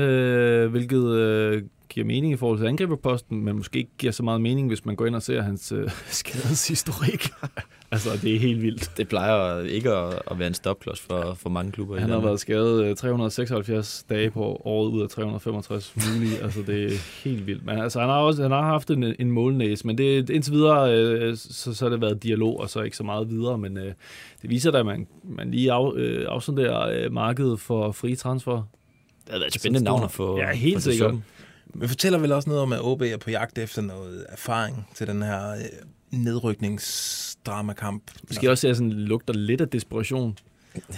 øh, 0.00 0.70
hvilket 0.70 1.04
øh, 1.06 1.62
giver 1.90 2.06
mening 2.06 2.32
i 2.32 2.36
forhold 2.36 2.58
til 2.58 2.66
angriberposten, 2.66 3.44
men 3.44 3.56
måske 3.56 3.78
ikke 3.78 3.90
giver 3.98 4.12
så 4.12 4.22
meget 4.22 4.40
mening, 4.40 4.68
hvis 4.68 4.84
man 4.84 4.96
går 4.96 5.06
ind 5.06 5.14
og 5.14 5.22
ser 5.22 5.42
hans 5.42 5.72
øh, 5.72 5.90
skadeshistorik. 6.06 7.28
altså, 7.92 8.10
det 8.22 8.34
er 8.34 8.38
helt 8.38 8.62
vildt. 8.62 8.90
Det 8.96 9.08
plejer 9.08 9.60
ikke 9.64 9.90
at, 9.90 10.22
at 10.30 10.38
være 10.38 10.48
en 10.48 10.54
stopklods 10.54 11.00
for, 11.00 11.34
for 11.34 11.50
mange 11.50 11.72
klubber 11.72 11.96
i 11.96 12.00
Han 12.00 12.08
har 12.08 12.16
landet. 12.16 12.28
været 12.28 12.40
skadet 12.40 12.84
øh, 12.84 12.96
376 12.96 14.04
dage 14.10 14.30
på 14.30 14.62
året 14.64 14.88
ud 14.90 15.02
af 15.02 15.08
365 15.08 15.94
mulige. 15.96 16.38
altså, 16.44 16.62
det 16.66 16.84
er 16.84 17.24
helt 17.24 17.46
vildt. 17.46 17.66
Men 17.66 17.78
altså, 17.78 18.00
han 18.00 18.08
har 18.08 18.18
også 18.18 18.42
han 18.42 18.50
har 18.50 18.62
haft 18.62 18.90
en, 18.90 19.14
en 19.18 19.30
målnæse, 19.30 19.86
men 19.86 19.98
det, 19.98 20.30
indtil 20.30 20.52
videre, 20.52 20.94
øh, 20.94 21.36
så, 21.36 21.74
så 21.74 21.84
har 21.84 21.90
det 21.90 22.00
været 22.00 22.22
dialog, 22.22 22.60
og 22.60 22.70
så 22.70 22.82
ikke 22.82 22.96
så 22.96 23.04
meget 23.04 23.30
videre. 23.30 23.58
Men 23.58 23.76
øh, 23.78 23.92
det 24.42 24.50
viser 24.50 24.70
da, 24.70 24.78
at 24.78 24.86
man, 24.86 25.06
man 25.24 25.50
lige 25.50 25.72
af, 25.72 25.92
øh, 25.96 26.26
afsonderer 26.28 27.04
øh, 27.04 27.12
markedet 27.12 27.60
for 27.60 27.92
frie 27.92 28.16
transfer. 28.16 28.52
Det 29.24 29.32
har 29.32 29.38
været 29.38 29.54
et 29.54 29.60
spændende 29.60 29.84
navn 29.84 30.04
at 30.04 30.10
få. 30.10 30.38
Ja, 30.38 30.52
helt 30.52 30.82
sikkert. 30.82 31.14
Men 31.74 31.88
fortæller 31.88 32.18
vel 32.18 32.32
også 32.32 32.48
noget 32.48 32.62
om, 32.62 32.72
at 32.72 32.80
OB 32.82 33.02
er 33.02 33.16
på 33.16 33.30
jagt 33.30 33.58
efter 33.58 33.82
noget 33.82 34.26
erfaring 34.28 34.88
til 34.94 35.06
den 35.06 35.22
her 35.22 35.50
øh, 35.50 35.58
nedrykningsdramakamp. 36.10 38.02
Måske 38.28 38.50
også, 38.50 38.68
at 38.68 38.76
sådan 38.76 38.92
lugter 38.92 39.34
lidt 39.34 39.60
af 39.60 39.68
desperation. 39.68 40.38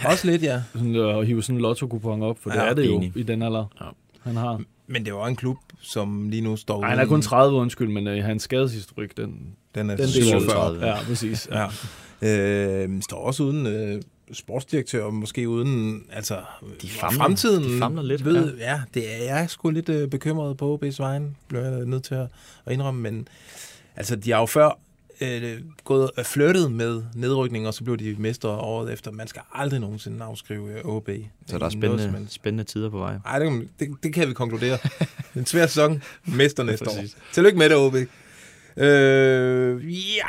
Også 0.04 0.26
lidt, 0.26 0.42
ja. 0.42 0.62
Sådan, 0.72 0.96
øh, 0.96 1.18
at 1.18 1.26
hive 1.26 1.42
sådan 1.42 1.56
en 1.56 1.62
lotto-kupon 1.62 2.22
op, 2.22 2.38
for 2.38 2.50
det 2.50 2.56
Ja, 2.56 2.62
er 2.64 2.74
det 2.74 2.86
jo 2.86 2.96
enig. 2.96 3.12
i 3.16 3.22
den 3.22 3.42
alder, 3.42 3.64
Ja. 3.80 3.86
han 4.22 4.36
har. 4.36 4.60
Men 4.86 5.04
det 5.06 5.14
var 5.14 5.26
en 5.26 5.36
klub, 5.36 5.56
som 5.80 6.28
lige 6.28 6.42
nu 6.42 6.56
står 6.56 6.80
Nej, 6.80 6.90
han 6.90 6.98
er 6.98 7.06
kun 7.06 7.22
30, 7.22 7.58
undskyld, 7.58 7.88
men 7.88 8.06
øh, 8.06 8.24
hans 8.24 8.42
skadeshistorik, 8.42 9.16
den, 9.16 9.54
Den 9.74 9.90
er 9.90 9.96
den 9.96 10.06
deler 10.08 10.38
47. 10.40 10.86
Ja, 10.86 10.96
præcis. 11.04 11.48
Ja. 11.52 11.66
Ja. 12.22 12.84
Øh, 12.84 13.02
står 13.02 13.16
også 13.16 13.42
uden 13.42 13.66
øh, 13.66 14.02
sportsdirektør, 14.32 15.10
måske 15.10 15.48
uden 15.48 16.02
altså, 16.12 16.40
De 16.82 16.88
famler- 16.88 17.16
fremtiden. 17.18 17.64
de 17.74 17.78
famler 17.78 18.02
lidt, 18.02 18.24
Ved, 18.24 18.56
ja. 18.58 18.80
det 18.94 19.12
er 19.14 19.24
jeg 19.24 19.42
er 19.42 19.46
sgu 19.46 19.70
lidt 19.70 19.88
øh, 19.88 20.08
bekymret 20.08 20.56
på 20.56 20.80
OB's 20.84 20.96
vejen, 20.98 21.36
bliver 21.48 21.64
jeg 21.76 21.86
nødt 21.86 22.04
til 22.04 22.14
at, 22.14 22.26
at 22.66 22.72
indrømme. 22.72 23.00
Men 23.00 23.28
altså, 23.96 24.16
de 24.16 24.30
har 24.32 24.40
jo 24.40 24.46
før 24.46 24.78
øh, 25.20 25.58
gået 25.84 26.10
og 26.16 26.26
flirtet 26.26 26.72
med 26.72 27.02
nedrykning, 27.14 27.66
og 27.66 27.74
så 27.74 27.84
blev 27.84 27.96
de 27.96 28.16
mestre 28.18 28.48
året 28.50 28.92
efter. 28.92 29.10
Man 29.10 29.26
skal 29.28 29.42
aldrig 29.54 29.80
nogensinde 29.80 30.24
afskrive 30.24 30.78
øh, 30.78 30.84
OB. 30.84 31.08
Så 31.46 31.58
der 31.58 31.64
er 31.66 31.70
i 31.70 31.74
noget 31.76 32.00
spændende, 32.00 32.26
spændende 32.30 32.64
tider 32.64 32.90
på 32.90 32.98
vej. 32.98 33.14
Ej, 33.26 33.38
det, 33.38 33.48
kan- 33.50 33.68
det, 33.80 33.88
det 34.02 34.14
kan 34.14 34.28
vi 34.28 34.34
konkludere. 34.34 34.78
en 35.36 35.46
svær 35.46 35.66
sæson. 35.66 36.02
Mester 36.24 36.62
næste 36.62 36.90
år. 36.90 37.04
Tillykke 37.32 37.58
med 37.58 37.68
det, 37.68 37.76
OB. 37.76 37.94
Øh, 38.76 39.94
ja. 40.16 40.26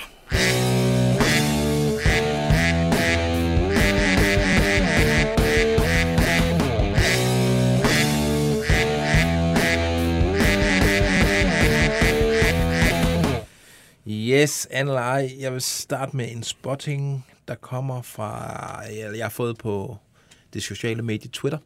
Yes, 14.33 14.67
Anne. 14.71 14.91
Jeg 15.39 15.53
vil 15.53 15.61
starte 15.61 16.17
med 16.17 16.31
en 16.31 16.43
spotting, 16.43 17.25
der 17.47 17.55
kommer 17.55 18.01
fra, 18.01 18.79
jeg 18.89 19.25
har 19.25 19.29
fået 19.29 19.57
på 19.57 19.97
det 20.53 20.63
sociale 20.63 21.01
medie 21.01 21.31
Twitter. 21.31 21.57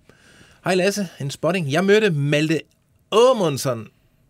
Hej 0.64 0.76
Lasse, 0.76 1.08
en 1.22 1.32
spotting. 1.32 1.72
Jeg 1.72 1.86
mødte 1.86 2.10
Malte 2.10 2.62
Åmundsen. 3.12 3.88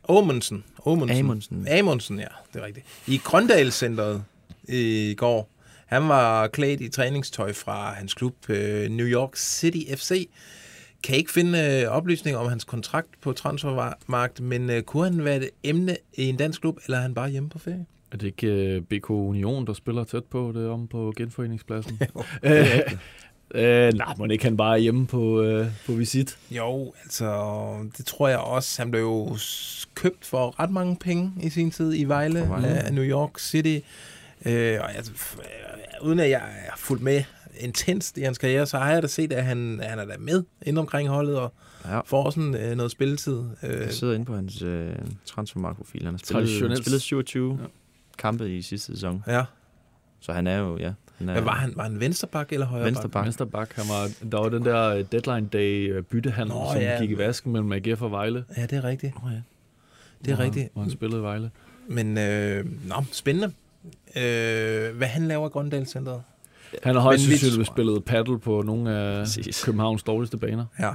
Åmundsen. 0.07 0.63
Åmundsen. 0.85 1.19
Amundsen. 1.19 1.67
Amundsen, 1.67 2.19
ja, 2.19 2.27
det 2.53 2.61
er 2.61 2.65
rigtigt. 2.65 2.85
I 3.07 3.17
Grøndalscenteret 3.23 4.23
i 4.69 5.15
går. 5.17 5.49
Han 5.85 6.09
var 6.09 6.47
klædt 6.47 6.81
i 6.81 6.89
træningstøj 6.89 7.53
fra 7.53 7.93
hans 7.93 8.13
klub 8.13 8.49
øh, 8.49 8.89
New 8.89 9.07
York 9.07 9.35
City 9.35 9.93
FC. 9.95 10.29
Kan 11.03 11.15
ikke 11.15 11.31
finde 11.31 11.83
øh, 11.83 11.91
oplysninger 11.91 12.39
om 12.39 12.49
hans 12.49 12.63
kontrakt 12.63 13.21
på 13.21 13.33
transfermarkedet, 13.33 14.43
men 14.43 14.69
øh, 14.69 14.83
kunne 14.83 15.03
han 15.03 15.25
være 15.25 15.38
et 15.38 15.49
emne 15.63 15.97
i 16.13 16.23
en 16.25 16.38
dansk 16.38 16.61
klub, 16.61 16.77
eller 16.85 16.97
er 16.97 17.01
han 17.01 17.13
bare 17.13 17.29
hjemme 17.29 17.49
på 17.49 17.59
ferie? 17.59 17.85
Er 18.11 18.17
det 18.17 18.27
ikke 18.27 18.77
uh, 18.77 18.83
BK 18.99 19.09
Union, 19.09 19.67
der 19.67 19.73
spiller 19.73 20.03
tæt 20.03 20.23
på 20.23 20.51
det 20.55 20.67
om 20.69 20.87
på 20.87 21.13
genforeningspladsen? 21.17 21.99
øh, 22.43 22.65
øh, 23.55 23.93
nej, 23.93 24.13
må 24.17 24.25
ikke 24.25 24.43
han 24.43 24.57
bare 24.57 24.73
er 24.73 24.77
hjemme 24.81 25.07
på, 25.07 25.41
uh, 25.59 25.65
på 25.85 25.91
visit? 25.91 26.37
Jo, 26.51 26.93
altså, 27.03 27.29
det 27.97 28.05
tror 28.05 28.27
jeg 28.27 28.37
også. 28.39 28.81
Han 28.81 28.91
blev 28.91 29.01
jo 29.01 29.37
købt 29.95 30.25
for 30.25 30.59
ret 30.59 30.71
mange 30.71 30.95
penge 30.95 31.31
i 31.41 31.49
sin 31.49 31.71
tid 31.71 31.93
i 31.99 32.03
Vejle, 32.03 32.39
af 32.65 32.93
New 32.93 33.03
York 33.03 33.39
City. 33.39 33.79
Øh, 34.45 34.77
og 34.81 34.95
altså, 34.95 35.11
øh, 35.39 36.07
uden 36.07 36.19
at 36.19 36.29
jeg 36.29 36.41
er 36.67 36.71
fuldt 36.77 37.03
med 37.03 37.23
intenst 37.59 38.17
i 38.17 38.21
hans 38.21 38.37
karriere, 38.37 38.65
så 38.65 38.77
har 38.77 38.91
jeg 38.91 39.01
da 39.01 39.07
set, 39.07 39.33
at 39.33 39.43
han, 39.43 39.79
han 39.83 39.99
er 39.99 40.05
da 40.05 40.15
med 40.19 40.43
ind 40.65 40.77
omkring 40.79 41.09
holdet 41.09 41.39
og 41.39 41.53
Ja. 41.85 41.99
får 41.99 42.29
sådan 42.29 42.55
øh, 42.55 42.75
noget 42.77 42.91
spilletid. 42.91 43.39
Øh, 43.63 43.81
Jeg 43.81 43.93
sidder 43.93 44.13
inde 44.13 44.25
på 44.25 44.35
hans 44.35 44.61
øh, 44.61 44.89
transfermarkprofil. 45.25 46.03
Han 46.05 46.13
har 46.13 46.45
spillet, 46.47 46.77
spillet 46.77 47.01
27 47.01 47.59
Ja. 47.61 47.67
Ja. 48.18 48.22
kampe 48.22 48.57
i 48.57 48.61
sidste 48.61 48.93
sæson. 48.93 49.24
ja. 49.28 49.43
Så 50.20 50.34
han 50.34 50.47
er 50.47 50.57
jo, 50.57 50.78
ja. 50.78 50.91
Han 51.18 51.30
er 51.30 51.34
Men 51.34 51.45
var 51.45 51.55
han, 51.55 51.74
var 51.76 51.84
han 51.84 51.99
vensterbak 51.99 52.53
eller 52.53 52.65
højre 52.65 52.86
Venstre 52.86 53.09
bak. 53.09 53.26
Venstre 53.26 53.47
bak, 53.47 53.74
han 53.76 53.86
var, 53.89 54.09
der 54.32 54.39
var 54.39 54.49
den 54.49 54.65
der 54.65 54.89
øh, 54.89 55.05
deadline 55.11 55.47
day 55.47 55.93
øh, 55.93 56.03
byttehandel, 56.03 56.55
Nå, 56.55 56.72
som 56.72 56.82
ja. 56.82 56.97
gik 57.01 57.09
i 57.11 57.18
vasken 57.18 57.51
mellem 57.51 57.72
AGF 57.72 58.01
og 58.01 58.11
Vejle. 58.11 58.45
Ja, 58.57 58.61
det 58.61 58.74
er 58.74 58.84
rigtigt. 58.84 59.13
Oh, 59.24 59.32
ja. 59.32 59.41
Det 60.26 60.32
er 60.32 60.36
hvor 60.36 60.45
rigtigt. 60.45 60.70
Hvor 60.74 60.82
han 60.82 60.91
spillede 60.91 61.20
i 61.22 61.24
Vejle. 61.24 61.51
Men, 61.88 62.18
øh, 62.18 62.65
nå, 62.88 63.03
spændende. 63.11 63.53
Øh, 64.15 64.95
hvad 64.97 65.07
han 65.07 65.28
laver 65.28 65.47
i 65.47 65.49
Grøndal 65.49 65.88
Centeret? 65.88 66.22
Han 66.84 66.95
har 66.95 67.01
højst 67.01 67.24
sandsynligt 67.24 67.68
spillet 67.68 68.03
paddle 68.03 68.39
på 68.39 68.61
nogle 68.61 68.91
af 68.91 69.24
Præcis. 69.24 69.63
Københavns 69.63 70.03
dårligste 70.03 70.38
baner. 70.38 70.65
Ja. 70.80 70.93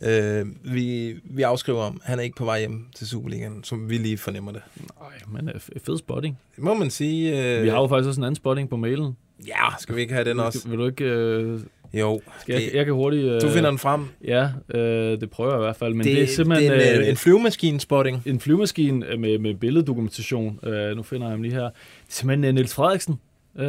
Øh, 0.00 0.46
vi, 0.74 1.14
vi 1.24 1.42
afskriver 1.42 1.80
om, 1.82 2.00
han 2.04 2.18
er 2.18 2.22
ikke 2.22 2.36
på 2.36 2.44
vej 2.44 2.58
hjem 2.58 2.86
til 2.96 3.06
Superligaen, 3.08 3.64
som 3.64 3.90
vi 3.90 3.98
lige 3.98 4.18
fornemmer 4.18 4.52
det. 4.52 4.62
Nej, 5.00 5.40
men 5.40 5.48
øh, 5.48 5.60
fed 5.86 5.98
spotting. 5.98 6.38
Det 6.56 6.64
må 6.64 6.74
man 6.74 6.90
sige. 6.90 7.56
Øh, 7.56 7.62
Vi 7.62 7.68
har 7.68 7.80
jo 7.80 7.86
faktisk 7.86 8.08
også 8.08 8.20
en 8.20 8.24
anden 8.24 8.36
spotting 8.36 8.70
på 8.70 8.76
mailen. 8.76 9.16
Ja, 9.46 9.64
skal 9.78 9.96
vi 9.96 10.00
ikke 10.00 10.14
have 10.14 10.24
den 10.30 10.40
også? 10.40 10.68
Vil 10.68 10.78
du 10.78 10.86
ikke... 10.86 11.04
Øh, 11.04 11.60
Jo. 11.94 12.20
skal 12.40 12.52
jeg, 12.52 12.62
det- 12.62 12.74
jeg 12.74 12.84
kan 12.84 12.94
hurtigt... 12.94 13.24
Øh, 13.24 13.40
Du 13.40 13.48
finder 13.48 13.70
den 13.70 13.78
frem. 13.78 14.04
Ja, 14.24 14.48
øh, 14.74 15.20
det 15.20 15.30
prøver 15.30 15.50
jeg 15.52 15.60
i 15.60 15.64
hvert 15.64 15.76
fald. 15.76 15.94
Men 15.94 16.06
Det- 16.06 16.16
det, 16.16 16.22
er 16.22 16.26
simpelthen... 16.26 16.72
det 16.72 16.86
er 16.88 16.90
en, 16.92 16.96
øh, 16.98 17.02
øh, 17.04 17.08
en 17.10 17.16
flyvemaskine-spotting. 17.16 18.22
En 18.26 18.40
flyvemaskine 18.40 19.06
øh, 19.06 19.18
med, 19.20 19.38
med 19.38 19.54
billeddokumentation. 19.54 20.60
Øh, 20.62 20.96
nu 20.96 21.02
finder 21.02 21.26
jeg 21.26 21.30
ham 21.30 21.42
lige 21.42 21.54
her. 21.54 21.60
Det 21.62 21.68
er 21.68 21.72
simpelthen 22.08 22.44
øh, 22.44 22.54
Niels 22.54 22.74
Frederiksen. 22.74 23.14
Øh, 23.58 23.66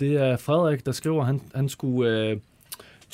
det 0.00 0.02
er 0.02 0.36
Frederik, 0.36 0.86
der 0.86 0.92
skriver, 0.92 1.24
han, 1.24 1.40
han 1.54 1.68
skulle... 1.68 2.10
Øh, 2.28 2.36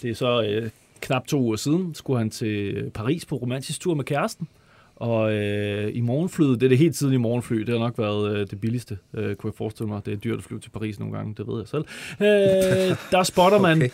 det 0.03 0.11
er 0.11 0.15
så 0.15 0.43
øh, 0.43 0.71
knap 1.01 1.27
to 1.27 1.41
uger 1.41 1.57
siden, 1.57 1.95
skulle 1.95 2.19
han 2.19 2.31
til 2.31 2.91
Paris 2.95 3.25
på 3.25 3.37
romantisk 3.37 3.81
tur 3.81 3.95
med 3.95 4.05
kæresten. 4.05 4.49
Og 4.97 5.33
øh, 5.33 5.97
i 5.97 6.01
morgenflyet, 6.01 6.61
det 6.61 6.67
er 6.67 6.69
det 6.69 6.79
helt 6.79 6.97
tidlige 6.97 7.19
morgenfly, 7.19 7.57
det 7.57 7.69
har 7.69 7.79
nok 7.79 7.99
været 7.99 8.37
øh, 8.37 8.47
det 8.51 8.61
billigste, 8.61 8.99
øh, 9.15 9.37
kunne 9.37 9.49
jeg 9.49 9.55
forestille 9.57 9.89
mig. 9.89 10.07
Det 10.07 10.13
er 10.13 10.17
dyrt 10.17 10.39
at 10.39 10.45
flyve 10.45 10.61
til 10.61 10.71
Paris 10.71 10.99
nogle 10.99 11.17
gange, 11.17 11.35
det 11.37 11.47
ved 11.47 11.59
jeg 11.59 11.69
selv. 11.69 11.85
Øh, 12.21 12.97
der 13.17 13.23
spotter 13.23 13.59
man 13.59 13.77
Okay. 13.77 13.91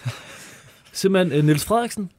simpelthen 0.93 1.39
øh, 1.39 1.45
Niels 1.45 1.65
Frederiksen 1.65 2.11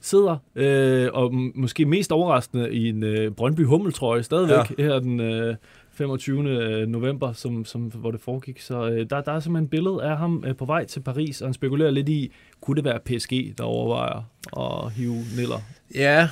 sidder, 0.00 0.36
øh, 0.54 1.08
og 1.12 1.34
måske 1.54 1.84
mest 1.84 2.12
overraskende 2.12 2.72
i 2.72 2.88
en 2.88 3.02
øh, 3.02 3.30
Brøndby 3.30 3.64
Hummeltrøje 3.64 4.22
stadigvæk, 4.22 4.78
ja. 4.78 4.84
her 4.84 4.98
den 4.98 5.20
øh, 5.20 5.56
25. 5.94 6.86
november, 6.86 7.32
som, 7.32 7.64
som, 7.64 7.82
hvor 7.82 8.10
det 8.10 8.20
foregik. 8.20 8.60
Så 8.60 8.88
øh, 8.90 9.10
der, 9.10 9.20
der 9.20 9.32
er 9.32 9.40
simpelthen 9.40 9.64
et 9.64 9.70
billede 9.70 10.02
af 10.02 10.18
ham 10.18 10.44
øh, 10.46 10.56
på 10.56 10.64
vej 10.64 10.84
til 10.84 11.00
Paris, 11.00 11.40
og 11.40 11.46
han 11.48 11.54
spekulerer 11.54 11.90
lidt 11.90 12.08
i, 12.08 12.32
kunne 12.60 12.76
det 12.76 12.84
være 12.84 12.98
PSG, 13.04 13.58
der 13.58 13.64
overvejer 13.64 14.22
at 14.56 14.92
hive 14.92 15.16
Niller? 15.36 15.58
Ja, 15.94 16.28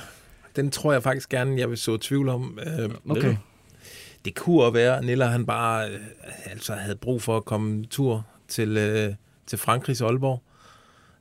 den 0.55 0.71
tror 0.71 0.91
jeg 0.91 1.03
faktisk 1.03 1.29
gerne, 1.29 1.59
jeg 1.59 1.69
vil 1.69 1.77
så 1.77 1.97
tvivl 1.97 2.29
om. 2.29 2.59
Øh, 2.79 2.89
Okay. 3.09 3.35
Det 4.25 4.35
kunne 4.35 4.63
også 4.63 4.73
være, 4.73 4.97
at 4.97 5.03
Niller 5.05 5.25
han 5.25 5.45
bare 5.45 5.89
øh, 5.89 5.99
altså 6.45 6.73
havde 6.73 6.95
brug 6.95 7.21
for 7.21 7.37
at 7.37 7.45
komme 7.45 7.71
en 7.71 7.85
tur 7.85 8.25
til, 8.47 8.77
øh, 8.77 9.13
til 9.47 9.57
Frankrigs 9.57 10.01
Aalborg. 10.01 10.41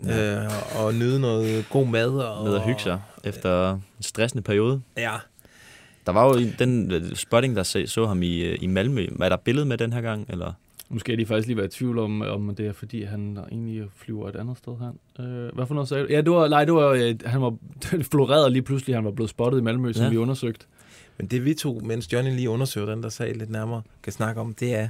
Ja. 0.05 0.45
Øh, 0.45 0.51
og 0.79 0.95
nyde 0.95 1.21
noget 1.21 1.67
god 1.71 1.87
mad. 1.87 2.11
Og, 2.11 2.45
Ned 2.45 2.55
og 2.55 2.65
hygge 2.65 2.81
sig 2.81 3.01
efter 3.25 3.73
en 3.73 3.83
stressende 4.01 4.43
periode. 4.43 4.83
Ja. 4.97 5.13
Der 6.07 6.13
var 6.13 6.29
jo 6.29 6.35
en- 6.41 6.55
den 6.59 6.93
øh, 6.93 7.15
spotting, 7.17 7.57
der 7.57 7.63
så, 7.63 7.83
så 7.87 8.07
ham 8.07 8.23
i, 8.23 8.43
øh, 8.43 8.59
i 8.61 8.67
Malmø. 8.67 9.07
Er 9.21 9.29
der 9.29 9.37
billede 9.37 9.67
med 9.67 9.79
den 9.79 9.93
her 9.93 10.01
gang? 10.01 10.27
Eller? 10.29 10.53
Måske 10.89 11.13
er 11.13 11.17
de 11.17 11.27
faktisk 11.27 11.47
lige 11.47 11.57
været 11.57 11.75
i 11.75 11.79
tvivl 11.79 11.99
om, 11.99 12.23
om 12.23 12.55
det 12.55 12.67
er 12.67 12.73
fordi, 12.73 13.03
han 13.03 13.39
egentlig 13.53 13.83
flyver 13.97 14.29
et 14.29 14.37
andet 14.37 14.59
sted 14.59 14.73
hen. 14.81 15.27
Øh, 15.27 15.55
hvad 15.55 15.67
for 15.67 15.75
noget 15.75 15.89
sagde 15.89 16.03
du? 16.05 16.09
Ja, 16.11 16.21
det 16.21 16.31
var, 16.31 16.49
nej, 16.49 16.65
det 16.65 16.75
var, 16.75 16.89
øh, 16.89 17.15
han 17.25 17.41
var 17.43 17.55
det 17.91 18.07
florerede 18.07 18.51
lige 18.51 18.63
pludselig, 18.63 18.95
han 18.97 19.05
var 19.05 19.11
blevet 19.11 19.31
spottet 19.31 19.59
i 19.59 19.63
Malmø, 19.63 19.93
som 19.93 20.05
Ja. 20.05 20.11
vi 20.11 20.17
undersøgte. 20.17 20.67
Men 21.19 21.27
det 21.27 21.45
vi 21.45 21.55
to, 21.55 21.81
mens 21.85 22.13
Johnny 22.13 22.31
lige 22.35 22.51
undersøger 22.51 22.87
den 22.87 23.03
der 23.03 23.09
sag 23.09 23.35
lidt 23.37 23.51
nærmere, 23.51 23.83
kan 24.03 24.13
snakke 24.13 24.41
om, 24.41 24.55
det 24.55 24.75
er, 24.75 24.89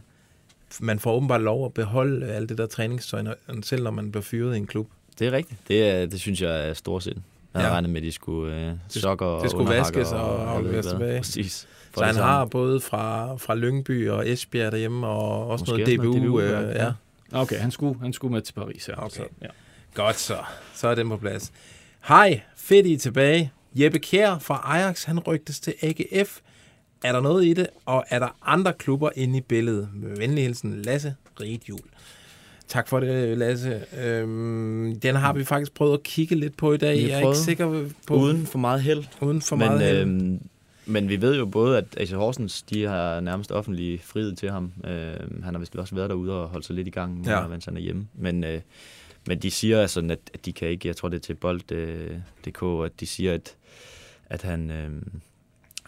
man 0.81 0.99
får 0.99 1.15
åbenbart 1.15 1.43
lov 1.43 1.67
at 1.67 1.75
beholde 1.75 2.27
alt 2.27 2.49
det 2.49 2.59
der 2.59 2.67
træningstøj, 2.67 3.25
selv 3.63 3.83
når 3.85 3.91
man 3.91 4.11
bliver 4.13 4.23
fyret 4.23 4.55
i 4.55 4.59
en 4.59 4.67
klub. 4.67 4.89
Det 5.19 5.27
er 5.27 5.33
rigtigt. 5.33 5.61
Det, 5.69 5.89
er, 5.89 6.07
det 6.07 6.21
synes 6.21 6.43
jeg 6.43 6.69
er 6.69 6.75
storsind. 6.75 7.17
Jeg 7.55 7.61
havde 7.61 7.69
Ja. 7.69 7.75
regnet 7.75 7.91
med, 7.91 8.01
at 8.01 8.05
de 8.05 8.13
skulle 8.13 8.57
øh, 8.69 8.73
sokker 8.89 9.27
og 9.27 9.43
det 9.43 9.51
skulle 9.51 9.63
underhakker 9.69 9.99
vaskes 10.01 10.13
og 10.13 10.59
ikke 10.59 10.71
hvad. 10.71 10.83
tilbage. 10.83 11.19
Præcis. 11.19 11.69
For 11.93 12.01
Så 12.01 12.05
han 12.05 12.15
det 12.15 12.25
har 12.25 12.45
både 12.45 12.81
fra, 12.81 13.37
fra 13.37 13.55
Lyngby 13.55 14.09
og 14.11 14.29
Esbjerg 14.29 14.73
derhjemme, 14.73 15.07
og 15.07 15.47
også 15.49 15.63
Måske 15.63 15.73
noget 15.85 15.99
DBU. 15.99 16.03
noget 16.05 16.23
DBU, 16.23 16.41
øh, 16.41 16.51
ja. 16.51 16.85
ja. 16.85 16.93
Okay, 17.33 17.57
han 17.57 17.71
skulle, 17.71 18.01
han 18.01 18.13
skulle 18.13 18.33
med 18.33 18.43
til 18.43 18.53
Paris 18.53 18.87
her. 18.87 18.95
Okay. 18.97 19.17
Så, 19.17 19.23
ja. 19.43 19.47
Godt 19.95 20.17
så. 20.19 20.37
Så 20.75 20.89
er 20.89 20.95
den 20.95 21.09
på 21.09 21.17
plads. 21.17 21.53
Hej, 22.09 22.41
fedt 22.57 22.87
I 22.87 22.95
er 22.95 22.99
tilbage. 22.99 23.53
Jeppe 23.75 23.99
Kjær 23.99 24.39
fra 24.39 24.63
Ajax, 24.65 25.05
han 25.05 25.19
rygtes 25.19 25.61
til 25.61 25.75
AGF. 25.83 26.39
Er 27.05 27.13
der 27.13 27.21
noget 27.21 27.45
i 27.45 27.53
det, 27.53 27.67
og 27.87 28.05
er 28.11 28.19
der 28.19 28.37
andre 28.43 28.73
klubber 28.73 29.11
inde 29.15 29.39
i 29.39 29.41
billedet? 29.41 29.89
Med 29.95 30.17
venlig 30.17 30.45
hilsen, 30.45 30.83
Lasse 30.83 31.15
Riedjul. 31.41 31.79
Tak 32.71 32.89
for 32.89 33.01
det, 33.01 33.39
Lasse. 33.39 33.83
Øhm, 34.05 35.01
den 35.03 35.15
har 35.15 35.33
vi 35.33 35.45
faktisk 35.45 35.75
prøvet 35.75 35.95
at 35.95 36.03
kigge 36.03 36.35
lidt 36.35 36.57
på 36.57 36.73
i 36.73 36.77
dag. 36.77 37.03
Jeg 37.09 37.11
er 37.11 37.19
ikke 37.19 37.37
sikker 37.39 37.85
på... 38.07 38.15
Uden 38.15 38.47
for 38.47 38.59
meget 38.59 38.83
held. 38.83 39.05
Uden 39.21 39.43
for 39.43 39.57
men, 39.57 39.67
meget 39.69 39.81
held. 39.81 39.99
øhm, 40.01 40.41
men 40.87 41.09
vi 41.09 41.21
ved 41.21 41.37
jo 41.39 41.47
både, 41.47 41.79
at 41.79 41.85
AC 41.97 42.11
Horsens, 42.11 42.63
de 42.63 42.85
har 42.85 43.21
nærmest 43.21 43.53
offentlig 43.53 44.01
frihed 44.05 44.35
til 44.37 44.51
ham. 44.51 44.73
Øhm, 44.85 45.43
han 45.43 45.55
har 45.55 45.59
vist 45.59 45.77
også 45.77 45.95
været 45.95 46.11
derude 46.11 46.43
og 46.43 46.49
holdt 46.49 46.65
sig 46.67 46.77
lidt 46.77 46.87
i 46.89 46.91
gang, 46.91 47.27
Ja. 47.27 47.47
mens 47.49 47.65
han 47.65 47.77
er 47.77 47.81
hjemme. 47.81 48.07
Men, 48.15 48.45
øh, 48.45 48.61
men 49.27 49.39
de 49.39 49.51
siger 49.51 49.81
altså, 49.81 50.01
at, 50.01 50.19
at 50.35 50.47
de 50.47 50.53
kan 50.53 50.69
ikke, 50.69 50.89
jeg 50.89 50.97
tror 50.97 51.09
det 51.09 51.17
er 51.17 51.21
til 51.21 51.35
bold.dk, 51.35 52.63
at 52.85 53.01
de 53.01 53.07
siger, 53.07 53.35
at, 53.35 53.55
at 54.27 54.43
han... 54.43 54.71
Øh, 54.71 54.91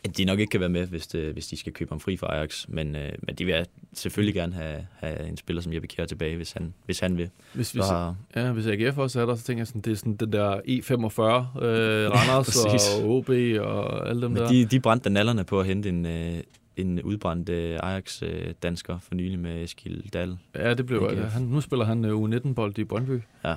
at 0.05 0.16
de 0.16 0.24
nok 0.24 0.38
ikke 0.38 0.50
kan 0.50 0.61
være 0.61 0.68
med, 0.68 0.86
hvis, 0.86 1.07
det, 1.07 1.32
hvis 1.32 1.46
de 1.46 1.57
skal 1.57 1.72
købe 1.72 1.88
ham 1.90 2.00
fri 2.00 2.16
fra 2.16 2.36
Ajax. 2.36 2.64
Men, 2.68 2.96
øh, 2.96 3.12
men 3.26 3.34
de 3.34 3.44
vil 3.44 3.66
selvfølgelig 3.92 4.34
gerne 4.34 4.55
have, 4.55 4.86
have 4.98 5.28
en 5.28 5.36
spiller 5.36 5.62
som 5.62 5.72
Jeppe 5.72 5.88
Kjær 5.88 6.05
tilbage, 6.07 6.36
hvis 6.36 6.53
han, 6.53 6.74
hvis 6.84 7.00
han 7.00 7.18
vil. 7.18 7.30
Hvis, 7.55 7.66
Så 7.66 7.72
hvis, 7.74 7.86
har- 7.86 8.16
ja, 8.36 8.53
hvis 8.53 8.66
AGF 8.66 8.98
også 8.98 9.20
er 9.20 9.26
der, 9.26 9.34
så 9.34 9.42
tænker 9.44 9.61
jeg 9.61 9.66
sådan, 9.66 9.80
det 9.80 9.90
er 9.92 9.96
sådan 9.96 10.16
den 10.16 10.32
der 10.32 10.57
E45, 10.57 11.64
øh, 11.64 12.11
Randers 12.14 12.64
og 12.64 13.11
OB 13.11 13.28
og 13.61 14.09
alle 14.09 14.22
dem 14.22 14.30
Men 14.30 14.42
der. 14.42 14.48
de, 14.48 14.64
de 14.64 14.80
brændte 14.80 15.11
nallerne 15.11 15.44
på 15.44 15.61
at 15.61 15.66
hente 15.66 15.88
en, 15.88 16.07
øh, 16.07 16.34
en 16.76 17.03
udbrændt 17.03 17.48
øh, 17.48 17.78
Ajax-dansker 17.82 18.98
for 18.98 19.14
nylig 19.14 19.38
med 19.38 19.62
Eskil 19.64 20.11
Dahl. 20.12 20.36
Ja, 20.55 20.74
det 20.74 20.86
blev, 20.86 20.98
AGF. 21.11 21.32
han, 21.32 21.42
nu 21.42 21.61
spiller 21.61 21.84
han 21.84 22.05
øh, 22.05 22.12
U19-bold 22.22 22.78
i 22.78 22.84
Brøndby. 22.84 23.20
Ja. 23.44 23.55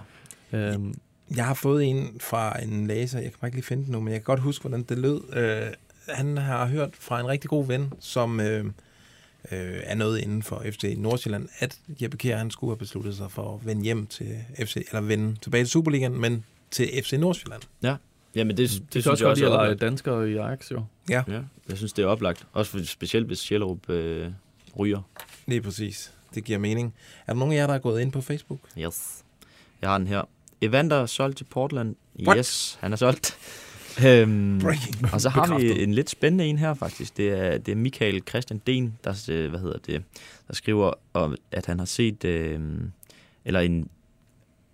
Øhm, 0.53 0.93
Jeg 1.35 1.45
har 1.45 1.53
fået 1.53 1.83
en 1.85 2.17
fra 2.21 2.63
en 2.63 2.87
læser, 2.87 3.19
jeg 3.19 3.31
kan 3.31 3.37
bare 3.41 3.47
ikke 3.47 3.57
lige 3.57 3.65
finde 3.65 3.83
den 3.83 3.91
nu, 3.91 3.99
men 3.99 4.07
jeg 4.13 4.15
kan 4.21 4.23
godt 4.23 4.39
huske, 4.39 4.61
hvordan 4.63 4.83
det 4.83 4.97
lød. 4.97 5.21
Øh, 5.33 5.73
han 6.09 6.37
har 6.37 6.65
hørt 6.65 6.89
fra 6.99 7.19
en 7.19 7.27
rigtig 7.27 7.49
god 7.49 7.67
ven, 7.67 7.93
som 7.99 8.39
øh, 8.39 8.65
øh, 8.65 8.71
er 9.83 9.95
noget 9.95 10.19
inden 10.19 10.43
for 10.43 10.63
FC 10.71 10.95
Nordsjælland, 10.97 11.49
at 11.59 11.79
Jeppe 12.01 12.17
Kjær, 12.17 12.37
han 12.37 12.51
skulle 12.51 12.71
have 12.71 12.77
besluttet 12.77 13.17
sig 13.17 13.31
for 13.31 13.55
at 13.55 13.65
vende 13.65 13.83
hjem 13.83 14.07
til 14.07 14.35
FC, 14.65 14.75
eller 14.75 15.01
vende 15.01 15.35
tilbage 15.41 15.63
til 15.63 15.71
Superligaen, 15.71 16.21
men 16.21 16.45
til 16.71 16.89
FC 17.03 17.13
Nordsjælland. 17.13 17.61
Ja, 17.83 17.95
Jamen, 18.35 18.57
det, 18.57 18.69
det, 18.69 18.79
det, 18.81 18.93
det 18.93 19.03
synes 19.03 19.03
synes 19.03 19.05
jeg 19.21 19.27
også, 19.29 19.45
også 19.45 19.45
at 19.45 19.51
er 19.51 19.57
oplagt. 19.57 19.81
danskere 19.81 20.29
i 20.31 20.35
Ajax, 20.37 20.71
jo. 20.71 20.83
Ja. 21.09 21.23
Ja, 21.27 21.39
jeg 21.69 21.77
synes, 21.77 21.93
det 21.93 22.03
er 22.03 22.07
oplagt. 22.07 22.47
Også 22.53 22.71
for, 22.71 22.83
specielt, 22.85 23.27
hvis 23.27 23.39
Sjællerup 23.39 23.89
øh, 23.89 24.27
ryger. 24.79 25.01
Lige 25.45 25.61
præcis. 25.61 26.11
Det 26.35 26.43
giver 26.43 26.59
mening. 26.59 26.93
Er 27.27 27.33
der 27.33 27.39
nogen 27.39 27.53
af 27.53 27.57
jer, 27.57 27.67
der 27.67 27.73
er 27.73 27.77
gået 27.79 28.01
ind 28.01 28.11
på 28.11 28.21
Facebook? 28.21 28.59
Yes. 28.79 29.23
Jeg 29.81 29.89
har 29.89 29.97
den 29.97 30.07
her. 30.07 30.21
Evander 30.61 30.95
er 30.95 31.05
solgt 31.05 31.37
til 31.37 31.43
Portland. 31.43 31.95
What? 32.27 32.37
Yes, 32.37 32.77
han 32.81 32.93
er 32.93 32.97
solgt. 32.97 33.37
Øhm, 34.05 34.59
Breaking. 34.61 35.13
og 35.13 35.21
så 35.21 35.29
har 35.29 35.41
Bekræftet. 35.41 35.75
vi 35.77 35.83
en 35.83 35.93
lidt 35.93 36.09
spændende 36.09 36.45
en 36.45 36.57
her 36.57 36.73
faktisk. 36.73 37.17
Det 37.17 37.29
er, 37.29 37.57
det 37.57 37.71
er 37.71 37.75
Michael 37.75 38.21
Christian 38.29 38.61
Den, 38.67 38.93
der, 39.03 39.25
øh, 39.29 39.49
hvad 39.49 39.59
hedder 39.59 39.77
det, 39.85 40.03
der 40.47 40.53
skriver, 40.53 40.91
om, 41.13 41.35
at 41.51 41.65
han 41.65 41.79
har 41.79 41.85
set, 41.85 42.25
øh, 42.25 42.59
eller 43.45 43.59
en, 43.59 43.87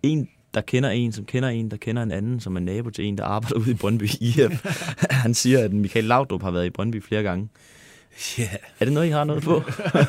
en, 0.03 0.29
der 0.53 0.61
kender 0.61 0.89
en, 0.89 1.11
som 1.11 1.25
kender 1.25 1.49
en, 1.49 1.71
der 1.71 1.77
kender 1.77 2.03
en 2.03 2.11
anden, 2.11 2.39
som 2.39 2.55
er 2.55 2.59
nabo 2.59 2.89
til 2.89 3.05
en, 3.05 3.17
der 3.17 3.23
arbejder 3.23 3.55
ude 3.59 3.71
i 3.71 3.73
Brøndby 3.73 4.03
IF. 4.21 4.65
han 5.23 5.33
siger, 5.33 5.63
at 5.63 5.73
Michael 5.73 6.05
Laudrup 6.05 6.43
har 6.43 6.51
været 6.51 6.65
i 6.65 6.69
Brøndby 6.69 7.03
flere 7.03 7.23
gange. 7.23 7.49
Ja. 8.37 8.47
Er 8.79 8.85
det 8.85 8.93
noget, 8.93 9.07
I 9.07 9.09
har 9.09 9.23
noget 9.23 9.43
på? 9.43 9.61
Jeg 9.95 10.05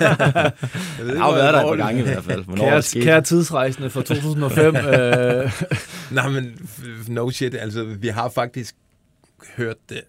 jeg 0.99 1.19
har 1.19 1.29
jo 1.29 1.35
været 1.35 1.55
der 1.55 1.61
et 1.61 1.69
par 1.69 1.77
gange 1.87 2.01
i 2.01 2.05
hvert 2.05 2.25
fald. 2.25 2.41
Er 2.49 2.57
Kære, 2.57 3.03
kære 3.05 3.23
tidsrejsende 3.23 3.91
fra 3.91 4.03
2005. 4.03 4.77
øh, 4.77 5.53
Nej, 6.11 6.29
men 6.29 6.69
no 7.09 7.31
shit, 7.31 7.55
altså 7.55 7.85
vi 7.85 8.09
har 8.09 8.29
faktisk 8.29 8.75
hørt 9.57 9.77
det, 9.89 10.01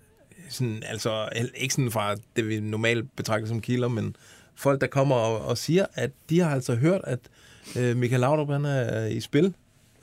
sådan, 0.49 0.83
altså 0.85 1.29
ikke 1.55 1.73
sådan 1.73 1.91
fra 1.91 2.15
det, 2.35 2.47
vi 2.47 2.59
normalt 2.59 3.15
betragter 3.15 3.47
som 3.47 3.61
kilder, 3.61 3.87
men 3.87 4.15
folk, 4.55 4.81
der 4.81 4.87
kommer 4.87 5.15
og, 5.15 5.45
og 5.45 5.57
siger, 5.57 5.85
at 5.93 6.11
de 6.29 6.39
har 6.39 6.49
altså 6.51 6.75
hørt, 6.75 7.01
at 7.03 7.19
øh, 7.77 7.97
Michael 7.97 8.19
Laudrup, 8.21 8.49
han 8.49 8.65
er 8.65 9.05
i 9.05 9.19
spil. 9.19 9.53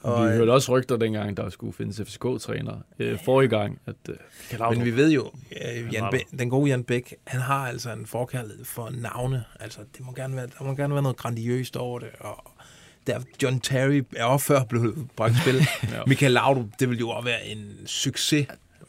Og, 0.02 0.24
vi 0.28 0.32
hørte 0.36 0.50
også 0.50 0.72
rygter 0.76 0.96
dengang, 0.96 1.36
der 1.36 1.50
skulle 1.50 1.72
findes 1.72 2.00
FCK-træner 2.08 2.74
øh, 2.98 3.18
forrige 3.24 3.48
gang. 3.48 3.78
At, 3.86 3.94
øh, 4.08 4.14
Laudrup- 4.50 4.74
Men 4.74 4.84
vi 4.84 4.96
ved 4.96 5.10
jo, 5.10 5.30
øh, 5.76 5.94
Jan 5.94 6.04
Bæk, 6.10 6.24
den 6.38 6.50
gode 6.50 6.70
Jan 6.70 6.84
Bæk, 6.84 7.14
han 7.26 7.40
har 7.40 7.68
altså 7.68 7.92
en 7.92 8.06
forkærlighed 8.06 8.64
for 8.64 8.90
navne. 8.90 9.44
Altså, 9.60 9.80
det 9.96 10.06
må 10.06 10.12
gerne 10.12 10.36
være, 10.36 10.46
der 10.58 10.64
må 10.64 10.74
gerne 10.74 10.94
være 10.94 11.02
noget 11.02 11.16
grandiøst 11.16 11.76
over 11.76 11.98
det. 11.98 12.08
Og 12.20 12.50
der, 13.06 13.20
John 13.42 13.60
Terry 13.60 14.02
er 14.16 14.24
også 14.24 14.46
før 14.46 14.64
blevet 14.64 15.08
bragt 15.16 15.34
spil. 15.42 15.54
Ja. 15.94 16.02
Michael 16.06 16.32
Laudrup, 16.32 16.66
det 16.80 16.90
vil 16.90 16.98
jo 16.98 17.08
også 17.08 17.24
være 17.24 17.46
en 17.46 17.72
succes 17.86 18.46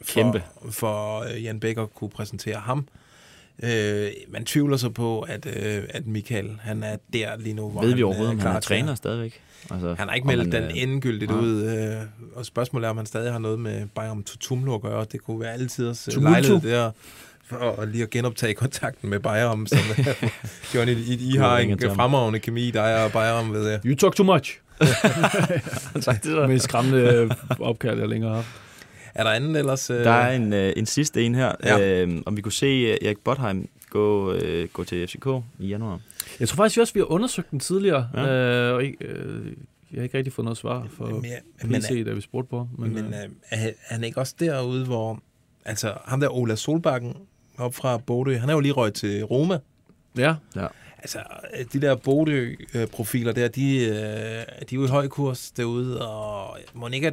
Kæmpe. 0.08 0.42
for 0.70 1.20
øh, 1.34 1.44
Jan 1.44 1.60
Bæk 1.60 1.78
at 1.78 1.94
kunne 1.94 2.10
præsentere 2.10 2.56
ham. 2.56 2.88
Øh, 3.62 4.10
man 4.28 4.44
tvivler 4.44 4.76
så 4.76 4.90
på, 4.90 5.20
at, 5.20 5.46
øh, 5.56 5.82
at 5.90 6.06
Michael 6.06 6.50
han 6.60 6.82
er 6.82 6.96
der 7.12 7.36
lige 7.38 7.54
nu, 7.54 7.70
hvor 7.70 7.80
Ved 7.80 7.88
han 7.88 7.98
vi 7.98 8.02
overhovedet, 8.02 8.30
er 8.32 8.36
om 8.36 8.40
han 8.40 8.56
er 8.56 8.60
træner 8.60 8.94
stadigvæk? 8.94 9.40
Altså, 9.70 9.94
han 9.98 10.08
har 10.08 10.14
ikke 10.14 10.26
meldt 10.26 10.52
den 10.52 10.62
er- 10.62 10.68
endegyldigt 10.68 11.30
Nej. 11.30 11.40
ud, 11.40 11.62
øh, 11.64 11.96
og 12.34 12.46
spørgsmålet 12.46 12.86
er, 12.86 12.90
om 12.90 12.96
han 12.96 13.06
stadig 13.06 13.32
har 13.32 13.38
noget 13.38 13.58
med 13.60 13.86
Bayern 13.94 14.22
Tutumlo 14.22 14.74
at 14.74 14.82
gøre. 14.82 15.06
Det 15.12 15.22
kunne 15.22 15.40
være 15.40 15.52
altid 15.52 15.88
også 15.88 16.10
Tumultu. 16.10 16.30
lejlighed 16.30 16.60
der 16.60 16.90
for 17.46 17.84
lige 17.84 18.02
at 18.02 18.10
genoptage 18.10 18.54
kontakten 18.54 19.10
med 19.10 19.20
Bayram, 19.20 19.66
som 19.66 19.78
Johnny, 20.74 20.96
I, 20.96 21.32
I 21.32 21.36
har 21.36 21.58
en 21.58 21.78
fremragende 21.80 22.38
kemi, 22.38 22.70
dig 22.70 23.04
og 23.04 23.12
Bayram, 23.12 23.52
ved 23.52 23.68
jeg. 23.70 23.80
You 23.86 23.94
talk 23.96 24.14
too 24.16 24.26
much. 24.34 24.58
Tak, 26.02 26.24
det 26.24 26.36
Det 26.36 26.48
mest 26.48 26.64
skræmmende 26.64 26.98
øh, 26.98 27.30
opkald, 27.60 27.98
jeg 27.98 28.08
længere 28.08 28.30
har 28.30 28.36
haft. 28.36 28.48
Er 29.14 29.24
der 29.24 29.30
anden 29.30 29.56
ellers? 29.56 29.90
Øh... 29.90 30.04
Der 30.04 30.10
er 30.10 30.36
en, 30.36 30.52
øh, 30.52 30.72
en 30.76 30.86
sidste 30.86 31.22
en 31.24 31.34
her. 31.34 31.52
Ja. 31.64 32.02
Øh, 32.02 32.22
om 32.26 32.36
vi 32.36 32.42
kunne 32.42 32.52
se 32.52 32.66
øh, 32.66 33.06
Erik 33.06 33.18
Botheim 33.18 33.68
gå, 33.90 34.32
øh, 34.32 34.68
gå 34.68 34.84
til 34.84 35.08
FCK 35.08 35.26
i 35.58 35.66
januar. 35.66 36.00
Jeg 36.40 36.48
tror 36.48 36.56
faktisk 36.56 36.80
også, 36.80 36.94
vi 36.94 37.00
har 37.00 37.04
undersøgt 37.10 37.50
den 37.50 37.60
tidligere, 37.60 38.08
ja. 38.14 38.26
Øh, 38.26 38.74
og 38.74 38.84
ikke, 38.84 39.04
øh, 39.04 39.46
jeg 39.92 39.98
har 39.98 40.02
ikke 40.02 40.18
rigtig 40.18 40.32
fået 40.32 40.44
noget 40.44 40.58
svar 40.58 40.86
for 40.96 41.06
Men 41.06 41.24
ja, 41.24 41.36
men 41.68 41.80
PC, 41.80 42.04
da 42.06 42.12
vi 42.12 42.20
spurgte 42.20 42.50
på. 42.50 42.68
Men, 42.78 42.94
men 42.94 43.04
øh, 43.04 43.20
er 43.50 43.56
han- 43.56 43.68
er 43.88 43.94
han 43.94 44.04
ikke 44.04 44.20
også 44.20 44.34
derude, 44.40 44.84
hvor... 44.84 45.20
Altså, 45.64 45.92
ham 46.04 46.20
der 46.20 46.28
Ola 46.28 46.54
Solbakken 46.56 47.16
op 47.58 47.74
fra 47.74 47.96
Bodø, 47.98 48.36
han 48.36 48.48
er 48.48 48.52
jo 48.54 48.60
lige 48.60 48.72
røget 48.72 48.94
til 48.94 49.24
Roma. 49.24 49.58
ja, 50.18 50.34
Ja. 50.56 50.66
Altså, 50.98 51.18
de 51.72 51.80
der 51.80 51.94
Bodø-profiler 51.94 53.32
der, 53.32 53.48
de, 53.48 53.76
øh, 53.78 53.94
de 53.94 53.94
er 53.96 54.66
jo 54.72 54.84
i 54.84 54.88
høj 54.88 55.08
kurs 55.08 55.50
derude, 55.50 56.08
og 56.08 56.56
må 56.74 56.88
ikke, 56.88 57.12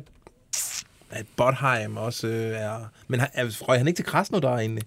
at, 1.10 1.26
Botheim 1.38 1.98
også 1.98 2.28
øh, 2.28 2.34
er... 2.52 2.92
Men 3.08 3.20
han- 3.20 3.30
er, 3.34 3.46
røg 3.62 3.78
han 3.78 3.88
ikke 3.88 3.98
til 3.98 4.06
Krasnodar 4.06 4.58
egentlig? 4.60 4.84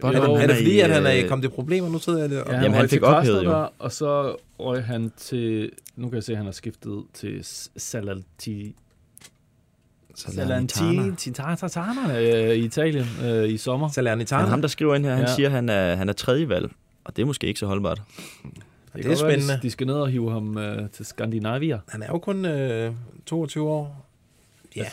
Botheim, 0.00 0.22
er, 0.22 0.26
det, 0.26 0.34
er 0.34 0.38
han 0.40 0.48
det 0.48 0.56
fordi, 0.56 0.80
at 0.80 0.90
han 0.90 1.06
er 1.06 1.22
øh, 1.22 1.28
kommet 1.28 1.44
i 1.44 1.48
problemer? 1.48 1.88
Nu 1.88 1.98
sidder 1.98 2.20
jeg 2.20 2.30
der. 2.30 2.36
ja 2.36 2.42
og- 2.42 2.54
han, 2.54 2.62
Jamen, 2.62 2.76
han 2.76 2.88
til 2.88 2.96
fik 2.96 3.02
ophævet 3.02 3.44
jo. 3.44 3.68
Og 3.78 3.92
så 3.92 4.36
røg 4.58 4.84
han 4.84 5.12
til... 5.16 5.70
Nu 5.96 6.08
kan 6.08 6.14
jeg 6.14 6.24
se, 6.24 6.32
at 6.32 6.36
han 6.36 6.46
har 6.46 6.52
skiftet 6.52 7.04
til 7.14 7.44
S- 7.44 7.70
Salanti... 7.76 8.74
Salernitana 10.16 12.50
øh, 12.50 12.56
i 12.56 12.64
Italien 12.64 13.06
øh, 13.24 13.48
i 13.48 13.56
sommer. 13.56 13.88
Salernitana. 13.88 14.42
Men 14.42 14.50
ham, 14.50 14.60
der 14.60 14.68
skriver 14.68 14.94
ind 14.94 15.04
her, 15.04 15.14
han 15.14 15.26
Ja. 15.26 15.34
siger, 15.34 15.48
at 15.48 15.52
han 15.54 15.68
er, 15.68 15.94
han 15.96 16.08
er 16.08 16.12
tredje 16.12 16.48
valg. 16.48 16.70
Og 17.04 17.16
det 17.16 17.22
er 17.22 17.26
måske 17.26 17.46
ikke 17.46 17.60
så 17.60 17.66
holdbart. 17.66 18.02
det 18.06 18.52
kan 18.92 19.02
er 19.02 19.08
godt 19.08 19.14
være, 19.22 19.32
spændende. 19.32 19.58
De, 19.62 19.70
skal 19.70 19.86
ned 19.86 19.94
og 19.94 20.08
hive 20.08 20.30
ham 20.32 20.58
øh, 20.58 20.90
til 20.90 21.06
Skandinavia. 21.06 21.80
Han 21.88 22.02
er 22.02 22.06
jo 22.06 22.18
kun 22.18 22.44
øh, 22.44 22.92
22 23.26 23.68
år. 23.68 24.06
Ja, 24.76 24.84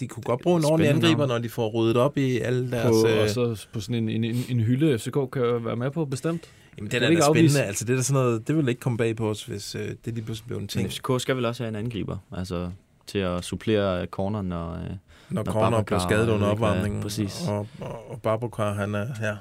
de 0.00 0.06
kunne 0.08 0.22
godt 0.22 0.40
bruge 0.40 0.56
en 0.56 0.62
Spændende 0.62 0.72
ordentlig 0.90 1.10
angriber, 1.10 1.26
når 1.26 1.38
de 1.38 1.48
får 1.48 1.68
ryddet 1.68 1.96
op 1.96 2.16
i 2.18 2.38
alle 2.38 2.70
deres... 2.70 2.96
På, 3.02 3.08
øh, 3.08 3.22
og 3.22 3.28
så 3.28 3.66
på 3.72 3.80
sådan 3.80 3.94
en, 3.94 4.08
en, 4.08 4.24
en, 4.24 4.44
en 4.48 4.60
hylde, 4.60 4.98
FCK 4.98 5.12
kan 5.32 5.64
være 5.64 5.76
med 5.76 5.90
på 5.90 6.04
bestemt. 6.04 6.48
Jamen, 6.78 6.90
det 6.90 6.96
er 6.96 7.00
da 7.00 7.08
ikke 7.08 7.24
afvise? 7.24 7.48
spændende. 7.54 7.68
Altså, 7.68 7.84
det 7.84 7.92
er 7.92 7.96
da 7.96 8.02
sådan 8.02 8.22
noget, 8.22 8.48
det 8.48 8.56
vil 8.56 8.68
ikke 8.68 8.80
komme 8.80 8.98
bag 8.98 9.16
på 9.16 9.30
os, 9.30 9.44
hvis 9.44 9.74
øh, 9.74 9.88
det 10.04 10.14
lige 10.14 10.24
pludselig 10.24 10.46
blev 10.46 10.56
en 10.56 10.62
Men 10.62 10.68
ting. 10.68 10.90
FCK 10.90 11.10
skal 11.18 11.36
vel 11.36 11.44
også 11.44 11.62
have 11.62 11.68
en 11.68 11.76
angriber. 11.76 12.16
Altså 12.36 12.70
til 13.06 13.18
at 13.18 13.44
supplere 13.44 14.06
corner, 14.06 14.42
når... 14.42 14.72
Øh, 14.72 14.78
Når 15.30 15.42
når 15.44 15.52
Corner 15.52 15.70
Babacar 15.70 15.82
blev 15.82 16.00
skadet 16.00 16.28
under 16.28 16.46
opvarmningen. 16.46 17.02
præcis. 17.02 17.44
Og, 17.48 17.66
og, 17.80 18.10
og 18.10 18.22
Babukar, 18.22 18.72
han 18.74 18.94
er... 18.94 19.06
Ja, 19.22 19.36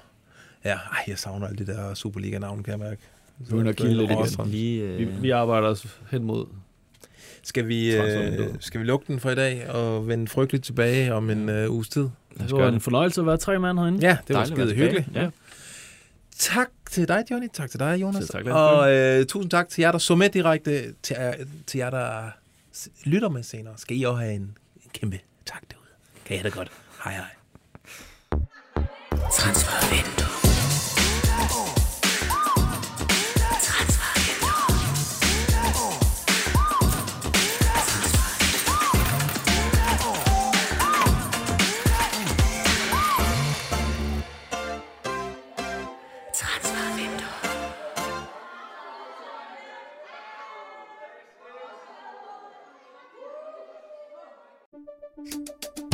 ja 0.66 0.74
ej, 0.74 1.04
jeg 1.08 1.18
savner 1.18 1.48
alle 1.48 1.66
de 1.66 1.72
der 1.72 1.94
Superliga-navne, 1.94 2.64
kan 2.64 2.72
jeg 2.72 2.80
mærke. 2.80 3.02
Begynder 3.50 3.70
at 3.70 3.76
kilde 3.76 3.94
lidt 3.98 4.12
igen. 4.12 4.46
Lige, 4.46 4.82
øh, 4.84 5.00
Vi, 5.00 5.06
vi 5.06 5.30
arbejder 5.30 5.68
os 5.68 6.00
hen 6.12 6.24
mod... 6.24 6.46
Skal 7.50 7.68
vi, 7.68 7.96
øh, 7.96 8.50
skal 8.60 8.80
vi 8.80 8.86
lukke 8.86 9.06
den 9.08 9.20
for 9.20 9.30
i 9.30 9.36
dag 9.36 9.70
og 9.70 10.08
vende 10.08 10.28
frygteligt 10.28 10.66
tilbage 10.66 11.14
om 11.14 11.30
en 11.30 11.50
øh, 11.50 11.72
uges 11.72 11.90
tid? 11.90 12.02
lad 12.02 12.10
os 12.46 12.48
Det 12.48 12.52
var 12.52 12.58
gøre 12.58 12.74
en 12.74 12.82
fornøjelse 12.82 13.22
at 13.22 13.28
være 13.28 13.38
tre 13.38 13.60
mand 13.60 13.80
herinde. 13.80 14.08
Ja, 14.08 14.18
det 14.28 14.36
var 14.36 14.46
skide 14.46 14.74
hyggeligt. 14.76 15.08
Ja. 15.16 15.30
Tak 16.38 16.68
til 16.92 17.08
dig, 17.08 17.24
Johnny. 17.32 17.48
Tak 17.54 17.70
til 17.70 17.80
dig, 17.80 18.02
Jonas. 18.02 18.16
Selv 18.16 18.30
tak, 18.30 18.46
Lars 18.46 18.80
og 18.80 18.92
øh, 18.94 19.26
tusind 19.26 19.52
tak 19.52 19.70
til 19.70 19.82
jer, 19.82 19.92
der 19.92 20.00
så 20.00 20.16
med 20.16 20.30
direkte. 20.30 20.94
Til, 21.04 21.16
øh, 21.20 21.46
til 21.68 21.78
jer, 21.78 21.90
der 21.90 22.30
lytter 23.04 23.30
med 23.30 23.44
senere. 23.44 23.74
Skal 23.78 23.98
I 23.98 24.04
også 24.04 24.22
have 24.22 24.34
en, 24.34 24.42
en 24.76 24.92
kæmpe 24.94 25.20
tak 25.46 25.62
derude. 25.72 25.90
Kan 26.26 26.36
I 26.36 26.38
have 26.38 26.46
det 26.46 26.54
godt. 26.54 26.72
Hej 27.04 27.14
hej. 27.14 27.26
Transfervindue. 28.32 29.30
Transfervindue. 29.32 30.39